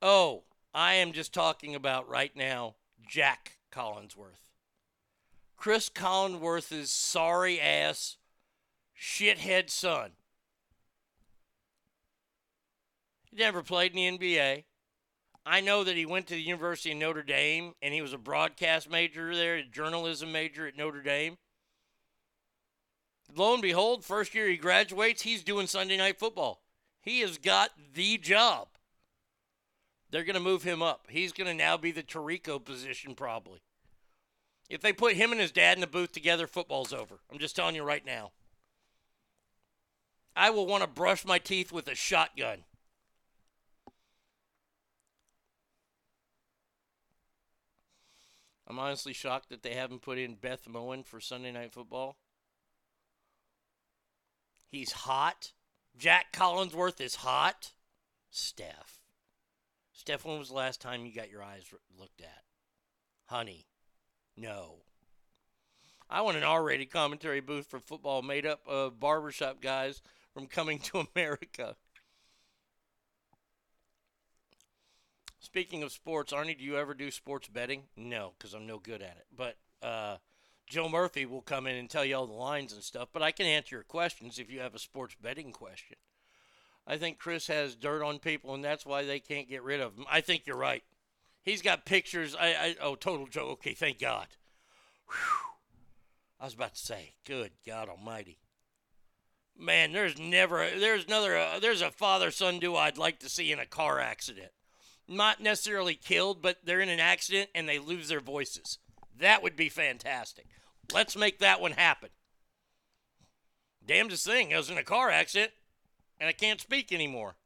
[0.00, 2.76] Oh, I am just talking about right now
[3.08, 4.44] Jack Collinsworth.
[5.56, 8.16] Chris Collinsworth's sorry ass
[8.98, 10.12] shithead son.
[13.30, 14.64] He never played in the NBA.
[15.46, 18.18] I know that he went to the University of Notre Dame and he was a
[18.18, 21.36] broadcast major there, a journalism major at Notre Dame.
[23.34, 26.62] Lo and behold, first year he graduates, he's doing Sunday night football.
[27.02, 28.68] He has got the job.
[30.10, 31.06] They're going to move him up.
[31.10, 33.60] He's going to now be the Tirico position, probably.
[34.70, 37.16] If they put him and his dad in the booth together, football's over.
[37.30, 38.32] I'm just telling you right now.
[40.36, 42.64] I will want to brush my teeth with a shotgun.
[48.66, 52.16] I'm honestly shocked that they haven't put in Beth Mowins for Sunday Night Football.
[54.66, 55.52] He's hot.
[55.96, 57.72] Jack Collinsworth is hot.
[58.30, 58.98] Steph.
[59.92, 62.42] Steph, when was the last time you got your eyes looked at?
[63.26, 63.66] Honey.
[64.36, 64.76] No.
[66.10, 70.02] I want an R rated commentary booth for football made up of barbershop guys
[70.32, 71.76] from coming to America.
[75.38, 77.82] Speaking of sports, Arnie, do you ever do sports betting?
[77.96, 79.26] No, because I'm no good at it.
[79.36, 80.16] But uh,
[80.66, 83.30] Joe Murphy will come in and tell you all the lines and stuff, but I
[83.30, 85.96] can answer your questions if you have a sports betting question.
[86.86, 89.96] I think Chris has dirt on people, and that's why they can't get rid of
[89.96, 90.04] him.
[90.10, 90.82] I think you're right.
[91.44, 92.34] He's got pictures.
[92.34, 93.50] I, I oh, total joke.
[93.52, 94.28] Okay, thank God.
[95.08, 95.50] Whew.
[96.40, 98.38] I was about to say, good God Almighty.
[99.56, 103.52] Man, there's never there's another uh, there's a father son duo I'd like to see
[103.52, 104.50] in a car accident.
[105.06, 108.78] Not necessarily killed, but they're in an accident and they lose their voices.
[109.16, 110.46] That would be fantastic.
[110.92, 112.08] Let's make that one happen.
[113.86, 115.52] Damnedest thing, I was in a car accident
[116.18, 117.36] and I can't speak anymore.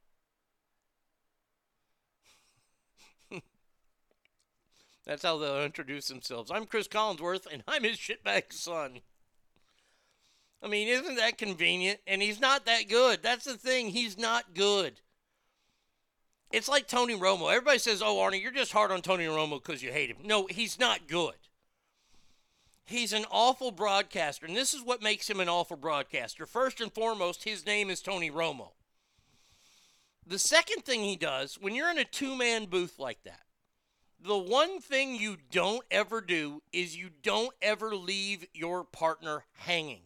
[5.09, 6.51] That's how they'll introduce themselves.
[6.51, 8.99] I'm Chris Collinsworth, and I'm his shitbag son.
[10.61, 11.99] I mean, isn't that convenient?
[12.05, 13.23] And he's not that good.
[13.23, 13.89] That's the thing.
[13.89, 15.01] He's not good.
[16.51, 17.49] It's like Tony Romo.
[17.49, 20.17] Everybody says, oh, Arnie, you're just hard on Tony Romo because you hate him.
[20.23, 21.33] No, he's not good.
[22.85, 26.45] He's an awful broadcaster, and this is what makes him an awful broadcaster.
[26.45, 28.73] First and foremost, his name is Tony Romo.
[30.23, 33.41] The second thing he does, when you're in a two man booth like that,
[34.21, 40.01] the one thing you don't ever do is you don't ever leave your partner hanging.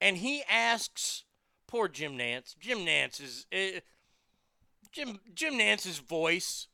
[0.00, 1.24] And he asks
[1.66, 2.56] poor Jim Nantz.
[2.58, 3.80] Jim Nantz is uh,
[4.92, 6.68] Jim Jim Nantz's voice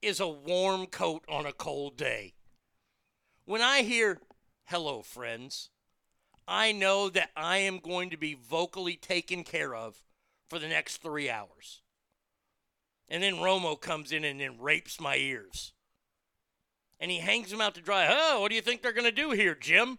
[0.00, 2.34] is a warm coat on a cold day.
[3.44, 4.20] When I hear
[4.66, 5.70] "Hello, friends,"
[6.46, 10.04] I know that I am going to be vocally taken care of
[10.48, 11.82] for the next three hours.
[13.08, 15.72] And then Romo comes in and then rapes my ears
[17.00, 18.08] and he hangs them out to dry.
[18.10, 19.98] Oh, what do you think they're going to do here, Jim?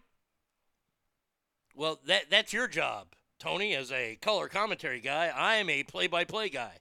[1.75, 3.07] Well, that that's your job,
[3.39, 5.31] Tony, as a color commentary guy.
[5.33, 6.79] I am a play-by-play guy.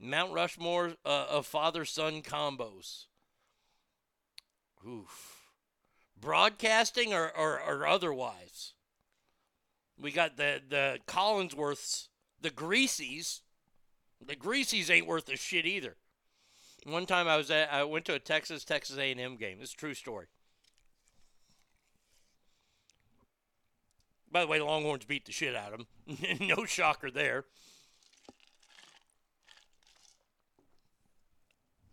[0.00, 3.06] Mount Rushmore uh, of father-son combos.
[4.86, 5.46] Oof.
[6.18, 8.72] Broadcasting or, or, or otherwise.
[9.98, 12.08] We got the, the Collinsworths,
[12.40, 13.40] the Grieses.
[14.24, 15.96] The Grieses ain't worth a shit either.
[16.86, 19.58] One time I was at, I went to a Texas Texas A&M game.
[19.60, 20.26] Is a true story.
[24.30, 26.38] By the way, Longhorns beat the shit out of them.
[26.40, 27.44] no shocker there.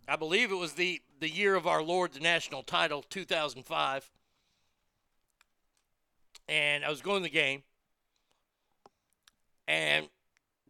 [0.06, 4.10] I believe it was the, the year of our Lord's national title, 2005.
[6.48, 7.62] And I was going to the game.
[9.66, 10.08] And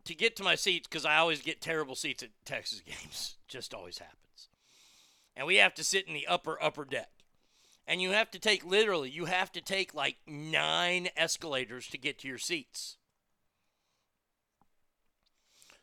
[0.05, 3.75] to get to my seats, because I always get terrible seats at Texas games, just
[3.75, 4.49] always happens.
[5.37, 7.11] And we have to sit in the upper, upper deck.
[7.87, 12.19] And you have to take, literally, you have to take like nine escalators to get
[12.21, 12.97] to your seats.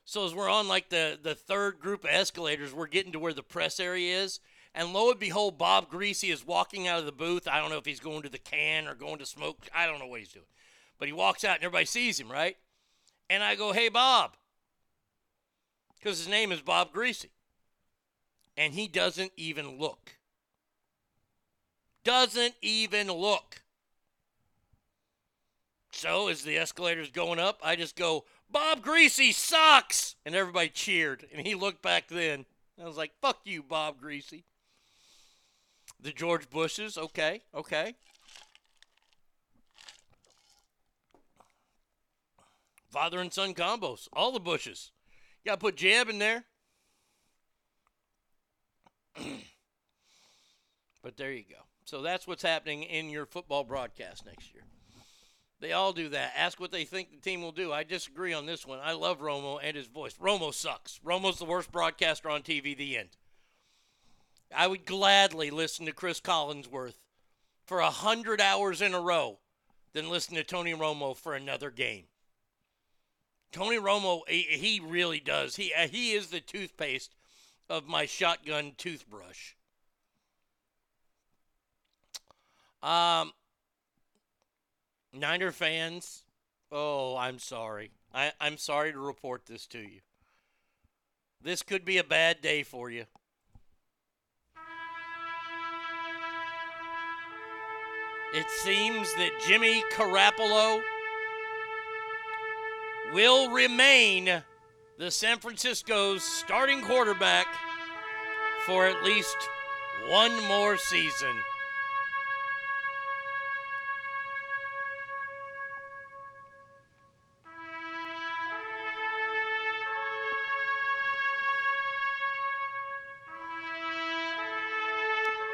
[0.04, 3.34] So as we're on like the, the third group of escalators, we're getting to where
[3.34, 4.40] the press area is.
[4.74, 7.48] And lo and behold, Bob Griese is walking out of the booth.
[7.48, 9.68] I don't know if he's going to the can or going to smoke.
[9.76, 10.46] I don't know what he's doing.
[10.98, 12.58] But he walks out and everybody sees him, right?
[13.32, 14.36] And I go, hey, Bob.
[15.98, 17.28] Because his name is Bob Griese.
[18.58, 20.18] And he doesn't even look.
[22.04, 23.62] Doesn't even look.
[25.94, 30.18] So as the escalator's going up, I just go, Bob Griese sucks!
[30.26, 31.26] And everybody cheered.
[31.34, 32.46] And he looked back then.
[32.82, 34.44] I was like, fuck you, Bob Griese.
[36.02, 37.96] The George Bushes, okay, okay.
[42.92, 44.92] Father and son combos, all the Bushes.
[45.44, 46.44] You got to put Jeb in there.
[51.02, 51.56] but there you go.
[51.86, 54.64] So that's what's happening in your football broadcast next year.
[55.62, 56.34] They all do that.
[56.36, 57.72] Ask what they think the team will do.
[57.72, 58.80] I disagree on this one.
[58.82, 60.16] I love Romo and his voice.
[60.16, 61.00] Romo sucks.
[61.06, 62.76] Romo's the worst broadcaster on TV.
[62.76, 63.10] The end.
[64.56, 67.00] I would gladly listen to Chris Collinsworth
[67.64, 69.40] for a hundred hours in a row
[69.94, 72.06] than listen to Tony Romo for another game.
[73.52, 75.58] Tony Romo, he, really does.
[75.58, 77.14] He uh, he is the toothpaste
[77.70, 79.54] of my shotgun toothbrush.
[82.82, 83.34] Um,
[85.14, 86.24] Niner fans,
[86.72, 87.92] oh, I'm sorry.
[88.14, 90.02] I, I'm sorry to report this to you.
[91.44, 93.06] This could be a bad day for you.
[98.34, 100.82] It seems that Jimmy Garoppolo
[103.14, 104.44] will remain
[104.98, 107.48] the San Francisco's starting quarterback
[108.66, 109.38] for at least
[110.08, 111.36] one more season.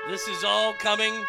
[0.10, 1.26] This is all coming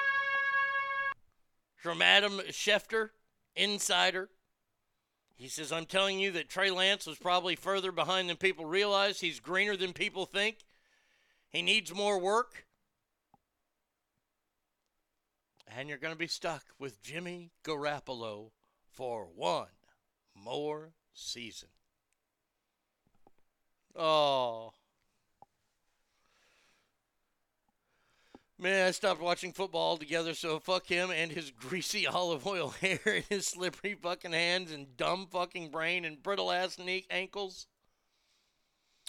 [1.76, 3.10] from Adam Schefter,
[3.56, 4.28] Insider.
[5.38, 9.20] He says, I'm telling you that Trey Lance was probably further behind than people realize.
[9.20, 10.58] He's greener than people think.
[11.48, 12.66] He needs more work.
[15.76, 18.50] And you're going to be stuck with Jimmy Garoppolo
[18.90, 19.68] for one
[20.34, 21.68] more season.
[23.94, 24.72] Oh.
[28.60, 32.98] Man, I stopped watching football altogether, so fuck him and his greasy olive oil hair
[33.06, 37.68] and his slippery fucking hands and dumb fucking brain and brittle ass knee ankles.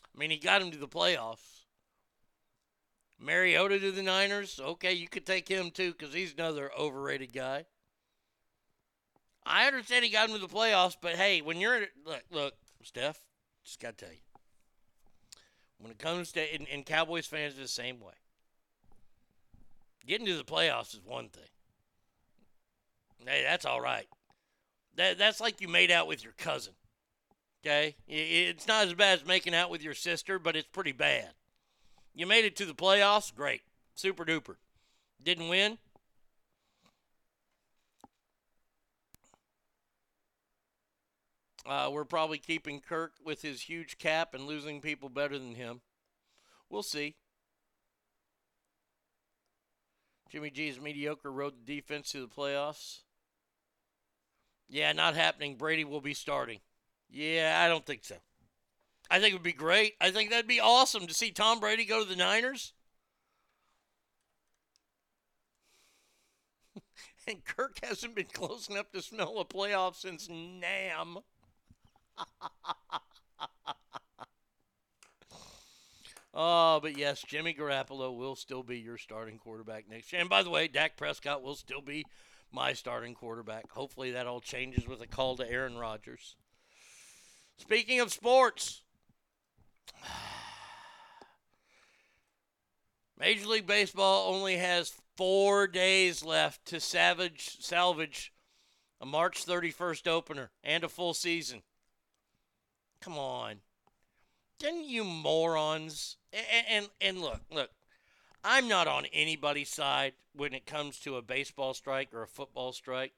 [0.04, 1.66] I mean, he got him to the playoffs.
[3.20, 4.60] Mariota to the Niners.
[4.64, 7.66] Okay, you could take him too because he's another overrated guy.
[9.46, 12.54] I understand he got him to the playoffs, but hey, when you're look, look,
[12.84, 13.20] Steph,
[13.64, 14.20] just gotta tell you,
[15.80, 18.14] when it comes to and, and Cowboys fans are the same way.
[20.06, 21.44] Getting to the playoffs is one thing.
[23.26, 24.08] Hey, that's all right.
[24.96, 26.74] That that's like you made out with your cousin.
[27.64, 31.32] Okay, it's not as bad as making out with your sister, but it's pretty bad.
[32.16, 33.62] You made it to the playoffs, great,
[33.96, 34.56] super duper.
[35.24, 35.78] Didn't win.
[41.66, 45.82] Uh, we're probably keeping Kirk with his huge cap and losing people better than him.
[46.70, 47.16] We'll see.
[50.30, 53.00] Jimmy G's mediocre the defense to the playoffs.
[54.68, 55.56] Yeah, not happening.
[55.56, 56.60] Brady will be starting.
[57.10, 58.16] Yeah, I don't think so.
[59.10, 59.96] I think it would be great.
[60.00, 62.74] I think that'd be awesome to see Tom Brady go to the Niners.
[67.28, 71.18] and Kirk hasn't been close enough to smell a playoff since Nam.
[76.34, 80.22] Oh, but yes, Jimmy Garoppolo will still be your starting quarterback next year.
[80.22, 82.06] And by the way, Dak Prescott will still be
[82.52, 83.72] my starting quarterback.
[83.72, 86.36] Hopefully that all changes with a call to Aaron Rodgers.
[87.58, 88.84] Speaking of sports,
[93.20, 98.32] Major League Baseball only has four days left to savage, salvage
[99.02, 101.62] a March 31st opener and a full season.
[103.02, 103.58] Come on.
[104.60, 106.18] Didn't you morons?
[106.34, 107.72] And, and, and look, look,
[108.44, 112.74] I'm not on anybody's side when it comes to a baseball strike or a football
[112.74, 113.14] strike.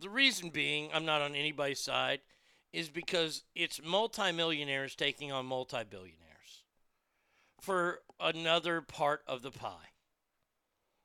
[0.00, 2.20] The reason being I'm not on anybody's side
[2.72, 6.64] is because it's multimillionaires taking on multi-billionaires
[7.60, 9.90] for another part of the pie.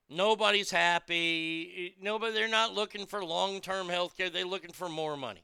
[0.10, 1.96] Nobody's happy.
[2.02, 4.30] Nobody they're not looking for long-term health care.
[4.30, 5.44] They're looking for more money.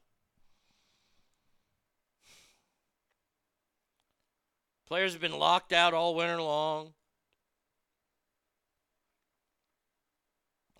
[4.88, 6.94] Players have been locked out all winter long.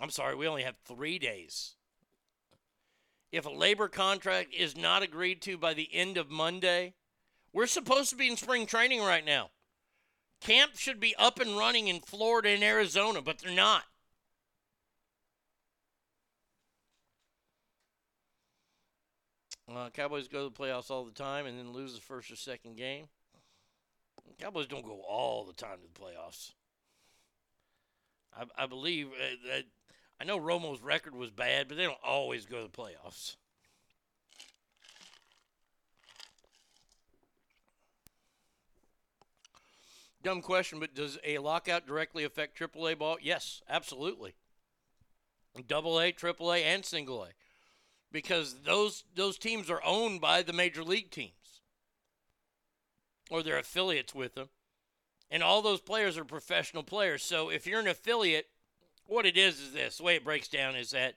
[0.01, 1.75] I'm sorry, we only have three days.
[3.31, 6.95] If a labor contract is not agreed to by the end of Monday,
[7.53, 9.51] we're supposed to be in spring training right now.
[10.41, 13.83] Camp should be up and running in Florida and Arizona, but they're not.
[19.71, 22.37] Uh, Cowboys go to the playoffs all the time and then lose the first or
[22.37, 23.09] second game.
[24.39, 26.53] Cowboys don't go all the time to the playoffs.
[28.37, 29.65] I, I believe uh, that
[30.21, 33.37] I know Romo's record was bad, but they don't always go to the playoffs.
[40.23, 43.19] Dumb question, but does a lockout directly affect AAA ball?
[43.23, 44.35] Yes, absolutely.
[45.67, 47.29] Double A, Triple A, and Single A,
[48.13, 51.38] because those those teams are owned by the major league teams
[53.31, 54.49] or their affiliates with them.
[55.31, 57.23] And all those players are professional players.
[57.23, 58.49] So if you're an affiliate,
[59.07, 61.15] what it is is this the way it breaks down is that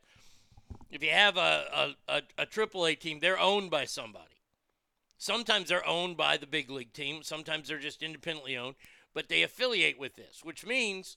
[0.89, 4.25] if you have a, a, a, a AAA team, they're owned by somebody.
[5.17, 8.75] Sometimes they're owned by the big league team, sometimes they're just independently owned,
[9.13, 11.15] but they affiliate with this, which means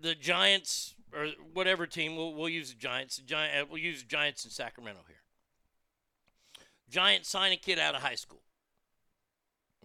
[0.00, 4.04] the Giants or whatever team, we'll, we'll use the Giants, the Giant, uh, we'll use
[4.04, 5.16] Giants in Sacramento here.
[6.88, 8.42] Giants sign a kid out of high school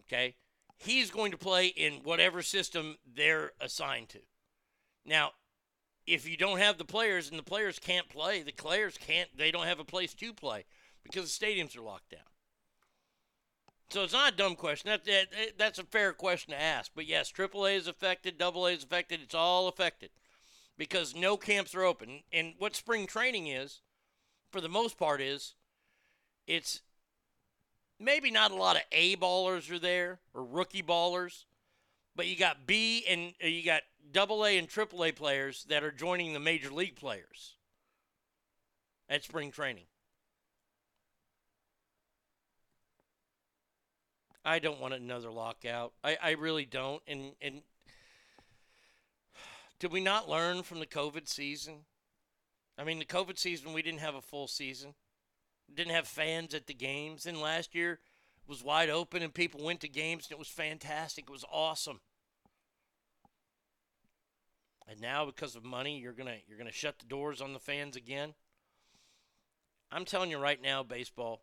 [0.08, 0.36] okay?
[0.78, 4.20] He's going to play in whatever system they're assigned to.
[5.06, 5.32] Now,
[6.06, 9.52] if you don't have the players and the players can't play, the players can't, they
[9.52, 10.66] don't have a place to play
[11.04, 12.22] because the stadiums are locked down.
[13.90, 14.90] So it's not a dumb question.
[14.90, 16.92] That, that, that's a fair question to ask.
[16.96, 19.22] But yes, AAA is affected, AA is affected.
[19.22, 20.10] It's all affected
[20.78, 22.24] because no camps are open.
[22.34, 23.82] And what spring training is,
[24.52, 25.54] for the most part, is
[26.48, 26.82] it's
[28.00, 31.46] maybe not a lot of A ballers are there or rookie ballers,
[32.16, 33.82] but you got B and uh, you got
[34.12, 37.56] double A and triple A players that are joining the major league players
[39.10, 39.86] at spring training.
[44.44, 45.94] I don't want another lockout.
[46.04, 47.02] I, I really don't.
[47.08, 47.62] And and
[49.80, 51.86] did we not learn from the COVID season?
[52.78, 54.94] I mean, the COVID season we didn't have a full season.
[55.74, 57.26] Didn't have fans at the games.
[57.26, 58.00] And last year
[58.48, 61.26] was wide open and people went to games and it was fantastic.
[61.28, 62.00] It was awesome.
[64.88, 67.96] And now because of money, you're to you're to shut the doors on the fans
[67.96, 68.34] again.
[69.92, 71.42] I'm telling you right now, baseball.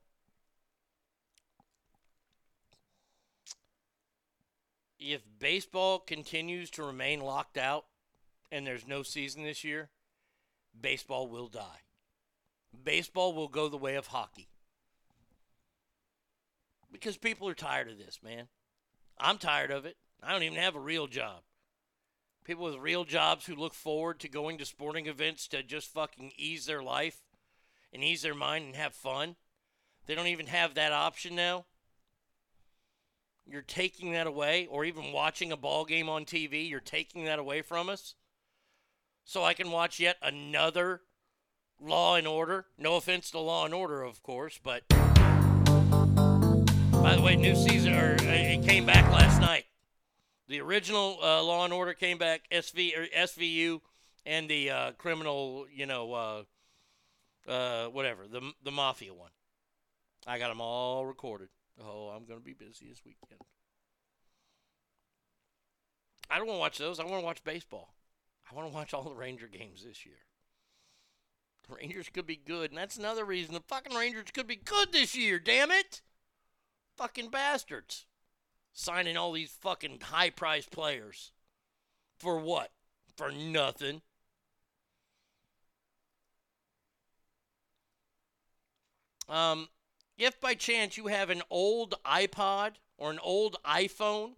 [4.98, 7.86] If baseball continues to remain locked out
[8.52, 9.90] and there's no season this year,
[10.80, 11.80] baseball will die.
[12.84, 14.48] Baseball will go the way of hockey.
[16.90, 18.48] Because people are tired of this, man.
[19.18, 19.96] I'm tired of it.
[20.22, 21.42] I don't even have a real job.
[22.44, 26.32] People with real jobs who look forward to going to sporting events to just fucking
[26.36, 27.18] ease their life
[27.92, 29.36] and ease their mind and have fun.
[30.06, 31.66] They don't even have that option now.
[33.46, 37.38] You're taking that away, or even watching a ball game on TV, you're taking that
[37.38, 38.14] away from us.
[39.24, 41.02] So I can watch yet another
[41.80, 42.66] Law and Order.
[42.78, 44.88] No offense to Law and Order, of course, but
[47.02, 49.64] by the way, new season or uh, it came back last night.
[50.48, 53.80] The original uh, Law and Order came back, SV or SVU,
[54.24, 56.42] and the uh, criminal, you know, uh,
[57.50, 59.30] uh, whatever, the the mafia one.
[60.26, 61.48] I got them all recorded.
[61.80, 63.40] Oh, I'm gonna be busy this weekend.
[66.30, 67.00] I don't want to watch those.
[67.00, 67.94] I want to watch baseball.
[68.50, 70.16] I want to watch all the Ranger games this year.
[71.68, 74.92] The Rangers could be good, and that's another reason the fucking Rangers could be good
[74.92, 75.38] this year.
[75.38, 76.02] Damn it,
[76.96, 78.06] fucking bastards,
[78.72, 81.32] signing all these fucking high-priced players
[82.18, 82.72] for what?
[83.16, 84.02] For nothing.
[89.28, 89.68] Um,
[90.18, 94.32] if by chance you have an old iPod or an old iPhone,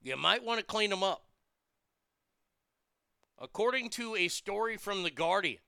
[0.00, 1.24] you might want to clean them up.
[3.42, 5.58] According to a story from The Guardian,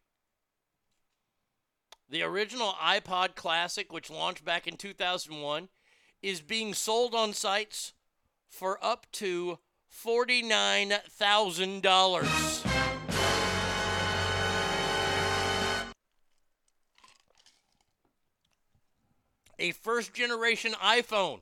[2.08, 5.68] the original iPod Classic, which launched back in 2001,
[6.22, 7.94] is being sold on sites
[8.48, 9.58] for up to
[9.92, 12.64] $49,000.
[19.58, 21.40] A first generation iPhone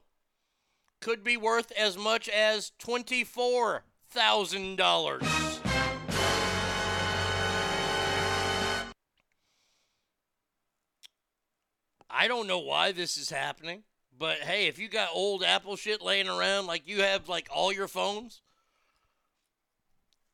[1.02, 5.51] could be worth as much as $24,000.
[12.12, 13.84] I don't know why this is happening,
[14.18, 17.72] but hey, if you got old Apple shit laying around like you have like all
[17.72, 18.42] your phones,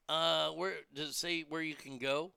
[0.08, 2.32] uh where does it say where you can go?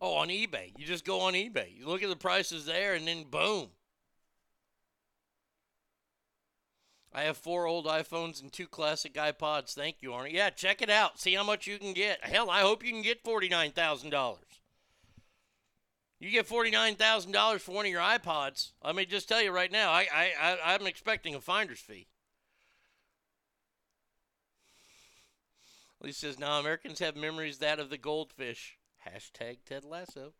[0.00, 0.72] Oh, on eBay.
[0.76, 1.78] You just go on eBay.
[1.78, 3.68] You look at the prices there and then boom.
[7.14, 9.72] I have four old iPhones and two classic iPods.
[9.72, 10.32] Thank you, Arnie.
[10.32, 11.20] Yeah, check it out.
[11.20, 12.24] See how much you can get.
[12.24, 14.36] Hell, I hope you can get $49,000.
[16.20, 18.72] You get $49,000 for one of your iPods.
[18.82, 22.06] Let me just tell you right now, I, I, I, I'm expecting a finder's fee.
[26.00, 28.78] Lee says, now Americans have memories that of the goldfish.
[29.06, 30.34] Hashtag Ted Lasso.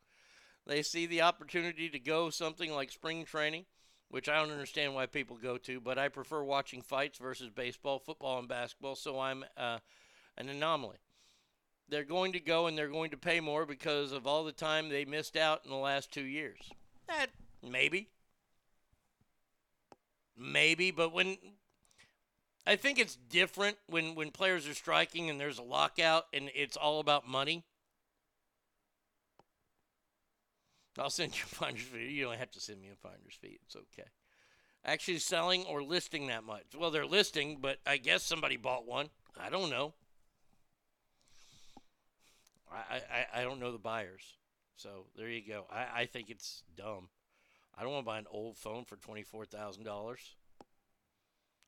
[0.67, 3.67] They see the opportunity to go something like spring training,
[4.09, 7.99] which I don't understand why people go to, but I prefer watching fights versus baseball,
[7.99, 9.79] football, and basketball, so I'm uh,
[10.39, 10.99] an anomaly.
[11.89, 14.89] They're going to go and they're going to pay more because of all the time
[14.89, 16.59] they missed out in the last two years.
[17.09, 17.27] That
[17.63, 18.09] maybe.
[20.37, 21.37] Maybe, but when
[22.67, 26.77] I think it's different when, when players are striking and there's a lockout and it's
[26.77, 27.65] all about money.
[30.99, 32.13] I'll send you a finder's fee.
[32.13, 33.59] You don't have to send me a finder's fee.
[33.67, 34.09] It's okay.
[34.85, 36.65] Actually, selling or listing that much.
[36.79, 39.09] Well, they're listing, but I guess somebody bought one.
[39.39, 39.95] I don't know.
[42.71, 44.37] I, I, I don't know the buyers.
[44.77, 45.67] So there you go.
[45.71, 47.09] I, I think it's dumb.
[47.77, 50.17] I don't want to buy an old phone for $24,000.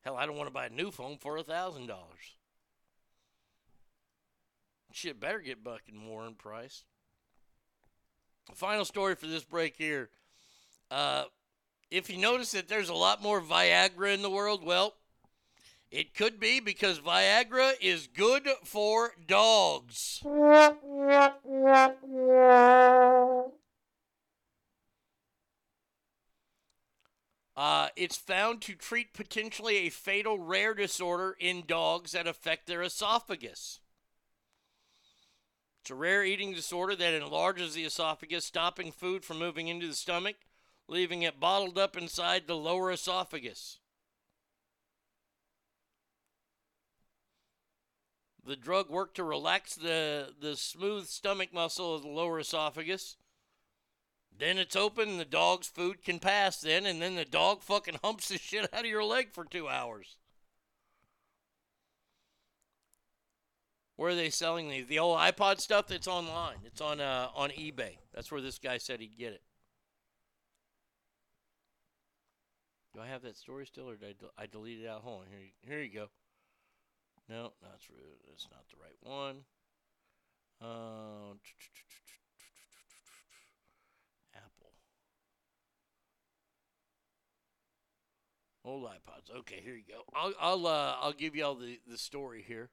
[0.01, 1.89] Hell, I don't want to buy a new phone for $1,000.
[4.93, 6.83] Shit better get bucking more in price.
[8.53, 10.09] Final story for this break here.
[10.89, 11.25] Uh,
[11.91, 14.95] if you notice that there's a lot more Viagra in the world, well,
[15.91, 20.21] it could be because Viagra is good for dogs.
[27.55, 32.83] Uh, it's found to treat potentially a fatal rare disorder in dogs that affect their
[32.83, 33.79] esophagus.
[35.81, 39.95] It's a rare eating disorder that enlarges the esophagus, stopping food from moving into the
[39.95, 40.35] stomach,
[40.87, 43.79] leaving it bottled up inside the lower esophagus.
[48.47, 53.17] The drug worked to relax the, the smooth stomach muscle of the lower esophagus.
[54.39, 58.29] Then it's open the dog's food can pass then, and then the dog fucking humps
[58.29, 60.15] the shit out of your leg for two hours.
[63.97, 64.87] Where are they selling these?
[64.87, 66.57] The old iPod stuff that's online.
[66.63, 67.97] It's on uh, on eBay.
[68.13, 69.41] That's where this guy said he'd get it.
[72.93, 75.01] Do I have that story still, or did I, del- I deleted it out?
[75.01, 76.07] Hold on, here, you- here you go.
[77.29, 77.87] No, that's
[78.29, 79.43] that's not the right one.
[80.61, 81.33] Uh,
[84.33, 84.71] Apple.
[88.63, 89.37] Old iPods.
[89.39, 90.03] Okay, here you go.
[90.15, 92.69] I'll I'll uh, I'll give you all the the story here.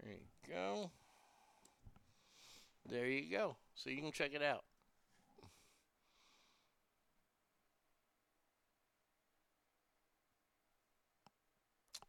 [0.00, 0.90] There you go.
[2.88, 3.56] There you go.
[3.74, 4.64] So you can check it out.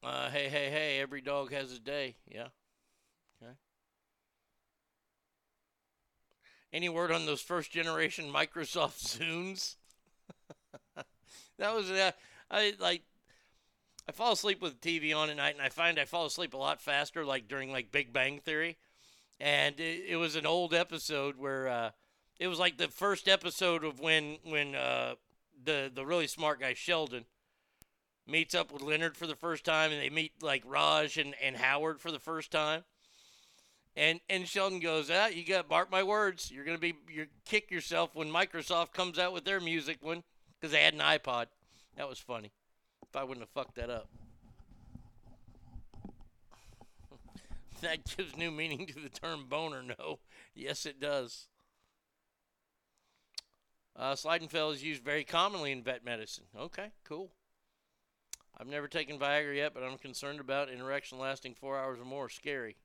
[0.04, 2.16] Uh, hey, hey, hey, every dog has a day.
[2.28, 2.48] Yeah.
[3.42, 3.54] Okay.
[6.74, 9.76] Any word on those first generation Microsoft Zunes?
[11.60, 12.12] that was, uh,
[12.50, 13.04] I like,
[14.08, 16.58] I fall asleep with TV on at night, and I find I fall asleep a
[16.58, 18.78] lot faster, like during like Big Bang Theory.
[19.40, 21.92] And it, it was an old episode where uh,
[22.40, 25.16] it was like the first episode of when when uh,
[25.64, 27.26] the the really smart guy Sheldon
[28.32, 31.56] meets up with Leonard for the first time, and they meet like Raj and, and
[31.58, 32.84] Howard for the first time.
[33.96, 37.70] And and Sheldon goes, ah, you got mark my words, you're gonna be you kick
[37.70, 40.24] yourself when Microsoft comes out with their music one
[40.60, 41.48] because they had an iPod.
[41.98, 42.52] That was funny.
[43.04, 44.08] If I wouldn't have fucked that up.
[47.82, 50.20] that gives new meaning to the term boner, no.
[50.56, 51.48] Yes, it does.
[53.96, 56.46] Uh, Sildenafil is used very commonly in vet medicine.
[56.58, 57.32] Okay, cool.
[58.62, 62.06] I've never taken Viagra yet, but I'm concerned about an erection lasting four hours or
[62.06, 62.30] more.
[62.30, 62.76] Scary.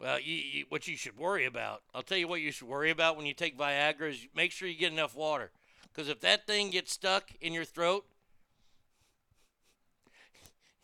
[0.00, 2.90] Well, you, you, what you should worry about, I'll tell you what you should worry
[2.90, 5.52] about when you take Viagra is make sure you get enough water.
[5.84, 8.04] Because if that thing gets stuck in your throat,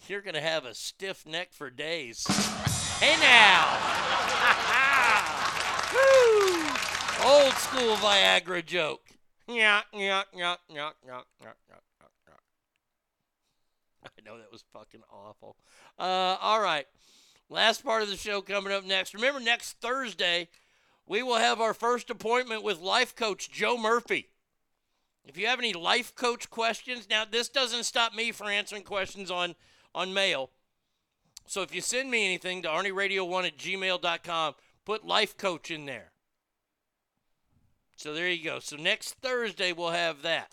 [0.06, 2.24] you're going to have a stiff neck for days.
[3.00, 3.76] Hey now!
[5.94, 7.28] Woo!
[7.28, 9.02] Old school Viagra joke.
[9.48, 11.76] Yeah, yeah, yeah, yeah, yeah, yeah, yeah.
[14.04, 15.56] I know that was fucking awful.
[15.98, 16.86] Uh, all right.
[17.48, 19.14] Last part of the show coming up next.
[19.14, 20.48] Remember, next Thursday,
[21.06, 24.28] we will have our first appointment with life coach Joe Murphy.
[25.24, 29.30] If you have any life coach questions, now this doesn't stop me from answering questions
[29.30, 29.54] on,
[29.94, 30.50] on mail.
[31.46, 34.54] So if you send me anything to ArnieRadio1 at gmail.com,
[34.84, 36.12] put life coach in there.
[37.96, 38.60] So there you go.
[38.60, 40.52] So next Thursday, we'll have that.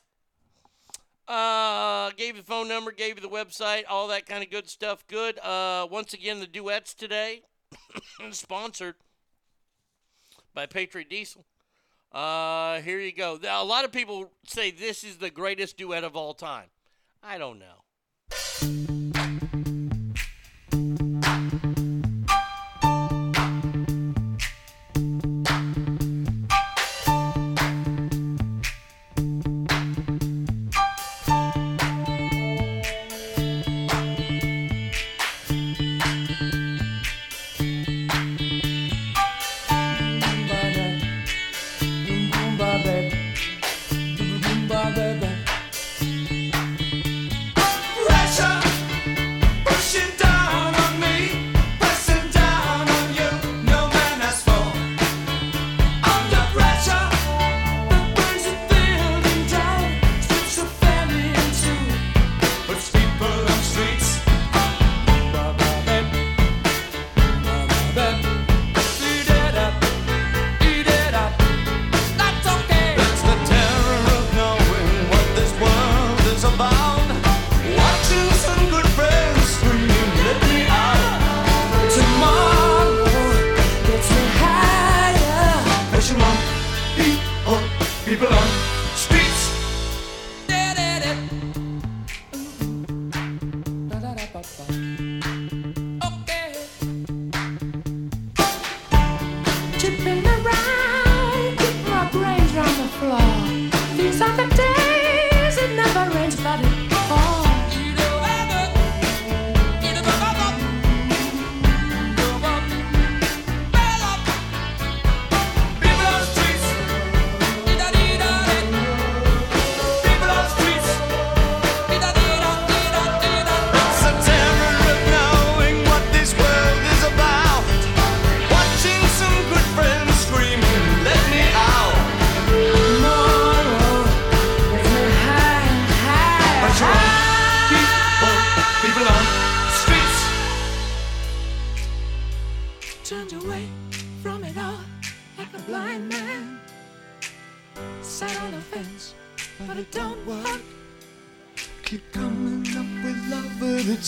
[1.27, 4.69] Uh, gave you the phone number, gave you the website, all that kind of good
[4.69, 5.05] stuff.
[5.07, 5.37] Good.
[5.39, 7.41] Uh, once again, the duets today,
[8.31, 8.95] sponsored
[10.53, 11.45] by Patriot Diesel.
[12.13, 13.39] Uh, here you go.
[13.47, 16.67] A lot of people say this is the greatest duet of all time.
[17.21, 17.83] I don't know.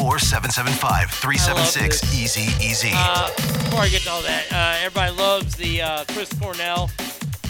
[0.00, 2.90] or 775-376-EASY-EASY.
[2.94, 6.90] Uh, before I get to all that, uh, everybody loves the uh, Chris Cornell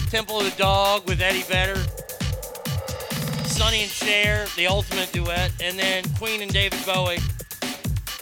[0.09, 1.75] Temple of the Dog with Eddie Vedder,
[3.45, 7.19] Sonny and Cher, the ultimate duet, and then Queen and David Bowie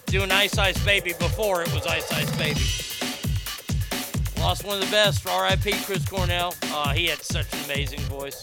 [0.06, 2.59] doing Ice Ice Baby before it was Ice Ice Baby.
[4.40, 5.72] Lost one of the best for R.I.P.
[5.83, 6.53] Chris Cornell.
[6.64, 8.41] Uh, he had such an amazing voice.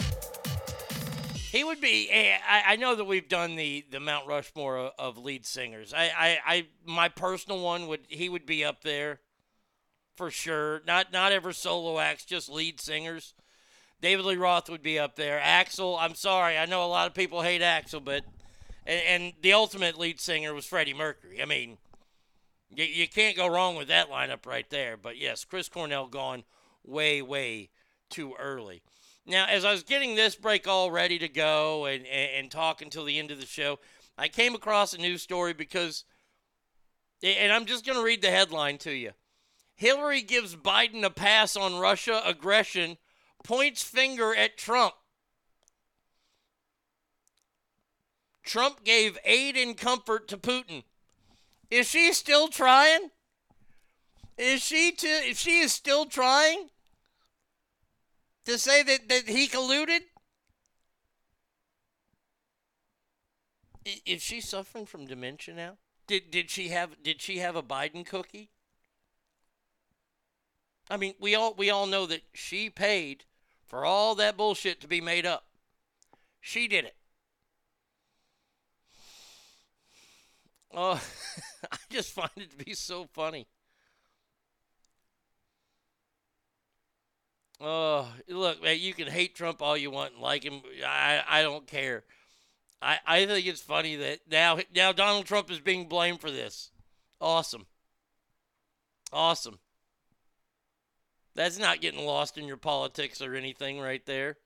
[1.69, 2.09] Would be.
[2.11, 5.93] eh, I, I know that we've done the, the Mount Rushmore of, of lead singers.
[5.93, 9.21] I, I, I my personal one would he would be up there
[10.17, 10.81] for sure.
[10.87, 13.35] Not not ever solo acts, just lead singers.
[14.01, 15.39] David Lee Roth would be up there.
[15.41, 18.25] Axl, I'm sorry, I know a lot of people hate Axl, but
[18.87, 21.43] and, and the ultimate lead singer was Freddie Mercury.
[21.43, 21.77] I mean,
[22.75, 24.97] you, you can't go wrong with that lineup right there.
[24.97, 26.45] But yes, Chris Cornell gone
[26.83, 27.69] way way
[28.09, 28.81] too early.
[29.29, 32.81] Now, as I was getting this break all ready to go and, and, and talk
[32.81, 33.79] until the end of the show,
[34.17, 36.05] I came across a news story because,
[37.23, 39.11] and I'm just going to read the headline to you.
[39.75, 42.97] Hillary gives Biden a pass on Russia aggression,
[43.45, 44.95] points finger at Trump.
[48.43, 50.85] Trump gave aid and comfort to Putin.
[51.71, 53.11] Is she still trying?
[54.39, 56.71] Is she to, if she is still trying
[58.49, 60.01] to say that, that he colluded?
[64.07, 65.77] Is she suffering from dementia now?
[66.07, 68.51] Did did she have did she have a Biden cookie?
[70.91, 73.25] I mean, we all we all know that she paid
[73.67, 75.45] for all that bullshit to be made up.
[76.41, 76.97] She did it.
[80.73, 81.03] Oh,
[81.73, 83.47] I just find it to be so funny.
[87.61, 90.63] Oh, look, man, you can hate Trump all you want and like him.
[90.87, 92.05] I, I don't care.
[92.81, 96.71] I, I think it's funny that now now Donald Trump is being blamed for this.
[97.21, 97.67] Awesome.
[99.13, 99.59] Awesome.
[101.35, 104.37] That's not getting lost in your politics or anything right there.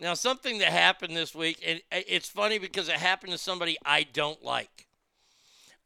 [0.00, 3.76] Now, something that happened this week, and uh, it's funny because it happened to somebody
[3.84, 4.86] I don't like.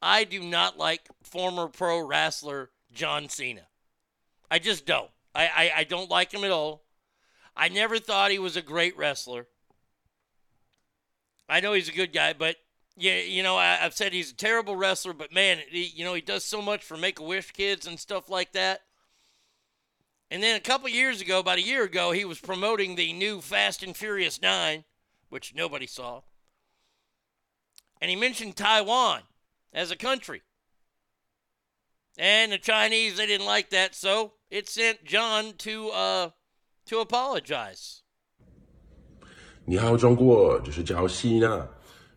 [0.02, 3.62] I do not like former pro wrestler John Cena.
[4.50, 5.10] I just don't.
[5.34, 6.84] I, I, I don't like him at all.
[7.56, 9.46] I never thought he was a great wrestler.
[11.48, 12.56] I know he's a good guy, but
[12.96, 16.14] yeah, you know, I, I've said he's a terrible wrestler, but man, he, you know,
[16.14, 18.82] he does so much for Make a Wish kids and stuff like that.
[20.30, 23.42] And then a couple years ago, about a year ago, he was promoting the new
[23.42, 24.84] Fast and Furious 9,
[25.28, 26.22] which nobody saw.
[28.00, 29.22] And he mentioned Taiwan
[29.74, 30.40] as a country.
[32.16, 36.31] And the Chinese, they didn't like that, so it sent John to uh
[36.87, 37.99] to apologize.
[39.65, 41.67] 你好，中国，这是赵西娜。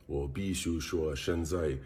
[0.07, 1.79] 我必须说，现在，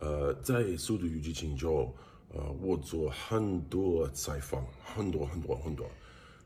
[0.00, 1.94] 呃，在《速度与激情》中，
[2.34, 5.88] 呃，我做很多采访，很多很多很多，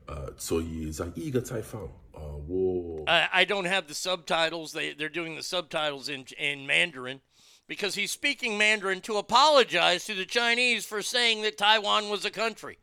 [0.07, 1.83] 呃，所以在一个采访，
[2.13, 4.73] 呃，我 I, I don't have the subtitles.
[4.73, 7.21] They they're doing the subtitles in in Mandarin
[7.67, 12.31] because he's speaking Mandarin to apologize to the Chinese for saying that Taiwan was a
[12.31, 12.79] country.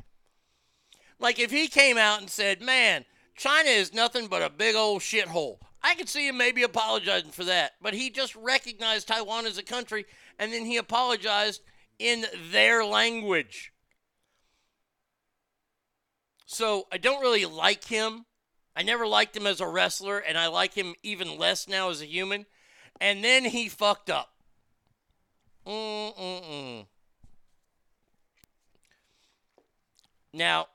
[1.19, 3.05] Like if he came out and said, "Man,
[3.37, 7.45] China is nothing but a big old shithole," I could see him maybe apologizing for
[7.45, 7.73] that.
[7.81, 10.07] But he just recognized Taiwan as a country,
[10.39, 11.63] and then he apologized
[11.99, 13.73] in their language.
[16.47, 18.27] So I don't really like him.
[18.77, 22.01] I never liked him as a wrestler, and I like him even less now as
[22.03, 22.47] a human.
[23.01, 24.31] And then he fucked up.
[25.67, 26.87] Mm-mm-mm.
[30.33, 30.67] Now,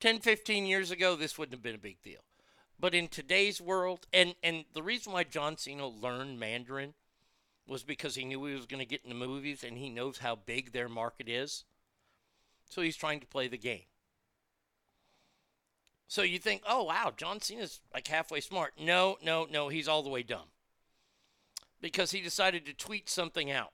[0.00, 2.20] 10, 15 years ago, this wouldn't have been a big deal.
[2.78, 6.94] But in today's world, and, and the reason why John Cena learned Mandarin
[7.66, 10.18] was because he knew he was going to get in the movies and he knows
[10.18, 11.64] how big their market is.
[12.68, 13.86] So he's trying to play the game.
[16.08, 18.74] So you think, oh, wow, John Cena's like halfway smart.
[18.78, 20.48] No, no, no, he's all the way dumb.
[21.80, 23.72] Because he decided to tweet something out.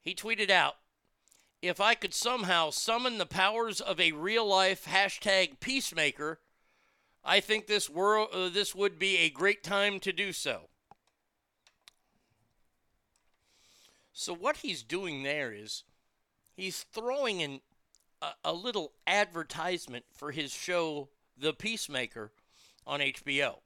[0.00, 0.76] He tweeted out,
[1.64, 6.40] if I could somehow summon the powers of a real life hashtag peacemaker,
[7.24, 10.68] I think this world uh, this would be a great time to do so.
[14.12, 15.84] So what he's doing there is
[16.54, 17.60] he's throwing in
[18.22, 22.32] a, a little advertisement for his show The Peacemaker
[22.86, 23.56] on HBO.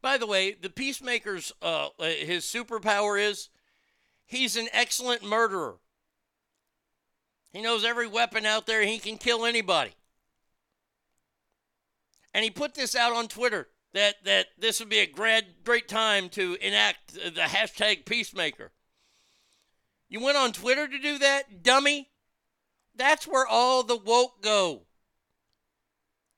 [0.00, 3.50] By the way, The Peacemaker's uh, uh, his superpower is
[4.32, 5.76] He's an excellent murderer.
[7.52, 8.82] He knows every weapon out there.
[8.82, 9.92] He can kill anybody.
[12.34, 15.86] And he put this out on Twitter that, that this would be a great, great
[15.86, 18.72] time to enact the hashtag peacemaker.
[20.08, 22.10] You went on Twitter to do that, dummy?
[22.94, 24.82] That's where all the woke go.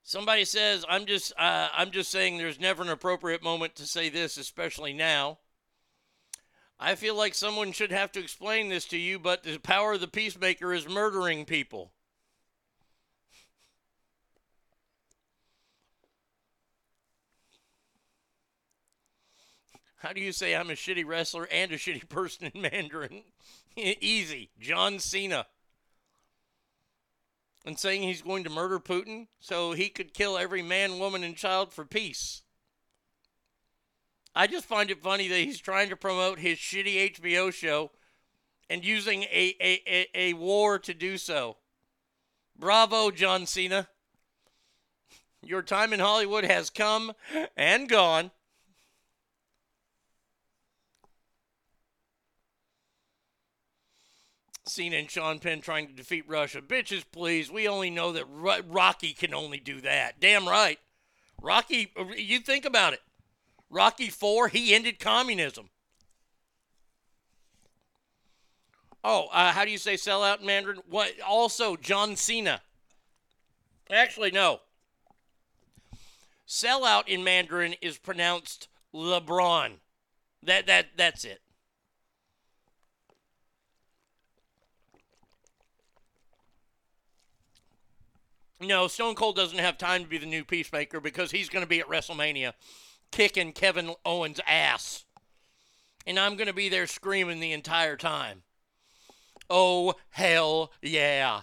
[0.02, 4.10] Somebody says, "I'm just, uh, I'm just saying, there's never an appropriate moment to say
[4.10, 5.38] this, especially now."
[6.86, 10.02] I feel like someone should have to explain this to you, but the power of
[10.02, 11.92] the peacemaker is murdering people.
[19.96, 23.22] How do you say I'm a shitty wrestler and a shitty person in Mandarin?
[23.76, 24.50] Easy.
[24.60, 25.46] John Cena.
[27.64, 31.34] And saying he's going to murder Putin so he could kill every man, woman, and
[31.34, 32.43] child for peace.
[34.34, 37.92] I just find it funny that he's trying to promote his shitty HBO show
[38.68, 41.56] and using a, a, a, a war to do so.
[42.58, 43.88] Bravo, John Cena.
[45.42, 47.12] Your time in Hollywood has come
[47.56, 48.30] and gone.
[54.66, 56.60] Cena and Sean Penn trying to defeat Russia.
[56.62, 57.50] Bitches, please.
[57.50, 60.18] We only know that Rocky can only do that.
[60.20, 60.78] Damn right.
[61.40, 63.00] Rocky, uh, you think about it.
[63.74, 65.68] Rocky 4, he ended communism.
[69.02, 70.78] Oh, uh, how do you say sellout in Mandarin?
[70.88, 71.12] What?
[71.26, 72.62] Also, John Cena.
[73.90, 74.60] Actually, no.
[76.46, 79.72] Sellout in Mandarin is pronounced LeBron.
[80.44, 81.40] That that that's it.
[88.60, 91.68] No, Stone Cold doesn't have time to be the new peacemaker because he's going to
[91.68, 92.52] be at WrestleMania
[93.14, 95.04] kicking Kevin Owens' ass.
[96.04, 98.42] And I'm going to be there screaming the entire time.
[99.48, 101.42] Oh, hell yeah.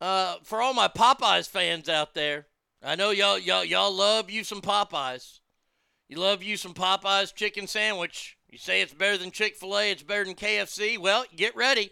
[0.00, 2.46] Uh, for all my Popeyes fans out there,
[2.82, 5.40] I know y'all, y'all, y'all love you some Popeyes.
[6.08, 8.38] You love you some Popeyes chicken sandwich.
[8.48, 10.98] You say it's better than Chick fil A, it's better than KFC.
[10.98, 11.90] Well, get ready.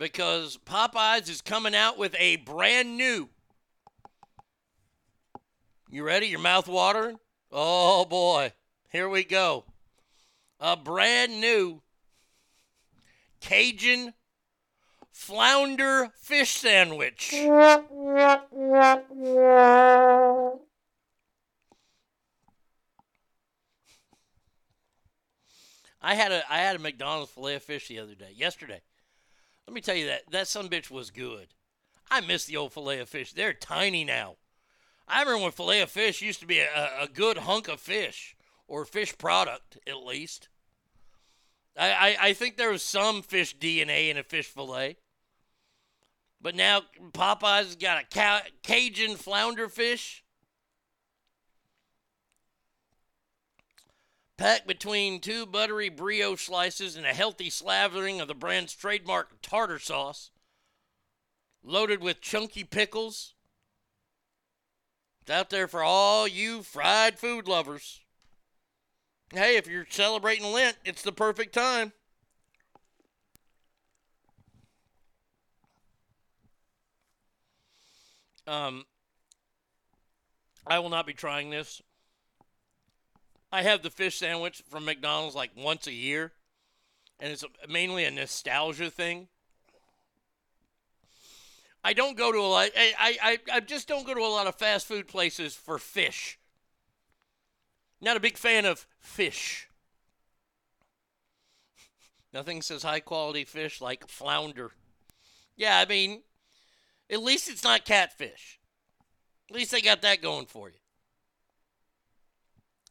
[0.00, 3.28] Because Popeyes is coming out with a brand new.
[5.90, 6.26] You ready?
[6.26, 7.18] Your mouth watering?
[7.52, 8.54] Oh boy,
[8.90, 9.64] here we go.
[10.58, 11.82] A brand new
[13.40, 14.14] Cajun
[15.12, 17.34] flounder fish sandwich.
[17.34, 17.82] I
[26.14, 28.80] had a I had a McDonald's filet of fish the other day, yesterday.
[29.70, 31.46] Let me tell you that that some bitch was good.
[32.10, 33.32] I miss the old filet of fish.
[33.32, 34.34] They're tiny now.
[35.06, 38.34] I remember when filet of fish used to be a, a good hunk of fish
[38.66, 40.48] or fish product at least.
[41.78, 44.96] I, I, I think there was some fish DNA in a fish fillet.
[46.42, 46.82] But now
[47.12, 50.24] Popeye's got a ca- Cajun flounder fish.
[54.40, 59.78] Packed between two buttery brioche slices and a healthy slavering of the brand's trademark tartar
[59.78, 60.30] sauce,
[61.62, 63.34] loaded with chunky pickles.
[65.20, 68.00] It's out there for all you fried food lovers.
[69.30, 71.92] Hey, if you're celebrating Lent, it's the perfect time.
[78.46, 78.86] Um,
[80.66, 81.82] I will not be trying this.
[83.52, 86.32] I have the fish sandwich from McDonald's like once a year,
[87.18, 89.28] and it's mainly a nostalgia thing.
[91.82, 92.70] I don't go to a lot.
[92.76, 96.38] I, I, I just don't go to a lot of fast food places for fish.
[98.00, 99.68] Not a big fan of fish.
[102.32, 104.72] Nothing says high quality fish like flounder.
[105.56, 106.22] Yeah, I mean,
[107.10, 108.60] at least it's not catfish.
[109.50, 110.79] At least they got that going for you.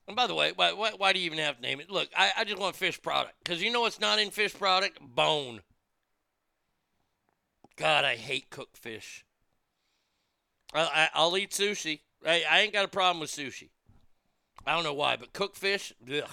[0.09, 1.91] And by the way, why, why, why do you even have to name it?
[1.91, 3.35] Look, I, I just want fish product.
[3.43, 4.97] Because you know what's not in fish product?
[4.99, 5.61] Bone.
[7.75, 9.23] God, I hate cooked fish.
[10.73, 11.99] I, I, will eat sushi.
[12.25, 13.69] I, I ain't got a problem with sushi.
[14.65, 16.27] I don't know why, but cooked fish, ugh.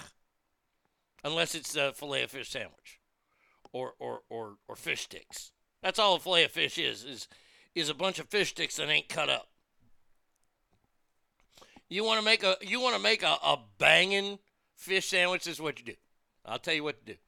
[1.23, 2.99] Unless it's a filet of fish sandwich
[3.75, 5.53] or, or, or, or fish sticks.
[5.83, 7.29] That's all a filet of fish is, is,
[7.75, 9.49] is a bunch of fish sticks that ain't cut up.
[11.89, 14.39] You want to make a you want to make a, a banging
[14.75, 15.45] fish sandwich.
[15.45, 15.95] This is what you do.
[16.45, 17.19] I'll tell you what to do.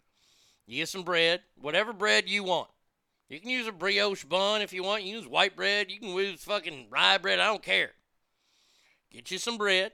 [0.67, 2.69] You get some bread, whatever bread you want.
[3.29, 5.05] You can use a brioche bun if you want.
[5.05, 5.91] You use white bread.
[5.91, 7.39] You can use fucking rye bread.
[7.39, 7.93] I don't care.
[9.11, 9.93] Get you some bread.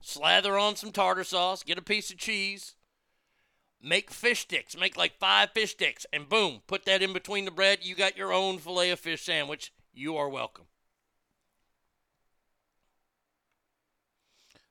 [0.00, 1.62] Slather on some tartar sauce.
[1.62, 2.74] Get a piece of cheese.
[3.82, 4.76] Make fish sticks.
[4.76, 6.06] Make like five fish sticks.
[6.12, 7.78] And boom, put that in between the bread.
[7.82, 9.72] You got your own filet of fish sandwich.
[9.92, 10.66] You are welcome.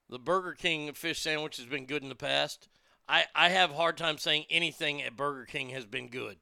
[0.10, 2.68] The Burger King fish sandwich has been good in the past.
[3.08, 6.38] I, I have hard time saying anything at Burger King has been good.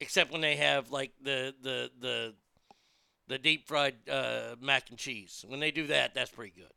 [0.00, 2.34] Except when they have like the the the
[3.28, 5.44] the deep fried uh, mac and cheese.
[5.46, 6.72] When they do that, that's pretty good.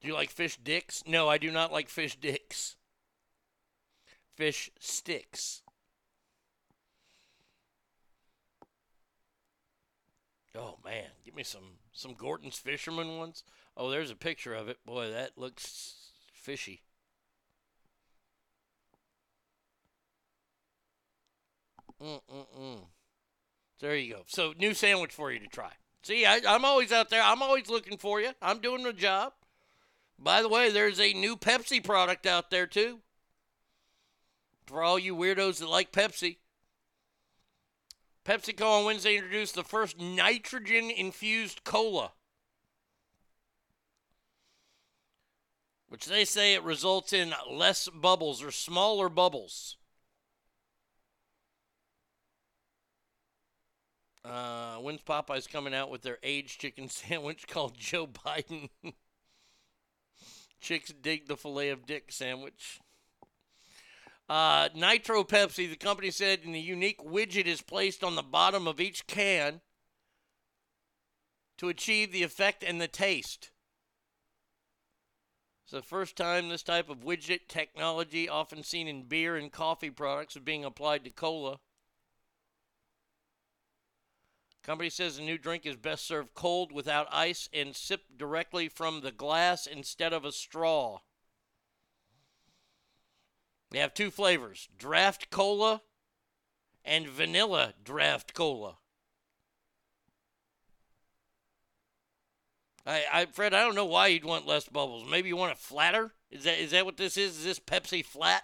[0.00, 1.04] Do you like fish dicks?
[1.06, 2.76] No, I do not like fish dicks.
[4.34, 5.61] Fish sticks.
[10.56, 13.42] Oh man, give me some some Gorton's Fisherman ones.
[13.76, 14.78] Oh, there's a picture of it.
[14.84, 15.94] Boy, that looks
[16.32, 16.82] fishy.
[22.02, 22.80] Mm-mm-mm.
[23.80, 24.22] There you go.
[24.26, 25.72] So, new sandwich for you to try.
[26.02, 27.22] See, I, I'm always out there.
[27.22, 28.30] I'm always looking for you.
[28.42, 29.32] I'm doing the job.
[30.18, 33.00] By the way, there's a new Pepsi product out there, too.
[34.66, 36.38] For all you weirdos that like Pepsi.
[38.24, 42.12] PepsiCo on Wednesday introduced the first nitrogen infused cola,
[45.88, 49.76] which they say it results in less bubbles or smaller bubbles.
[54.24, 58.70] Uh, when's Popeyes coming out with their aged chicken sandwich called Joe Biden?
[60.60, 62.80] Chicks dig the filet of dick sandwich.
[64.32, 68.66] Uh, Nitro Pepsi, the company said, and the unique widget is placed on the bottom
[68.66, 69.60] of each can
[71.58, 73.50] to achieve the effect and the taste.
[75.64, 79.90] It's the first time this type of widget technology, often seen in beer and coffee
[79.90, 81.58] products, is being applied to cola.
[84.62, 89.02] Company says the new drink is best served cold without ice and sipped directly from
[89.02, 91.00] the glass instead of a straw.
[93.72, 95.80] They have two flavors draft cola
[96.84, 98.76] and vanilla draft cola.
[102.84, 105.08] I, I, Fred, I don't know why you'd want less bubbles.
[105.08, 106.12] Maybe you want it flatter.
[106.30, 107.38] Is that is that what this is?
[107.38, 108.42] Is this Pepsi flat?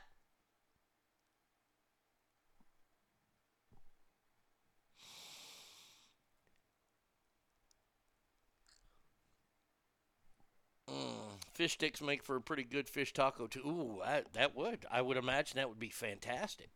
[11.59, 13.67] Fish sticks make for a pretty good fish taco too.
[13.67, 14.87] Ooh, I, that would.
[14.93, 16.69] I would imagine that would be fantastic.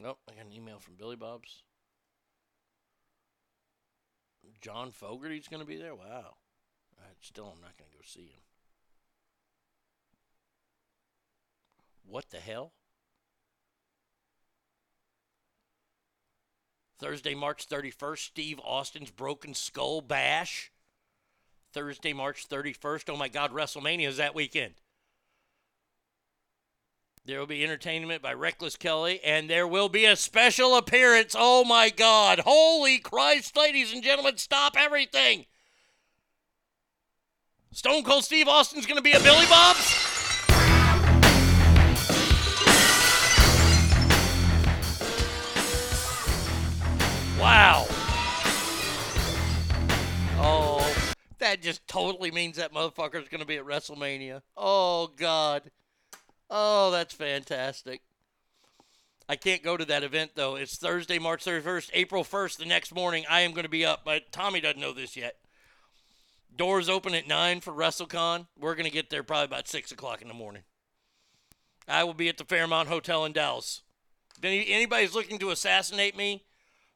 [0.00, 1.64] Nope, I got an email from Billy Bob's.
[4.60, 5.96] John Fogerty's going to be there.
[5.96, 6.36] Wow.
[7.00, 8.42] I still, I'm not going to go see him.
[12.06, 12.72] What the hell?
[17.00, 20.70] Thursday, March 31st, Steve Austin's Broken Skull Bash.
[21.72, 23.08] Thursday, March 31st.
[23.08, 24.74] Oh my God, WrestleMania is that weekend.
[27.24, 31.36] There will be entertainment by Reckless Kelly, and there will be a special appearance.
[31.38, 32.40] Oh my God.
[32.40, 35.46] Holy Christ, ladies and gentlemen, stop everything.
[37.72, 40.09] Stone Cold Steve Austin's going to be at Billy Bob's.
[47.40, 47.86] Wow.
[50.42, 54.42] Oh, that just totally means that motherfucker's going to be at WrestleMania.
[54.58, 55.70] Oh, God.
[56.50, 58.02] Oh, that's fantastic.
[59.26, 60.56] I can't go to that event, though.
[60.56, 63.24] It's Thursday, March 31st, April 1st, the next morning.
[63.30, 65.36] I am going to be up, but Tommy doesn't know this yet.
[66.54, 68.48] Doors open at 9 for WrestleCon.
[68.58, 70.64] We're going to get there probably about 6 o'clock in the morning.
[71.88, 73.80] I will be at the Fairmont Hotel in Dallas.
[74.36, 76.44] If any- anybody's looking to assassinate me,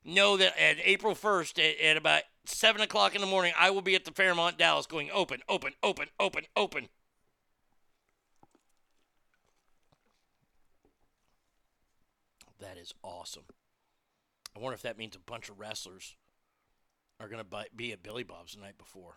[0.04, 3.82] know that at April 1st at, at about 7 o'clock in the morning, I will
[3.82, 6.88] be at the Fairmont Dallas going open, open, open, open, open.
[12.60, 13.44] That is awesome.
[14.56, 16.16] I wonder if that means a bunch of wrestlers
[17.20, 19.16] are going to be at Billy Bob's the night before.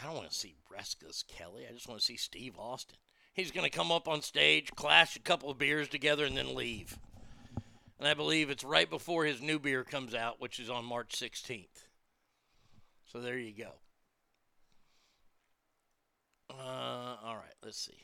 [0.00, 1.64] I don't want to see Reckless Kelly.
[1.68, 2.96] I just want to see Steve Austin.
[3.32, 6.54] He's going to come up on stage, clash a couple of beers together, and then
[6.54, 6.98] leave.
[7.98, 11.12] And I believe it's right before his new beer comes out, which is on March
[11.12, 11.84] 16th.
[13.10, 13.72] So there you go.
[16.50, 17.98] Uh, all right, let's see.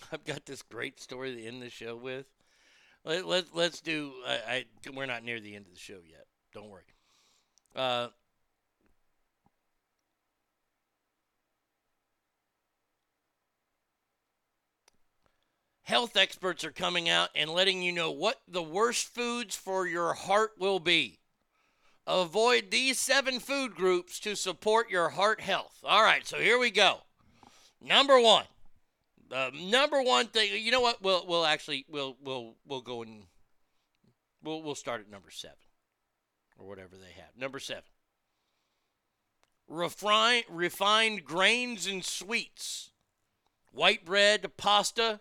[0.12, 2.26] I've got this great story to end the show with.
[3.04, 4.12] Let, let, let's do.
[4.26, 6.26] I, I we're not near the end of the show yet.
[6.52, 6.82] Don't worry.
[7.74, 8.08] Uh,
[15.84, 20.12] health experts are coming out and letting you know what the worst foods for your
[20.12, 21.18] heart will be.
[22.06, 25.78] Avoid these seven food groups to support your heart health.
[25.84, 27.00] All right, so here we go.
[27.80, 28.44] Number one,
[29.28, 30.50] the number one thing.
[30.62, 31.02] You know what?
[31.02, 33.24] We'll we'll actually we'll we'll we'll go and
[34.42, 35.56] we'll we'll start at number seven
[36.58, 37.36] or whatever they have.
[37.36, 37.84] Number seven.
[39.68, 42.90] Refine, refined grains and sweets,
[43.70, 45.20] white bread, pasta,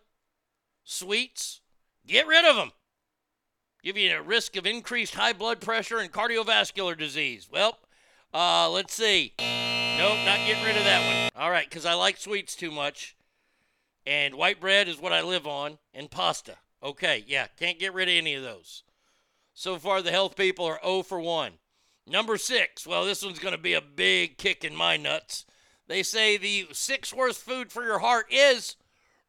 [0.86, 1.60] sweets.
[2.06, 2.72] Get rid of them.
[3.84, 7.50] Give you a risk of increased high blood pressure and cardiovascular disease.
[7.52, 7.78] Well,
[8.34, 9.34] uh, let's see.
[9.40, 11.44] Nope, not getting rid of that one.
[11.44, 13.17] All right, because I like sweets too much.
[14.08, 16.56] And white bread is what I live on, and pasta.
[16.82, 18.84] Okay, yeah, can't get rid of any of those.
[19.54, 21.52] So far, the health people are 0 for 1.
[22.08, 25.46] Number six, well, this one's going to be a big kick in my nuts.
[25.88, 28.78] They say the sixth worst food for your heart is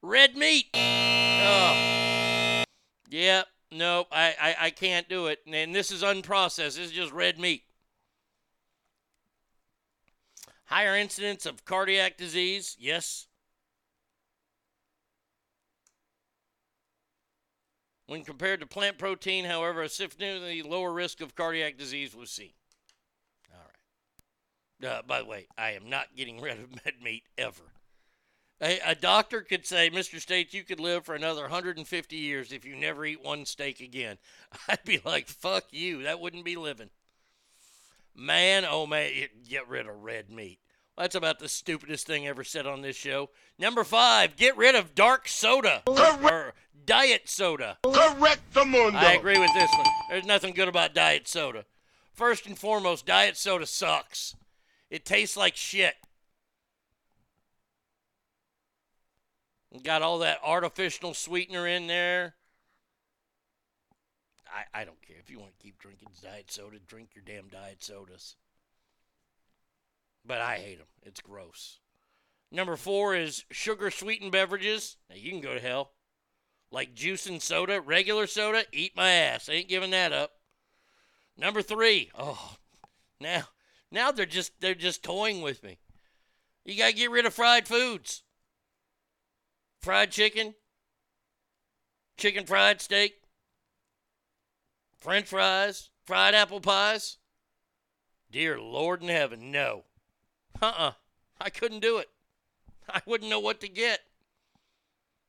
[0.00, 0.66] red meat.
[0.74, 2.62] Oh.
[3.10, 3.42] Yeah,
[3.72, 5.40] nope, I, I, I can't do it.
[5.52, 7.64] And this is unprocessed, this is just red meat.
[10.66, 13.27] Higher incidence of cardiac disease, yes.
[18.08, 22.52] When compared to plant protein, however, a significantly lower risk of cardiac disease was seen.
[23.52, 23.60] All
[24.80, 24.90] right.
[24.90, 27.64] Uh, by the way, I am not getting rid of med meat ever.
[28.62, 30.18] A, a doctor could say, Mr.
[30.18, 34.16] States, you could live for another 150 years if you never eat one steak again.
[34.68, 36.04] I'd be like, fuck you.
[36.04, 36.88] That wouldn't be living.
[38.16, 39.10] Man, oh man,
[39.46, 40.60] get rid of red meat.
[40.96, 43.30] That's about the stupidest thing ever said on this show.
[43.58, 45.82] Number five, get rid of dark soda.
[45.86, 46.54] Or
[46.84, 47.78] diet soda.
[47.82, 48.98] Correct the mundo.
[48.98, 49.86] I agree with this one.
[50.10, 51.64] There's nothing good about diet soda.
[52.12, 54.34] First and foremost, diet soda sucks.
[54.90, 55.94] It tastes like shit.
[59.82, 62.34] Got all that artificial sweetener in there.
[64.50, 65.16] I, I don't care.
[65.20, 68.36] If you want to keep drinking diet soda, drink your damn diet sodas.
[70.24, 70.86] But I hate them.
[71.02, 71.80] It's gross.
[72.50, 74.96] Number four is sugar sweetened beverages.
[75.10, 75.92] Now you can go to hell.
[76.70, 79.48] Like juice and soda, regular soda, eat my ass.
[79.48, 80.32] I ain't giving that up.
[81.36, 82.56] Number three, oh,
[83.20, 83.44] now,
[83.90, 85.78] now they're just they're just toying with me.
[86.64, 88.22] You gotta get rid of fried foods.
[89.80, 90.54] Fried chicken,
[92.16, 93.22] chicken fried steak,
[94.98, 97.18] French fries, fried apple pies.
[98.30, 99.84] Dear Lord in heaven, no.
[100.60, 100.92] Uh uh
[101.40, 102.08] I couldn't do it.
[102.88, 104.00] I wouldn't know what to get.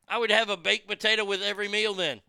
[0.10, 2.22] I would have a baked potato with every meal then.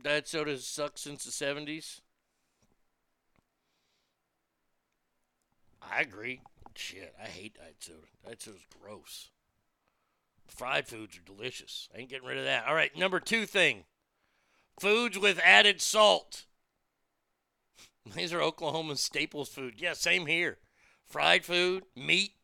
[0.00, 2.00] Diet soda sucked since the 70s.
[5.82, 6.40] I agree.
[6.76, 7.98] Shit, I hate diet soda.
[8.24, 9.30] Diet soda's gross.
[10.46, 11.88] Fried foods are delicious.
[11.94, 12.66] I ain't getting rid of that.
[12.66, 13.84] All right, number two thing
[14.78, 16.46] foods with added salt.
[18.14, 19.74] These are Oklahoma staples food.
[19.76, 20.58] Yeah, same here.
[21.04, 22.34] Fried food, meat,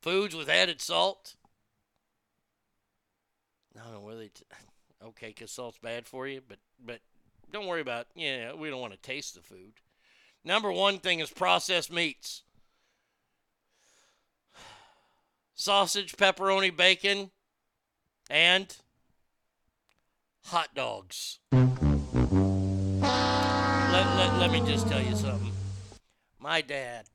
[0.00, 1.34] foods with added salt.
[3.76, 4.28] I don't know whether they.
[4.28, 4.44] T-
[5.04, 7.00] okay, because salt's bad for you, but but
[7.52, 8.06] don't worry about.
[8.14, 9.72] Yeah, we don't want to taste the food.
[10.44, 12.42] Number one thing is processed meats.
[15.54, 17.30] Sausage, pepperoni, bacon,
[18.28, 18.76] and
[20.46, 21.38] hot dogs.
[23.92, 25.52] Let, let, let me just tell you something.
[26.38, 27.06] My dad,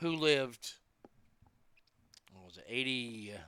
[0.00, 0.74] who lived,
[2.68, 3.38] 80, uh,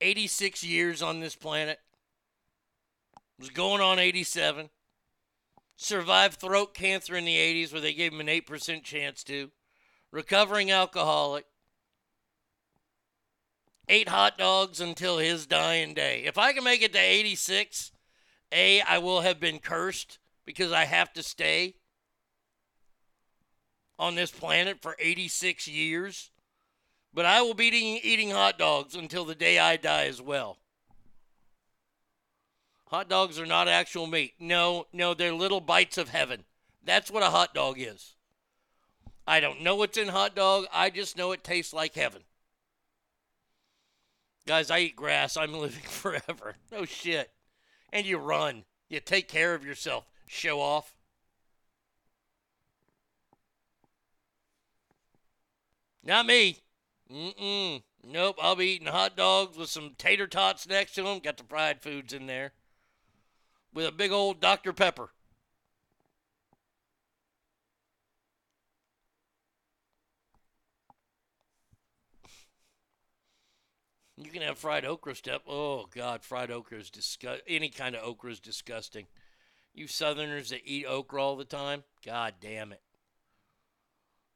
[0.00, 1.78] 86 years on this planet,
[3.38, 4.70] was going on 87,
[5.76, 9.50] survived throat cancer in the 80s where they gave him an 8% chance to,
[10.10, 11.44] recovering alcoholic,
[13.88, 16.24] ate hot dogs until his dying day.
[16.24, 17.92] If I can make it to 86,
[18.52, 21.76] A, I will have been cursed because I have to stay
[23.98, 26.30] on this planet for 86 years.
[27.18, 30.56] But I will be eating, eating hot dogs until the day I die as well.
[32.90, 34.34] Hot dogs are not actual meat.
[34.38, 36.44] No, no, they're little bites of heaven.
[36.84, 38.14] That's what a hot dog is.
[39.26, 40.66] I don't know what's in hot dog.
[40.72, 42.22] I just know it tastes like heaven.
[44.46, 45.36] Guys, I eat grass.
[45.36, 46.54] I'm living forever.
[46.70, 47.32] No shit.
[47.92, 48.62] And you run.
[48.88, 50.04] You take care of yourself.
[50.28, 50.94] Show off.
[56.04, 56.58] Not me.
[57.12, 57.82] Mm-mm.
[58.04, 58.38] Nope.
[58.40, 61.20] I'll be eating hot dogs with some tater tots next to them.
[61.20, 62.52] Got the fried foods in there.
[63.72, 64.72] With a big old Dr.
[64.72, 65.10] Pepper.
[74.20, 75.42] You can have fried okra step.
[75.46, 77.42] Oh God, fried okra is disgust.
[77.46, 79.06] Any kind of okra is disgusting.
[79.72, 82.82] You Southerners that eat okra all the time, God damn it.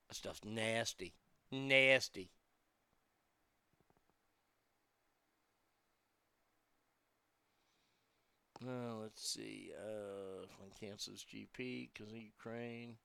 [0.08, 1.14] That stuff's nasty,
[1.50, 2.30] nasty.
[8.66, 9.72] Uh, let's see.
[9.76, 12.96] Uh, when cancels GP because Ukraine.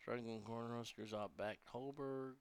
[0.00, 2.32] Struggling Cornhuskers out back Hoiberg.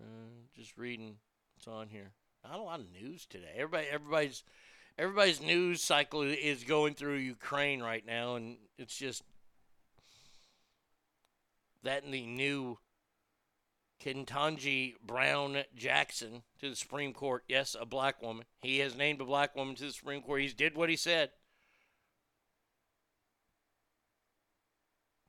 [0.00, 1.16] Uh, just reading
[1.54, 2.12] what's on here.
[2.44, 3.52] Not a lot of news today.
[3.54, 4.44] Everybody, everybody's,
[4.98, 9.22] everybody's news cycle is going through Ukraine right now, and it's just
[11.84, 12.78] that and the new
[14.02, 17.44] Ketanji Brown Jackson to the Supreme Court.
[17.48, 18.44] Yes, a black woman.
[18.62, 20.42] He has named a black woman to the Supreme Court.
[20.42, 21.30] He's did what he said.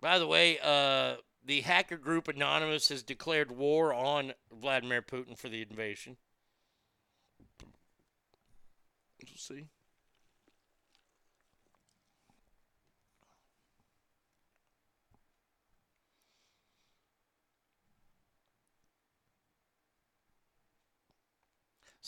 [0.01, 5.49] By the way, uh, the hacker group Anonymous has declared war on Vladimir Putin for
[5.49, 6.17] the invasion.
[9.21, 9.65] We'll see.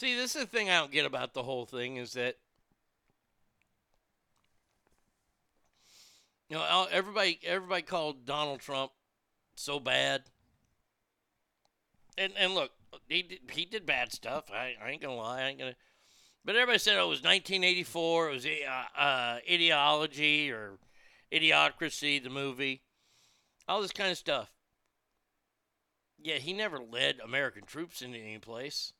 [0.01, 2.35] See, this is the thing I don't get about the whole thing is that
[6.49, 8.93] you know everybody everybody called Donald Trump
[9.53, 10.23] so bad,
[12.17, 12.71] and and look,
[13.07, 14.45] he did, he did bad stuff.
[14.51, 15.75] I, I ain't gonna lie, I ain't gonna.
[16.43, 18.29] But everybody said oh, it was 1984.
[18.29, 20.79] It was uh, uh, ideology or
[21.31, 22.81] idiocracy, the movie,
[23.67, 24.51] all this kind of stuff.
[26.17, 28.93] Yeah, he never led American troops into any place.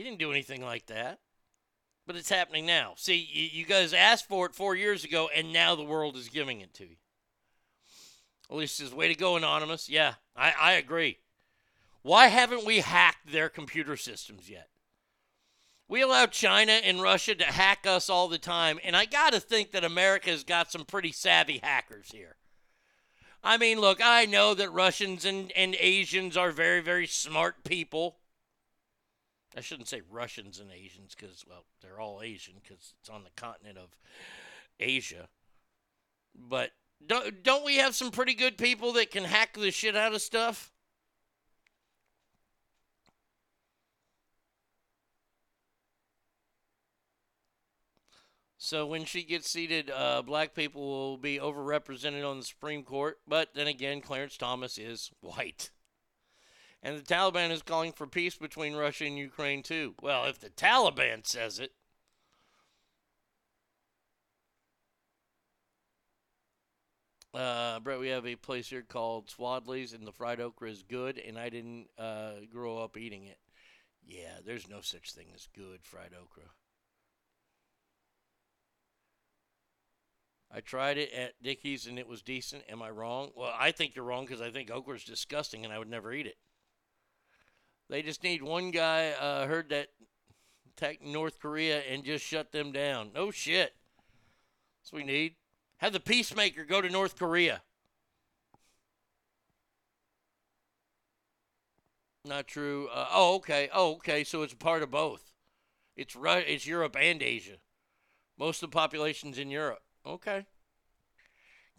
[0.00, 1.18] He didn't do anything like that.
[2.06, 2.94] But it's happening now.
[2.96, 6.62] See, you, guys asked for it four years ago, and now the world is giving
[6.62, 6.96] it to you.
[8.48, 9.90] Least says, way to go, Anonymous.
[9.90, 11.18] Yeah, I, I agree.
[12.00, 14.70] Why haven't we hacked their computer systems yet?
[15.86, 19.38] We allow China and Russia to hack us all the time, and I got to
[19.38, 22.36] think that America's got some pretty savvy hackers here.
[23.44, 28.16] I mean, look, I know that Russians and, and Asians are very, very smart people.
[29.56, 33.30] I shouldn't say Russians and Asians because, well, they're all Asian because it's on the
[33.36, 33.96] continent of
[34.78, 35.28] Asia.
[36.34, 36.70] But
[37.04, 40.22] don't, don't we have some pretty good people that can hack the shit out of
[40.22, 40.72] stuff?
[48.62, 53.18] So when she gets seated, uh, black people will be overrepresented on the Supreme Court.
[53.26, 55.70] But then again, Clarence Thomas is white.
[56.82, 59.94] And the Taliban is calling for peace between Russia and Ukraine, too.
[60.00, 61.72] Well, if the Taliban says it.
[67.32, 71.18] Uh, Brett, we have a place here called Swadley's, and the fried okra is good,
[71.18, 73.38] and I didn't uh, grow up eating it.
[74.02, 76.50] Yeah, there's no such thing as good fried okra.
[80.52, 82.64] I tried it at Dickie's and it was decent.
[82.68, 83.30] Am I wrong?
[83.36, 86.12] Well, I think you're wrong because I think okra is disgusting and I would never
[86.12, 86.38] eat it.
[87.90, 89.88] They just need one guy uh, heard that
[90.76, 93.10] attack North Korea and just shut them down.
[93.12, 93.74] No shit.
[94.80, 95.34] That's what we need.
[95.78, 97.62] Have the peacemaker go to North Korea.
[102.24, 102.88] Not true.
[102.94, 103.68] Uh, oh, okay.
[103.74, 104.22] Oh, okay.
[104.22, 105.32] So it's part of both.
[105.96, 107.56] It's Ru- It's Europe and Asia.
[108.38, 109.82] Most of the population's in Europe.
[110.06, 110.46] Okay.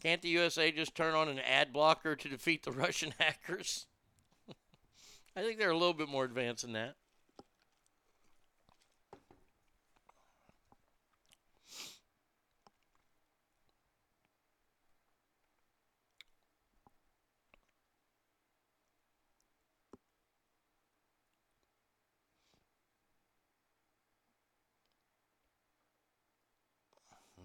[0.02, 3.88] Can't the USA just turn on an ad blocker to defeat the Russian hackers?
[5.36, 6.96] I think they're a little bit more advanced than that.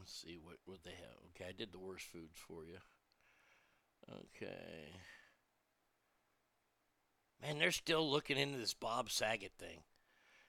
[0.06, 1.18] Let's see what what they have.
[1.30, 2.78] Okay, I did the worst foods for you.
[4.08, 4.92] Okay.
[7.42, 9.80] Man, they're still looking into this Bob Saget thing.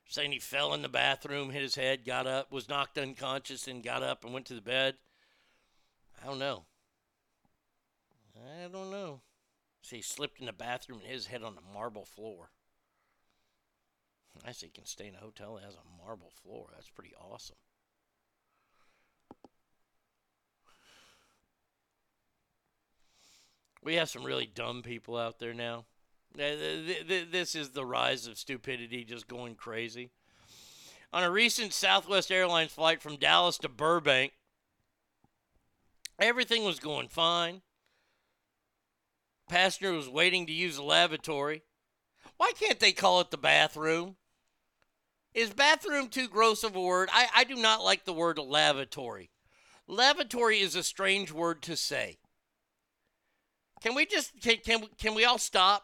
[0.09, 3.83] Saying he fell in the bathroom, hit his head, got up, was knocked unconscious, and
[3.83, 4.95] got up and went to the bed.
[6.22, 6.64] I don't know.
[8.35, 9.22] I don't know.
[9.82, 12.51] See, he slipped in the bathroom and hit his head on the marble floor.
[14.45, 16.67] I say he can stay in a hotel that has a marble floor.
[16.74, 17.56] That's pretty awesome.
[23.83, 25.85] We have some really dumb people out there now.
[26.35, 30.11] Uh, th- th- th- This is the rise of stupidity just going crazy.
[31.14, 34.33] On a recent Southwest Airlines flight from Dallas to Burbank,
[36.19, 37.61] everything was going fine.
[39.49, 41.64] Passenger was waiting to use the lavatory.
[42.35, 44.17] Why can't they call it the bathroom?
[45.33, 47.09] Is bathroom too gross of a word?
[47.14, 49.30] I, I do not like the word lavatory.
[49.88, 52.17] Lavatory is a strange word to say.
[53.81, 55.83] Can we just can can, can we all stop?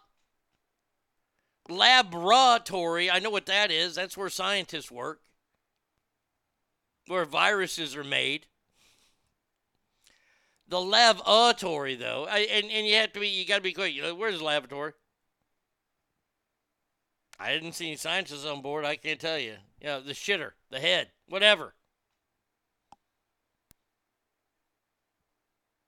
[1.70, 3.96] Laboratory, I know what that is.
[3.96, 5.22] That's where scientists work.
[7.08, 8.48] Where viruses are made.
[10.68, 13.94] The lavatory, though, I, and and you have to be you got to be quick.
[13.94, 14.94] You know, where's the lavatory?
[17.40, 18.86] I didn't see any scientists on board.
[18.86, 19.56] I can't tell you.
[19.82, 21.74] You know, the shitter, the head, whatever.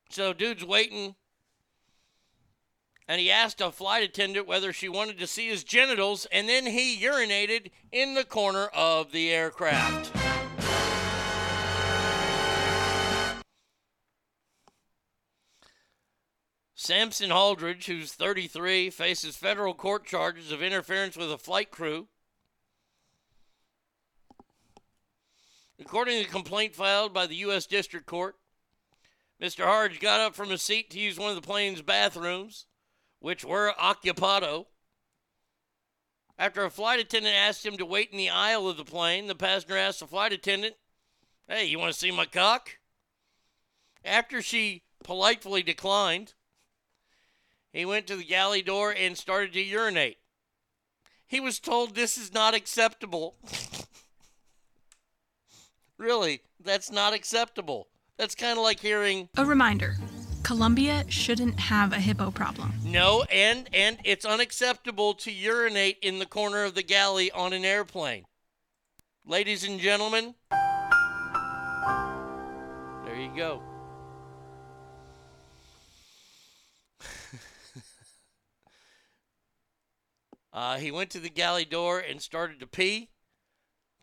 [0.10, 1.16] So, dude's waiting,
[3.08, 6.66] and he asked a flight attendant whether she wanted to see his genitals, and then
[6.66, 10.12] he urinated in the corner of the aircraft.
[16.74, 22.08] Samson Aldridge, who's 33, faces federal court charges of interference with a flight crew.
[25.80, 27.66] According to the complaint filed by the U.S.
[27.66, 28.36] District Court,
[29.42, 29.66] Mr.
[29.66, 32.66] Hardge got up from his seat to use one of the plane's bathrooms,
[33.26, 34.68] which were occupado.
[36.38, 39.34] After a flight attendant asked him to wait in the aisle of the plane, the
[39.34, 40.76] passenger asked the flight attendant,
[41.48, 42.78] Hey, you want to see my cock?
[44.04, 46.36] After she politely declined,
[47.74, 50.20] he went to the galley door and started to urinate.
[51.26, 53.38] He was told this is not acceptable.
[55.98, 57.88] really, that's not acceptable.
[58.18, 59.96] That's kind of like hearing A reminder
[60.46, 62.72] Colombia shouldn't have a hippo problem.
[62.84, 67.66] no, and and it's unacceptable to urinate in the corner of the galley on an
[67.66, 68.26] airplane.
[69.26, 70.36] Ladies and gentlemen,
[73.04, 73.64] there you go.
[80.54, 83.10] Uh, he went to the galley door and started to pee.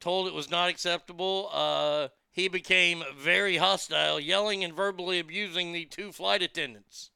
[0.00, 1.48] Told it was not acceptable.
[1.50, 7.10] Uh, he became very hostile, yelling and verbally abusing the two flight attendants.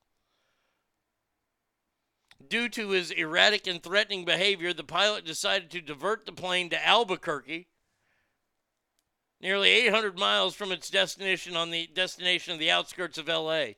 [2.47, 6.87] Due to his erratic and threatening behavior, the pilot decided to divert the plane to
[6.87, 7.67] Albuquerque,
[9.41, 13.69] nearly 800 miles from its destination on the destination of the outskirts of LA.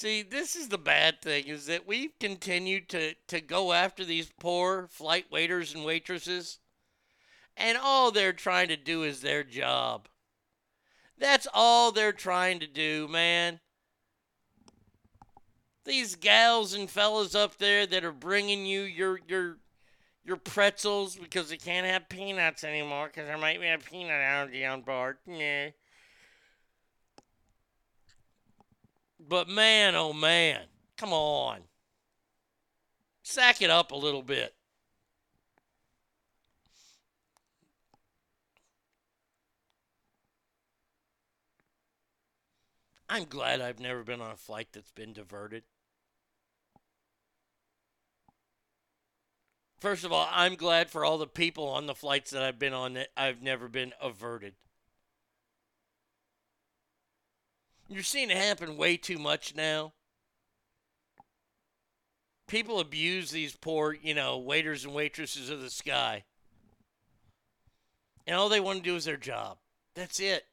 [0.00, 4.32] See, this is the bad thing is that we've continued to, to go after these
[4.40, 6.58] poor flight waiters and waitresses,
[7.54, 10.08] and all they're trying to do is their job.
[11.18, 13.60] That's all they're trying to do, man.
[15.84, 19.58] These gals and fellas up there that are bringing you your your
[20.24, 24.64] your pretzels because they can't have peanuts anymore because there might be a peanut allergy
[24.64, 25.18] on board.
[25.26, 25.72] Yeah.
[29.28, 30.62] But man, oh man,
[30.96, 31.60] come on.
[33.22, 34.54] Sack it up a little bit.
[43.08, 45.64] I'm glad I've never been on a flight that's been diverted.
[49.80, 52.72] First of all, I'm glad for all the people on the flights that I've been
[52.72, 54.54] on that I've never been averted.
[57.90, 59.92] You're seeing it happen way too much now.
[62.46, 66.22] People abuse these poor, you know, waiters and waitresses of the sky.
[68.28, 69.58] And all they want to do is their job.
[69.96, 70.44] That's it.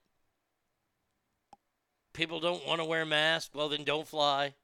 [2.13, 3.53] People don't want to wear masks.
[3.53, 4.55] Well, then don't fly.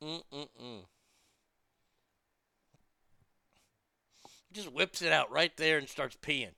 [0.00, 0.84] Mm-mm-mm.
[4.52, 6.54] Just whips it out right there and starts peeing.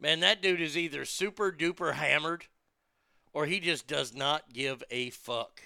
[0.00, 2.46] Man, that dude is either super duper hammered
[3.32, 5.62] or he just does not give a fuck.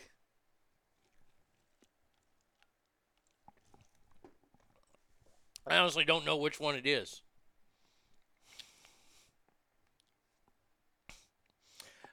[5.66, 7.22] I honestly don't know which one it is.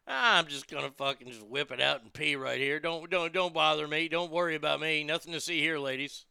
[0.07, 2.79] I'm just gonna fucking just whip it out and pee right here.
[2.79, 4.09] Don't don't don't bother me.
[4.09, 5.03] Don't worry about me.
[5.03, 6.25] Nothing to see here, ladies.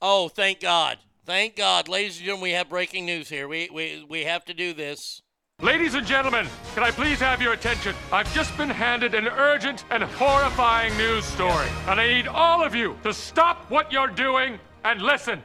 [0.00, 0.98] Oh, thank God.
[1.24, 1.88] Thank God.
[1.88, 3.48] Ladies and gentlemen, we have breaking news here.
[3.48, 5.22] We we we have to do this.
[5.62, 7.94] Ladies and gentlemen, can I please have your attention?
[8.12, 12.74] I've just been handed an urgent and horrifying news story, and I need all of
[12.74, 15.42] you to stop what you're doing and listen.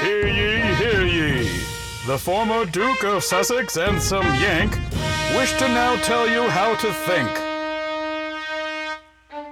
[0.00, 1.48] Hear ye, hear ye.
[2.06, 4.78] The former Duke of Sussex and some Yank
[5.36, 7.28] wish to now tell you how to think.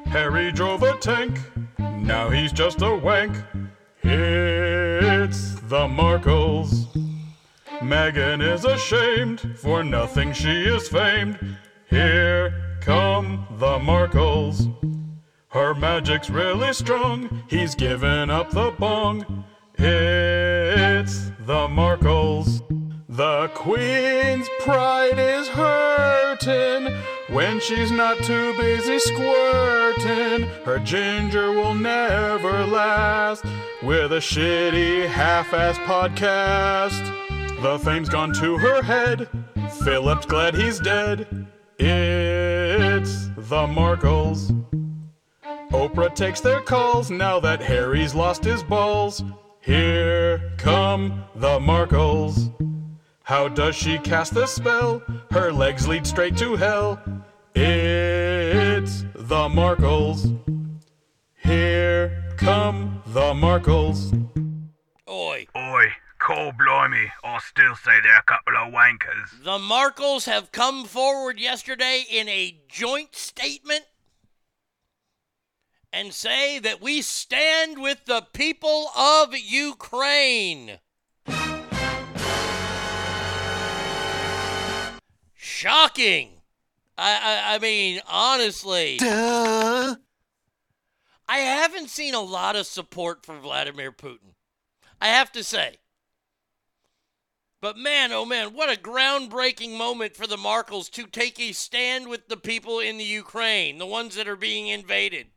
[0.06, 1.38] Harry drove a tank,
[1.78, 3.36] now he's just a wank.
[4.02, 6.86] It's the Markles.
[7.80, 11.38] Meghan is ashamed, for nothing she is famed.
[11.90, 14.72] Here come the Markles.
[15.48, 19.44] Her magic's really strong, he's given up the bong.
[19.78, 22.65] It's the Markles.
[23.16, 26.94] The Queen's pride is hurting
[27.28, 30.42] when she's not too busy squirting.
[30.66, 33.42] Her ginger will never last
[33.82, 37.62] with a shitty half-ass podcast.
[37.62, 39.30] The fame's gone to her head.
[39.82, 41.46] Philip's glad he's dead.
[41.78, 44.52] It's the Markles.
[45.70, 49.24] Oprah takes their calls now that Harry's lost his balls.
[49.62, 52.52] Here come the Markles.
[53.26, 55.02] How does she cast the spell?
[55.32, 57.02] Her legs lead straight to hell.
[57.56, 60.38] It's the Markles.
[61.34, 64.12] Here come the Markles.
[65.10, 65.44] Oi.
[65.56, 65.86] Oi,
[66.20, 69.42] call blimey, I still say they're a couple of wankers.
[69.42, 73.86] The Markles have come forward yesterday in a joint statement
[75.92, 80.78] and say that we stand with the people of Ukraine.
[85.56, 86.42] Shocking.
[86.98, 87.14] I,
[87.48, 88.98] I, I mean, honestly.
[88.98, 89.96] Duh.
[91.26, 94.34] I haven't seen a lot of support for Vladimir Putin.
[95.00, 95.78] I have to say.
[97.62, 102.08] But man, oh man, what a groundbreaking moment for the Markles to take a stand
[102.08, 105.28] with the people in the Ukraine, the ones that are being invaded.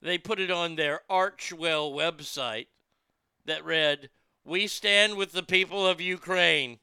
[0.00, 2.68] They put it on their Archewell website
[3.46, 4.10] that read,
[4.48, 6.78] We stand with the people of Ukraine.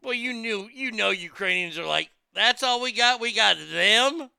[0.00, 3.20] Well, you knew, you know, Ukrainians are like, that's all we got?
[3.20, 4.30] We got them?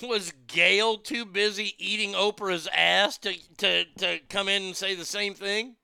[0.00, 5.04] Was Gail too busy eating Oprah's ass to, to, to come in and say the
[5.04, 5.76] same thing?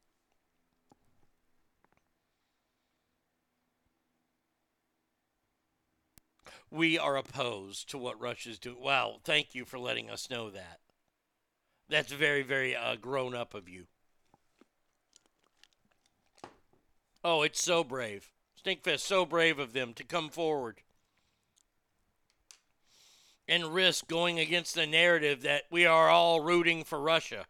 [6.75, 8.81] We are opposed to what Russia's doing.
[8.81, 10.81] Wow, thank you for letting us know that.
[11.89, 13.85] That's very, very uh, grown up of you.
[17.23, 18.28] Oh, it's so brave.
[18.61, 20.78] Stinkfest, so brave of them to come forward
[23.47, 27.47] and risk going against the narrative that we are all rooting for Russia.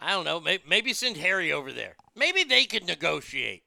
[0.00, 0.40] I don't know.
[0.66, 1.96] Maybe, send Harry over there.
[2.14, 3.64] Maybe they could negotiate.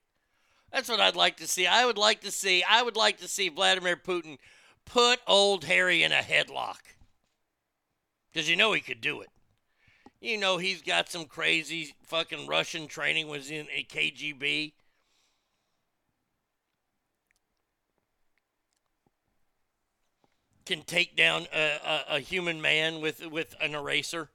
[0.72, 1.68] That's what I'd like to see.
[1.68, 2.64] I would like to see.
[2.64, 4.38] I would like to see Vladimir Putin
[4.85, 6.80] put old Harry in a headlock.
[8.32, 9.30] Because you know he could do it.
[10.22, 13.27] You know he's got some crazy fucking Russian training.
[13.27, 14.72] Was in a KGB.
[20.66, 24.30] Can take down a, a, a human man with with an eraser.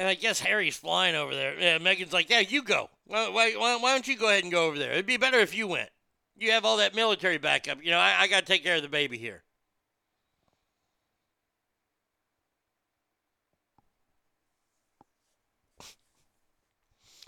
[0.00, 1.60] And I guess Harry's flying over there.
[1.60, 2.88] Yeah, Meghan's like, yeah, you go.
[3.04, 4.92] Why, why, why don't you go ahead and go over there?
[4.92, 5.90] It'd be better if you went.
[6.38, 7.84] You have all that military backup.
[7.84, 9.42] You know, I, I got to take care of the baby here.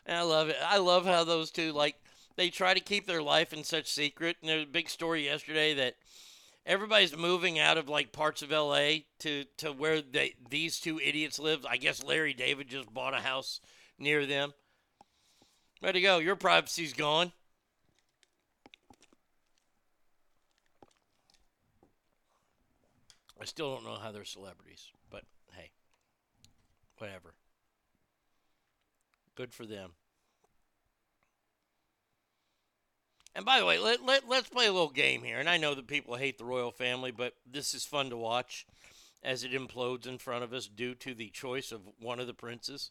[0.07, 0.57] And I love it.
[0.65, 1.97] I love how those two, like,
[2.37, 4.39] they try to keep their life in such secret.
[4.41, 5.97] And there's a big story yesterday that
[6.67, 11.39] everybody's moving out of like parts of LA to to where they these two idiots
[11.39, 11.67] live.
[11.67, 13.61] I guess Larry David just bought a house
[13.99, 14.53] near them.
[15.83, 16.19] Ready to go.
[16.19, 17.33] Your privacy's gone.
[23.41, 25.25] I still don't know how they're celebrities, but
[25.57, 25.71] hey,
[26.99, 27.35] whatever.
[29.35, 29.95] Good for them.
[33.35, 35.39] And by the way, let, let, let's play a little game here.
[35.39, 38.67] And I know that people hate the royal family, but this is fun to watch
[39.23, 42.35] as it implodes in front of us due to the choice of one of the
[42.35, 42.91] princes.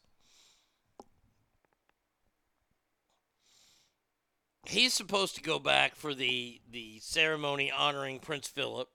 [4.64, 8.88] He's supposed to go back for the, the ceremony honoring Prince Philip,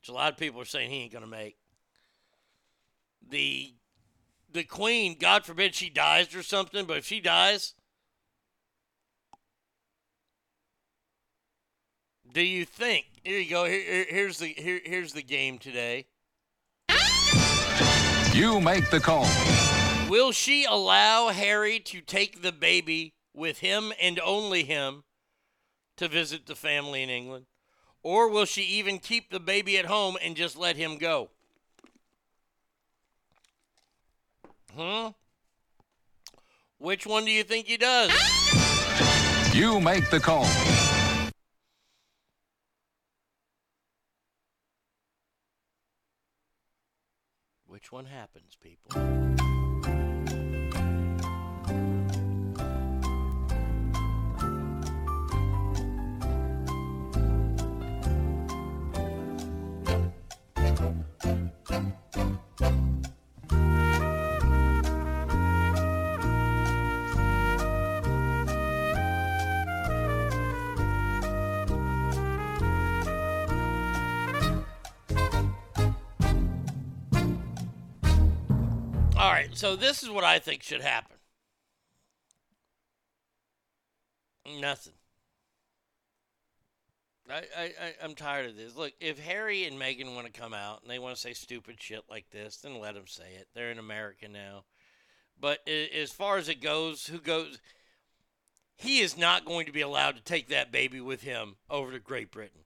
[0.00, 1.56] which a lot of people are saying he ain't going to make.
[3.26, 3.74] The,
[4.52, 7.74] the queen, God forbid she dies or something, but if she dies,
[12.34, 13.06] do you think?
[13.22, 13.64] Here you go.
[13.64, 16.06] Here, here- here's the here, here's the game today.
[18.34, 19.26] You make the call.
[20.10, 25.04] Will she allow Harry to take the baby with him and only him
[25.96, 27.46] to visit the family in England?
[28.02, 31.30] Or will she even keep the baby at home and just let him go?
[34.76, 35.10] Hmm?
[36.78, 38.10] Which one do you think he does?
[39.54, 40.46] You make the call.
[47.94, 49.43] One happens, people?
[79.64, 81.16] So this is what I think should happen.
[84.60, 84.92] Nothing.
[87.30, 88.76] I, I, I I'm tired of this.
[88.76, 91.76] Look, if Harry and Meghan want to come out and they want to say stupid
[91.80, 93.48] shit like this, then let them say it.
[93.54, 94.64] They're in America now.
[95.40, 97.58] But as far as it goes, who goes?
[98.76, 101.98] He is not going to be allowed to take that baby with him over to
[102.00, 102.64] Great Britain.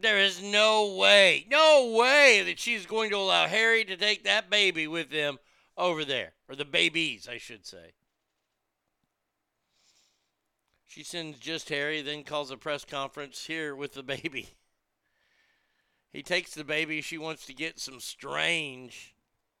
[0.00, 4.48] There is no way, no way that she's going to allow Harry to take that
[4.48, 5.38] baby with them
[5.76, 6.34] over there.
[6.48, 7.92] Or the babies, I should say.
[10.86, 14.50] She sends just Harry, then calls a press conference here with the baby.
[16.10, 17.02] He takes the baby.
[17.02, 19.14] She wants to get some strange.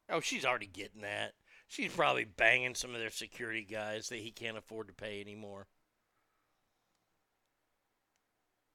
[0.08, 1.34] Oh, she's already getting that.
[1.68, 5.66] She's probably banging some of their security guys that he can't afford to pay anymore.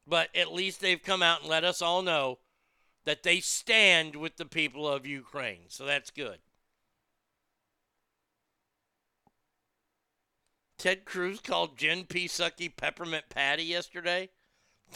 [0.05, 2.39] But at least they've come out and let us all know
[3.05, 5.65] that they stand with the people of Ukraine.
[5.67, 6.39] So that's good.
[10.77, 12.27] Ted Cruz called Jen P.
[12.27, 14.29] Sucky Peppermint Patty yesterday.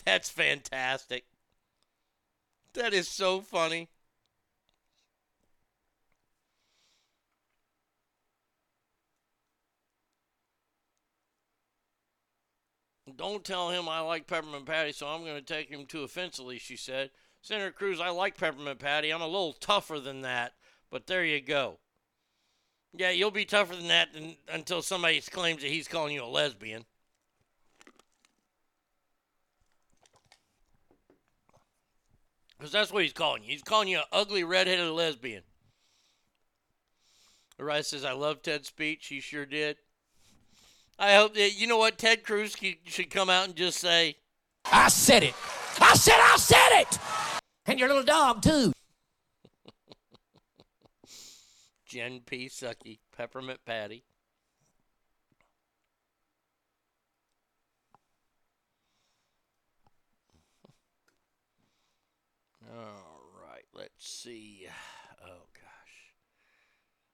[0.04, 1.26] That's fantastic.
[2.74, 3.90] That is so funny.
[13.18, 16.60] Don't tell him I like peppermint patty, so I'm going to take him too offensively,
[16.60, 17.10] she said.
[17.42, 19.10] Senator Cruz, I like peppermint patty.
[19.10, 20.54] I'm a little tougher than that,
[20.92, 21.80] but there you go.
[22.96, 24.10] Yeah, you'll be tougher than that
[24.52, 26.86] until somebody claims that he's calling you a lesbian.
[32.58, 33.50] Because that's what he's calling you.
[33.50, 35.44] He's calling you an ugly redheaded lesbian.
[37.60, 39.08] Uriah says, I love Ted's speech.
[39.08, 39.78] He sure did.
[41.00, 44.16] I hope that, you know what, Ted Cruz should come out and just say,
[44.66, 45.36] I said it.
[45.80, 46.98] I said I said it.
[47.66, 48.74] And your little dog too.
[51.86, 52.50] Jen P.
[52.50, 54.04] Sucky, Peppermint Patty.
[62.70, 64.68] All right, let's see.
[65.24, 66.14] Oh, gosh.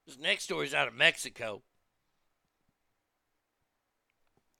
[0.07, 1.61] This next story is out of Mexico.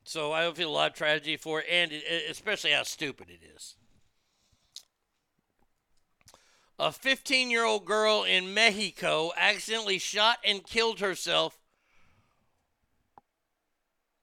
[0.04, 3.40] So I feel a lot of tragedy for it, and it, especially how stupid it
[3.56, 3.76] is.
[6.80, 11.58] A 15 year old girl in Mexico accidentally shot and killed herself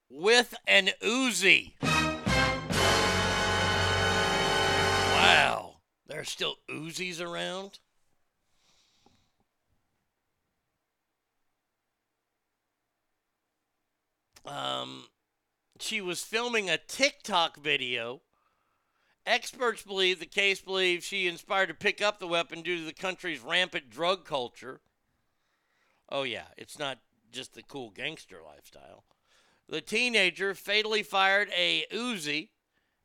[0.09, 1.73] with an Uzi.
[5.13, 5.77] Wow.
[6.05, 7.79] There's still Uzis around?
[14.45, 15.05] Um,
[15.81, 18.21] she was filming a TikTok video.
[19.25, 22.93] Experts believe the case believes she inspired to pick up the weapon due to the
[22.93, 24.81] country's rampant drug culture.
[26.09, 26.99] Oh, yeah, it's not
[27.31, 29.03] just the cool gangster lifestyle.
[29.69, 32.49] The teenager fatally fired a Uzi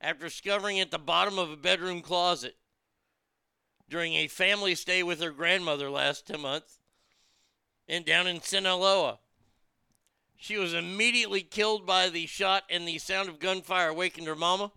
[0.00, 2.56] after discovering at the bottom of a bedroom closet
[3.88, 6.78] during a family stay with her grandmother last month
[7.88, 9.20] and down in Sinaloa.
[10.38, 14.72] She was immediately killed by the shot, and the sound of gunfire awakened her mama.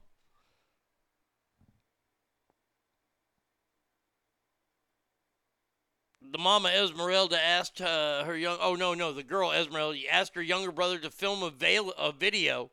[6.31, 10.41] the mama Esmeralda asked uh, her young oh no no the girl Esmeralda asked her
[10.41, 12.69] younger brother to film a, veil, a video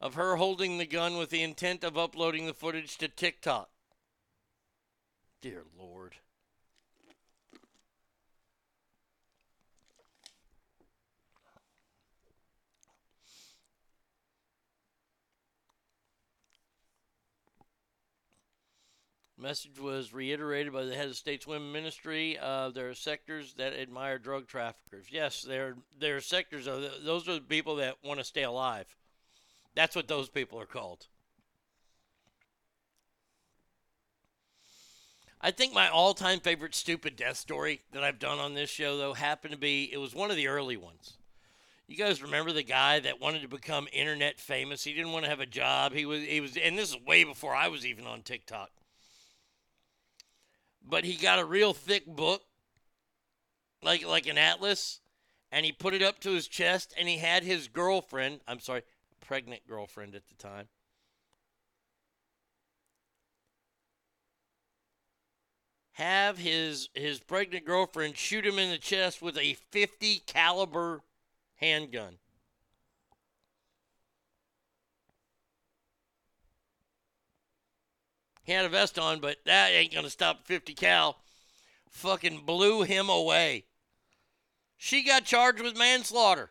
[0.00, 3.70] of her holding the gun with the intent of uploading the footage to TikTok.
[5.40, 5.93] Dear Lord.
[19.36, 22.38] Message was reiterated by the head of state's women ministry.
[22.38, 25.06] Uh, there are sectors that admire drug traffickers.
[25.10, 28.96] Yes, there there are sectors of those are the people that want to stay alive.
[29.74, 31.08] That's what those people are called.
[35.40, 39.14] I think my all-time favorite stupid death story that I've done on this show though
[39.14, 41.18] happened to be it was one of the early ones.
[41.88, 44.84] You guys remember the guy that wanted to become internet famous?
[44.84, 45.92] He didn't want to have a job.
[45.92, 48.70] He was he was and this is way before I was even on TikTok
[50.84, 52.42] but he got a real thick book,
[53.82, 55.00] like like an atlas,
[55.50, 58.82] and he put it up to his chest, and he had his girlfriend, I'm sorry,
[59.20, 60.68] pregnant girlfriend at the time,
[65.92, 71.02] have his his pregnant girlfriend shoot him in the chest with a 50 caliber
[71.56, 72.18] handgun.
[78.44, 81.18] He had a vest on, but that ain't going to stop 50 cal.
[81.88, 83.64] Fucking blew him away.
[84.76, 86.50] She got charged with manslaughter.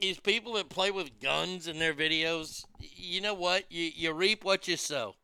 [0.00, 3.70] These people that play with guns in their videos, you know what?
[3.70, 5.17] You, you reap what you sow.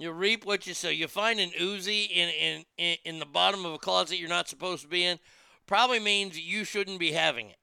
[0.00, 0.88] You reap what you sow.
[0.88, 4.80] You find an Uzi in, in, in the bottom of a closet you're not supposed
[4.80, 5.18] to be in,
[5.66, 7.58] probably means you shouldn't be having it.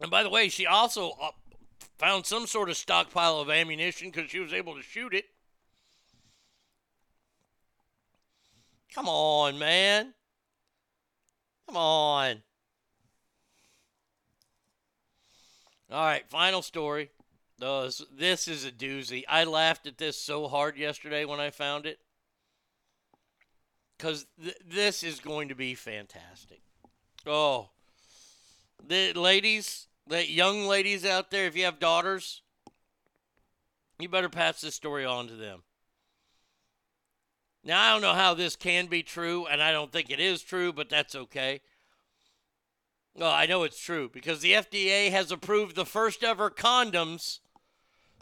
[0.00, 1.32] And by the way, she also uh,
[1.98, 5.26] found some sort of stockpile of ammunition because she was able to shoot it.
[8.94, 10.14] Come on, man.
[11.66, 12.36] Come on.
[15.90, 17.10] All right, final story.
[17.62, 19.22] Uh, this, this is a doozy.
[19.28, 22.00] I laughed at this so hard yesterday when I found it.
[23.96, 26.60] Because th- this is going to be fantastic.
[27.24, 27.70] Oh,
[28.86, 32.42] the ladies, the young ladies out there, if you have daughters,
[33.98, 35.62] you better pass this story on to them.
[37.64, 40.42] Now, I don't know how this can be true, and I don't think it is
[40.42, 41.62] true, but that's okay.
[43.18, 47.38] Well, I know it's true because the FDA has approved the first ever condoms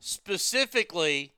[0.00, 1.32] specifically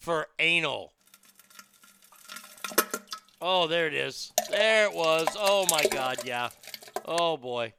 [0.00, 0.92] for anal.
[3.40, 4.32] Oh, there it is.
[4.50, 5.28] There it was.
[5.36, 6.48] Oh my God, yeah.
[7.04, 7.74] Oh boy.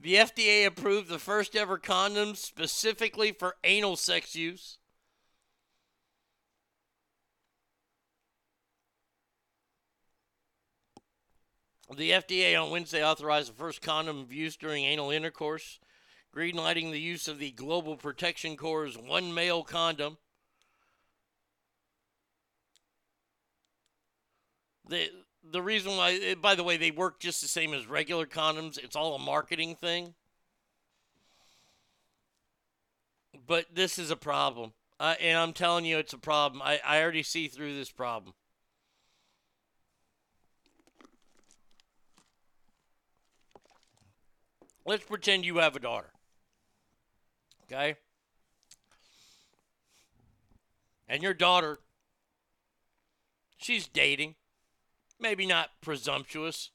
[0.00, 4.79] The FDA approved the first ever condoms specifically for anal sex use.
[11.96, 15.80] The FDA on Wednesday authorized the first condom of use during anal intercourse,
[16.34, 20.18] greenlighting the use of the Global Protection Corps' one male condom.
[24.88, 25.10] The
[25.42, 28.78] the reason why, by the way, they work just the same as regular condoms.
[28.78, 30.14] It's all a marketing thing.
[33.46, 34.74] But this is a problem.
[35.00, 36.60] Uh, and I'm telling you, it's a problem.
[36.62, 38.34] I, I already see through this problem.
[44.90, 46.10] Let's pretend you have a daughter.
[47.62, 47.94] Okay?
[51.08, 51.78] And your daughter,
[53.56, 54.34] she's dating.
[55.20, 56.70] Maybe not presumptuous.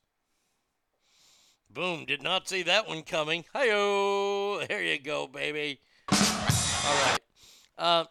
[1.70, 3.44] Boom, did not see that one coming.
[3.54, 5.82] Hi there you go, baby.
[6.10, 7.20] All right.
[7.78, 8.06] Uh,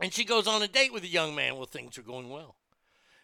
[0.00, 1.56] and she goes on a date with a young man.
[1.56, 2.56] Well, things are going well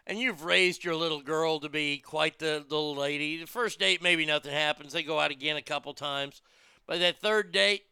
[0.09, 3.37] and you've raised your little girl to be quite the little lady.
[3.37, 4.95] The first date, maybe nothing happens.
[4.95, 6.41] They go out again a couple times.
[6.87, 7.83] But that third date,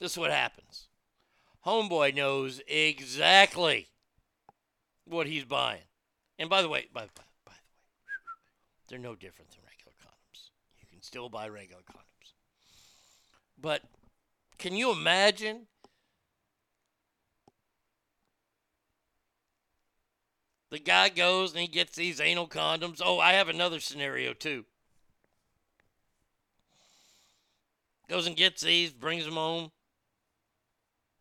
[0.00, 0.88] this is what happens.
[1.66, 3.88] Homeboy knows exactly
[5.04, 5.82] what he's buying.
[6.38, 7.56] And by the way, by, by, by the way,
[8.88, 10.48] they're no different than regular condoms.
[10.80, 12.32] You can still buy regular condoms.
[13.60, 13.82] But
[14.56, 15.66] can you imagine
[20.74, 23.00] The guy goes and he gets these anal condoms.
[23.00, 24.64] Oh, I have another scenario too.
[28.08, 29.70] Goes and gets these, brings them home.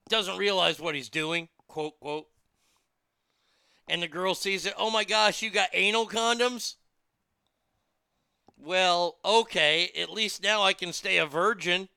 [0.09, 2.25] Doesn't realize what he's doing, quote, quote.
[3.88, 4.73] And the girl sees it.
[4.75, 6.77] Oh my gosh, you got anal condoms?
[8.57, 11.90] Well, okay, at least now I can stay a virgin.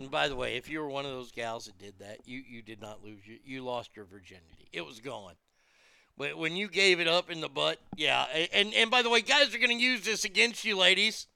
[0.00, 2.42] And by the way, if you were one of those gals that did that, you,
[2.48, 3.20] you did not lose.
[3.26, 4.66] You, you lost your virginity.
[4.72, 5.34] It was gone.
[6.16, 8.24] But when you gave it up in the butt, yeah.
[8.52, 11.26] And, and by the way, guys are going to use this against you, ladies.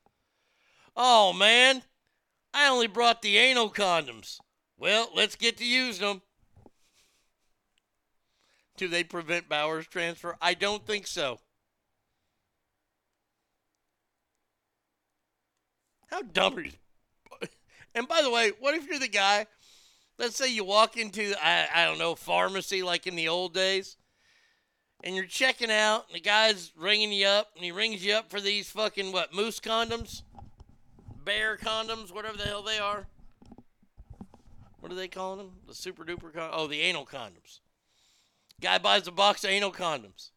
[0.97, 1.83] Oh, man.
[2.55, 4.39] I only brought the anal condoms.
[4.79, 6.23] Well, let's get to using them.
[8.79, 10.37] Do they prevent Bowers transfer?
[10.41, 11.39] I don't think so.
[16.07, 16.73] How dumb are you?
[17.95, 19.47] And by the way, what if you're the guy?
[20.19, 23.97] Let's say you walk into I, I don't know pharmacy like in the old days,
[25.03, 28.31] and you're checking out, and the guy's ringing you up, and he rings you up
[28.31, 30.23] for these fucking what moose condoms,
[31.25, 33.07] bear condoms, whatever the hell they are.
[34.81, 35.53] What are they calling them?
[35.67, 36.51] The super duper con?
[36.53, 37.61] Oh, the anal condoms.
[38.61, 40.31] Guy buys a box of anal condoms.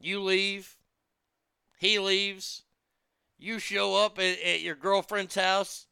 [0.00, 0.76] You leave.
[1.78, 2.62] He leaves.
[3.42, 5.86] You show up at, at your girlfriend's house,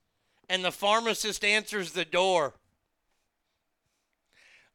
[0.49, 2.55] and the pharmacist answers the door.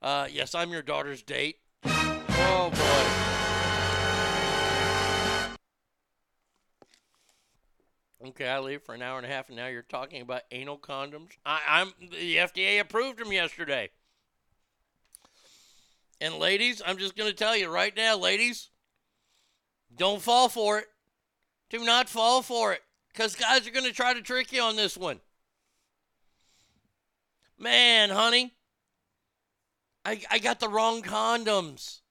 [0.02, 1.60] Uh, yes, I'm your daughter's date.
[1.86, 2.70] Oh
[8.22, 8.28] boy.
[8.28, 10.78] Okay, I leave for an hour and a half, and now you're talking about anal
[10.78, 11.30] condoms.
[11.46, 13.90] I, I'm the FDA approved them yesterday.
[16.20, 18.68] And ladies, I'm just going to tell you right now, ladies,
[19.96, 20.88] don't fall for it.
[21.70, 24.76] Do not fall for it because guys are going to try to trick you on
[24.76, 25.20] this one.
[27.58, 28.54] Man, honey,
[30.04, 32.02] I, I got the wrong condoms.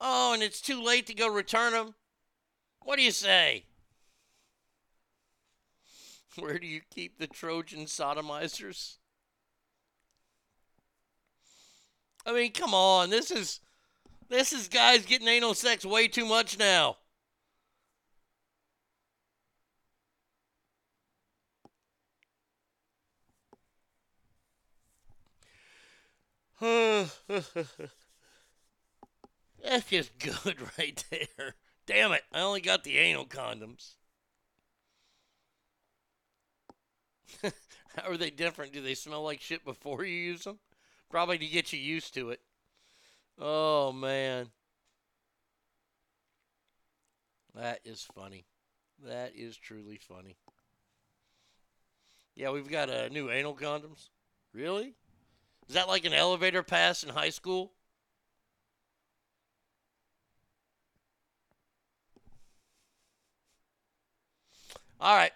[0.00, 1.94] Oh, and it's too late to go return them.
[2.80, 3.64] What do you say?
[6.38, 8.96] Where do you keep the Trojan sodomizers?
[12.24, 13.10] I mean, come on.
[13.10, 13.60] This is
[14.28, 16.96] this is guys getting anal sex way too much now.
[26.60, 27.12] That's
[29.90, 31.54] just good right there.
[31.86, 33.96] Damn it, I only got the anal condoms.
[37.42, 38.72] How are they different?
[38.72, 40.58] Do they smell like shit before you use them?
[41.10, 42.40] Probably to get you used to it.
[43.38, 44.48] Oh, man.
[47.54, 48.46] That is funny.
[49.04, 50.36] That is truly funny.
[52.34, 54.08] Yeah, we've got uh, new anal condoms.
[54.52, 54.94] Really?
[55.68, 57.72] Is that like an elevator pass in high school?
[65.00, 65.32] All right.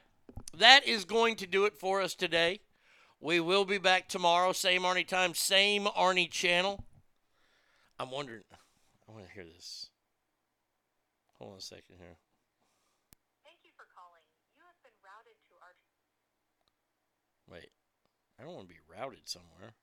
[0.57, 2.61] That is going to do it for us today.
[3.21, 6.85] We will be back tomorrow, same Arnie time, same Arnie channel.
[7.99, 9.91] I'm wondering, I want to hear this.
[11.39, 12.17] Hold on a second here.
[13.45, 14.23] Thank you for calling.
[14.57, 15.77] You have been routed to our.
[17.51, 17.71] Wait,
[18.39, 19.75] I don't want to be routed somewhere.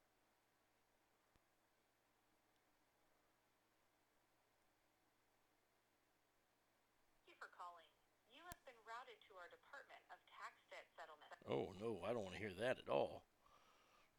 [11.50, 13.24] Oh no, I don't want to hear that at all.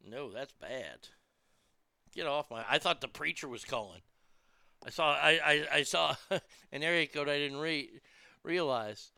[0.05, 1.09] No, that's bad.
[2.15, 2.65] Get off my.
[2.69, 4.01] I thought the preacher was calling.
[4.87, 5.15] I saw.
[5.15, 6.15] I I, I saw
[6.73, 8.01] an area code I didn't re-
[8.43, 9.11] realize.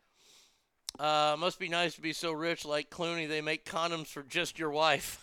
[0.99, 3.27] Uh, must be nice to be so rich like Clooney.
[3.27, 5.19] They make condoms for just your wife.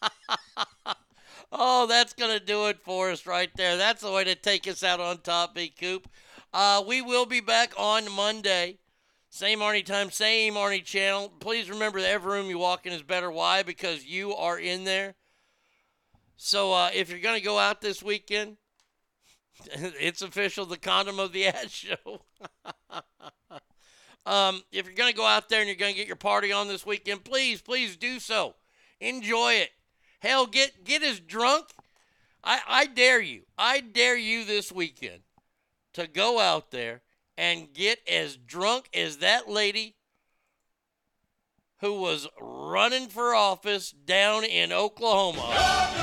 [1.52, 3.76] oh, that's gonna do it for us right there.
[3.76, 6.08] That's the way to take us out on top, Big Coop.
[6.54, 8.78] Uh, we will be back on Monday.
[9.34, 11.32] Same Arnie time, same Arnie channel.
[11.40, 13.30] Please remember that every room you walk in is better.
[13.30, 13.62] Why?
[13.62, 15.14] Because you are in there.
[16.36, 18.58] So uh, if you're going to go out this weekend,
[19.72, 21.96] it's official, the condom of the ad show.
[24.26, 26.52] um, if you're going to go out there and you're going to get your party
[26.52, 28.54] on this weekend, please, please do so.
[29.00, 29.70] Enjoy it.
[30.20, 31.68] Hell, get get as drunk.
[32.44, 33.44] I, I dare you.
[33.56, 35.22] I dare you this weekend
[35.94, 37.00] to go out there
[37.36, 39.96] and get as drunk as that lady
[41.80, 46.01] who was running for office down in Oklahoma.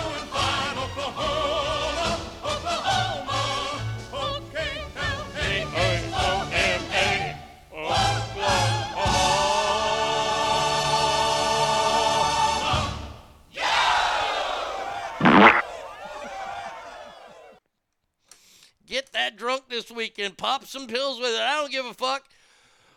[19.91, 20.37] Weekend.
[20.37, 21.39] Pop some pills with it.
[21.39, 22.23] I don't give a fuck.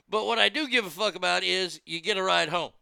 [0.08, 2.72] But what I do give a fuck about is you get a ride home.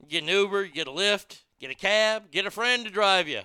[0.00, 2.90] You get an Uber, you get a Lyft, get a cab, get a friend to
[2.90, 3.40] drive you.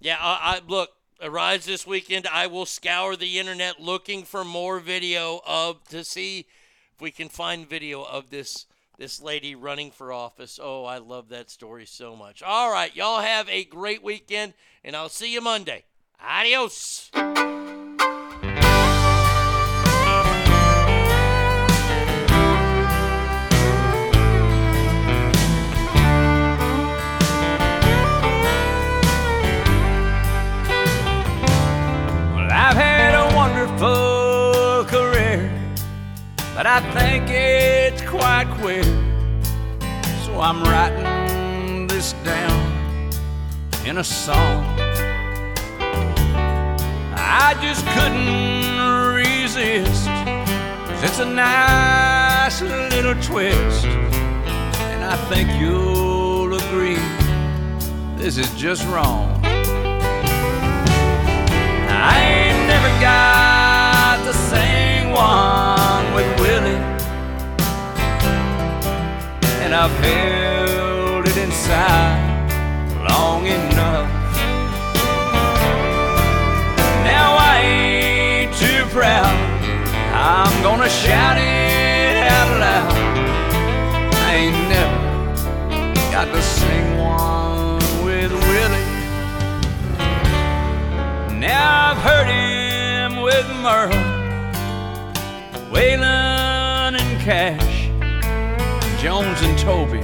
[0.00, 0.90] Yeah, I, I look,
[1.26, 2.26] rides this weekend.
[2.26, 6.46] I will scour the internet looking for more video of to see
[6.94, 8.66] if we can find video of this
[8.96, 10.60] this lady running for office.
[10.62, 12.42] Oh, I love that story so much.
[12.42, 15.84] All right, y'all have a great weekend, and I'll see you Monday.
[16.26, 17.10] Adios.
[32.56, 35.50] I've had a wonderful career,
[36.54, 38.84] but I think it's quite queer.
[40.24, 43.10] So I'm writing this down
[43.84, 44.73] in a song.
[47.36, 48.78] I just couldn't
[49.12, 50.06] resist.
[51.02, 57.00] It's a nice little twist, and I think you'll agree
[58.16, 59.40] this is just wrong.
[61.90, 66.82] I ain't never got to sing one with Willie,
[69.64, 72.13] and I've held it inside
[80.26, 82.92] I'm gonna shout it out loud.
[84.14, 85.04] I ain't never
[86.10, 88.88] got to sing one with Willie.
[91.38, 93.92] Now I've heard him with Merle,
[95.70, 97.90] Waylon and Cash,
[99.02, 100.02] Jones and Toby.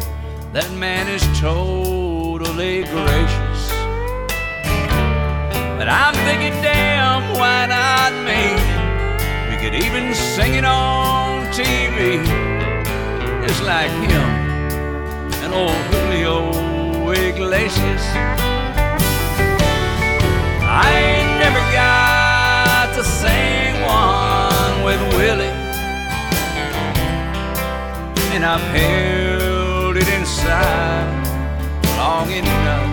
[0.52, 3.70] That man is totally gracious.
[5.78, 8.79] But I'm thinking, damn, why not me?
[9.60, 12.24] Could even sing it on TV,
[13.46, 14.30] just like him
[15.44, 18.04] and old Julio Iglesias.
[20.64, 25.54] I ain't never got to sing one with Willie,
[28.32, 31.26] and I've held it inside
[31.98, 32.88] long enough.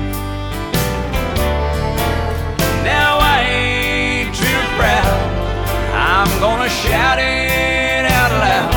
[2.83, 3.76] Now I ain't.
[6.30, 8.73] I'm gonna shout it out loud.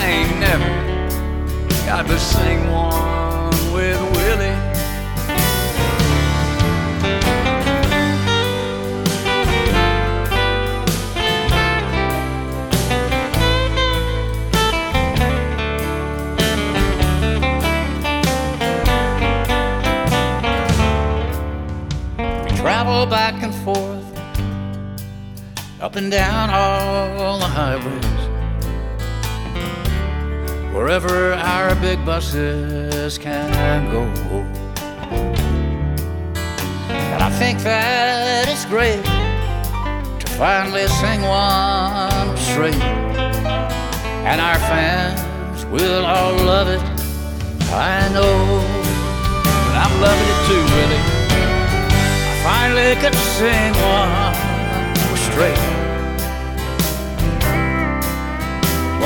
[0.00, 3.09] I ain't never got to sing one
[25.80, 28.04] up and down all the highways.
[30.74, 34.02] Wherever our big buses can go.
[36.90, 39.02] And I think that it's great
[40.20, 42.74] to finally sing one straight.
[44.28, 46.82] And our fans will all love it,
[47.72, 48.60] I know.
[49.68, 51.04] And I'm loving it too, Willie.
[52.28, 54.34] I finally could sing one
[55.32, 55.69] straight.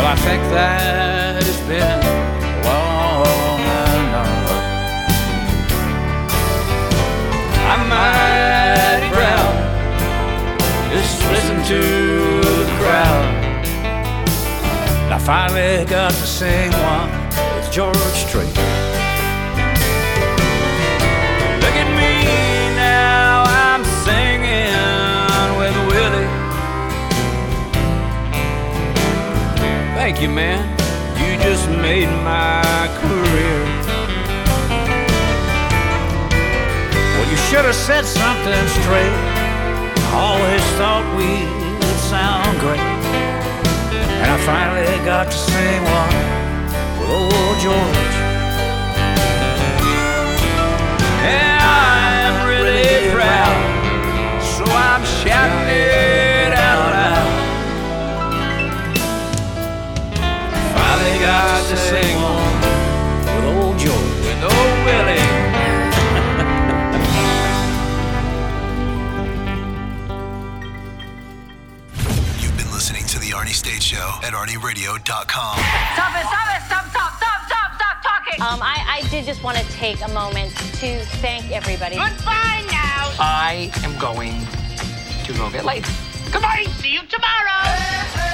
[0.05, 2.01] Well, I think that it's been
[2.63, 4.51] long enough.
[7.73, 9.57] I'm mighty proud.
[10.93, 11.81] Just listen to
[12.65, 13.25] the crowd.
[15.11, 17.09] I finally got to sing one
[17.57, 18.64] with George Strait.
[30.05, 30.61] Thank you, man.
[31.17, 32.61] You just made my
[33.01, 33.61] career.
[37.15, 39.17] Well, you should have said something straight.
[39.97, 42.85] I always thought we'd sound great.
[44.21, 46.15] And I finally got to sing one
[47.01, 48.17] with old George.
[51.25, 53.57] And I'm really proud,
[54.43, 56.24] so I'm shouting
[61.75, 62.61] to sing one
[63.25, 65.19] with old George, with old Willie.
[72.41, 74.95] You've been listening to The Arnie State Show at ArnieRadio.com.
[75.05, 78.41] Stop it, stop it, stop, stop, stop, stop, stop talking.
[78.41, 81.97] Um, I, I did just want to take a moment to thank everybody.
[81.97, 83.15] Goodbye now.
[83.19, 84.47] I am going
[85.25, 85.91] to go gonna be late.
[86.31, 86.67] Goodbye.
[86.79, 88.34] See you tomorrow.